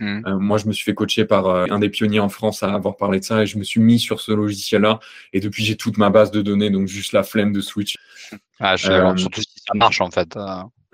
[0.00, 0.22] Mm.
[0.26, 2.72] Euh, moi, je me suis fait coacher par euh, un des pionniers en France à
[2.72, 4.98] avoir parlé de ça et je me suis mis sur ce logiciel-là.
[5.32, 7.96] Et depuis, j'ai toute ma base de données, donc juste la flemme de switch.
[8.58, 10.36] Ah, surtout si ça marche en fait.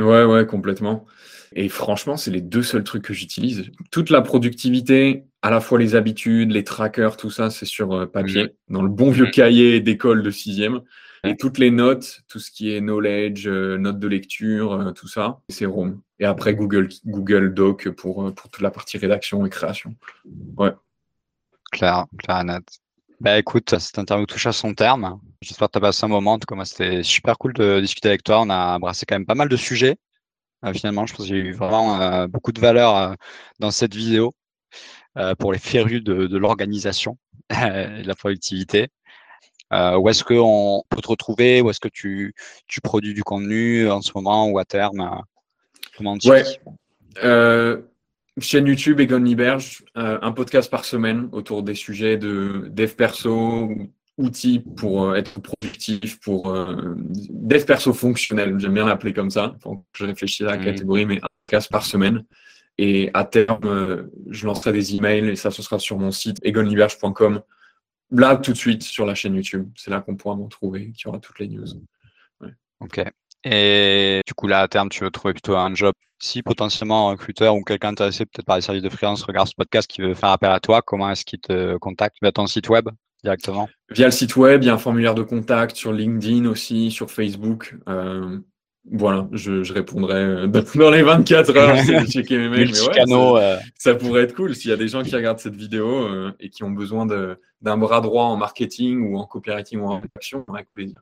[0.01, 1.07] Ouais, ouais, complètement.
[1.53, 3.71] Et franchement, c'est les deux seuls trucs que j'utilise.
[3.91, 8.07] Toute la productivité, à la fois les habitudes, les trackers, tout ça, c'est sur euh,
[8.07, 8.75] papier, mmh.
[8.75, 9.31] dans le bon vieux mmh.
[9.31, 10.81] cahier d'école de sixième.
[11.23, 15.07] Et toutes les notes, tout ce qui est knowledge, euh, notes de lecture, euh, tout
[15.07, 16.01] ça, c'est Rome.
[16.19, 19.95] Et après Google, Google Doc pour, pour toute la partie rédaction et création.
[20.57, 20.73] Ouais.
[21.71, 22.65] Claire, clair net.
[23.21, 25.21] Bah écoute, cette interview touche à son terme.
[25.43, 26.33] J'espère que tu as passé un moment.
[26.33, 28.41] En tout cas, c'était super cool de discuter avec toi.
[28.41, 29.97] On a brassé quand même pas mal de sujets.
[30.65, 33.15] Euh, finalement, je pense qu'il y a eu vraiment beaucoup de valeur
[33.61, 34.33] dans cette vidéo
[35.39, 37.19] pour les férus de, l'organisation
[37.51, 38.89] et de la productivité.
[39.73, 41.63] où est-ce qu'on peut te retrouver?
[41.63, 42.35] Où est-ce que tu,
[42.67, 45.23] tu, produis du contenu en ce moment ou à terme?
[45.97, 46.45] Comment tu ouais.
[48.39, 53.71] chaîne YouTube Egon Liberge, un podcast par semaine autour des sujets de dev perso,
[54.19, 59.55] outils pour euh, être productif, pour euh, d'être perso fonctionnel, j'aime bien l'appeler comme ça,
[59.63, 60.65] donc je réfléchis à la mmh.
[60.65, 62.25] catégorie, mais un casse par semaine.
[62.79, 66.39] Et à terme, euh, je lancerai des emails et ça, ce sera sur mon site
[66.43, 67.43] egonliberge.com.
[68.11, 69.69] Là, tout de suite, sur la chaîne YouTube.
[69.75, 71.67] C'est là qu'on pourra m'en trouver, qu'il y aura toutes les news.
[72.81, 73.03] Ok.
[73.45, 75.95] Et du coup, là, à terme, tu veux trouver plutôt un job.
[76.19, 79.55] Si potentiellement un recruteur ou quelqu'un intéressé peut-être par les services de freelance regarde ce
[79.55, 82.17] podcast qui veut faire appel à toi, comment est-ce qu'il te contacte?
[82.23, 82.89] Via ton site web
[83.23, 86.91] directement Via le site web, il y a un formulaire de contact sur LinkedIn aussi,
[86.91, 87.77] sur Facebook.
[87.89, 88.39] Euh,
[88.91, 92.73] voilà, je, répondrai euh, dans les 24 heures checker mes mails.
[92.73, 96.05] Mais ouais, ça, pourrait être cool s'il y a des gens qui regardent cette vidéo
[96.07, 100.01] euh, et qui ont besoin d'un bras droit en marketing ou en copywriting ou en
[100.17, 100.97] action, avec plaisir.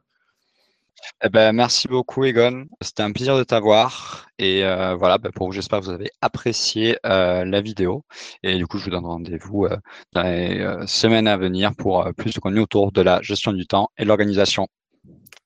[1.23, 2.65] Eh ben, merci beaucoup, Egon.
[2.81, 4.28] C'était un plaisir de t'avoir.
[4.39, 8.05] Et euh, voilà, ben, pour vous, j'espère que vous avez apprécié la vidéo.
[8.43, 9.69] Et du coup, je vous donne rendez-vous
[10.12, 13.90] dans les semaines à venir pour plus de contenu autour de la gestion du temps
[13.98, 14.69] et de l'organisation.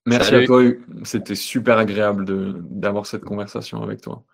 [0.08, 0.62] Merci à toi.
[1.04, 2.24] C'était super agréable
[2.70, 4.24] d'avoir cette conversation avec toi.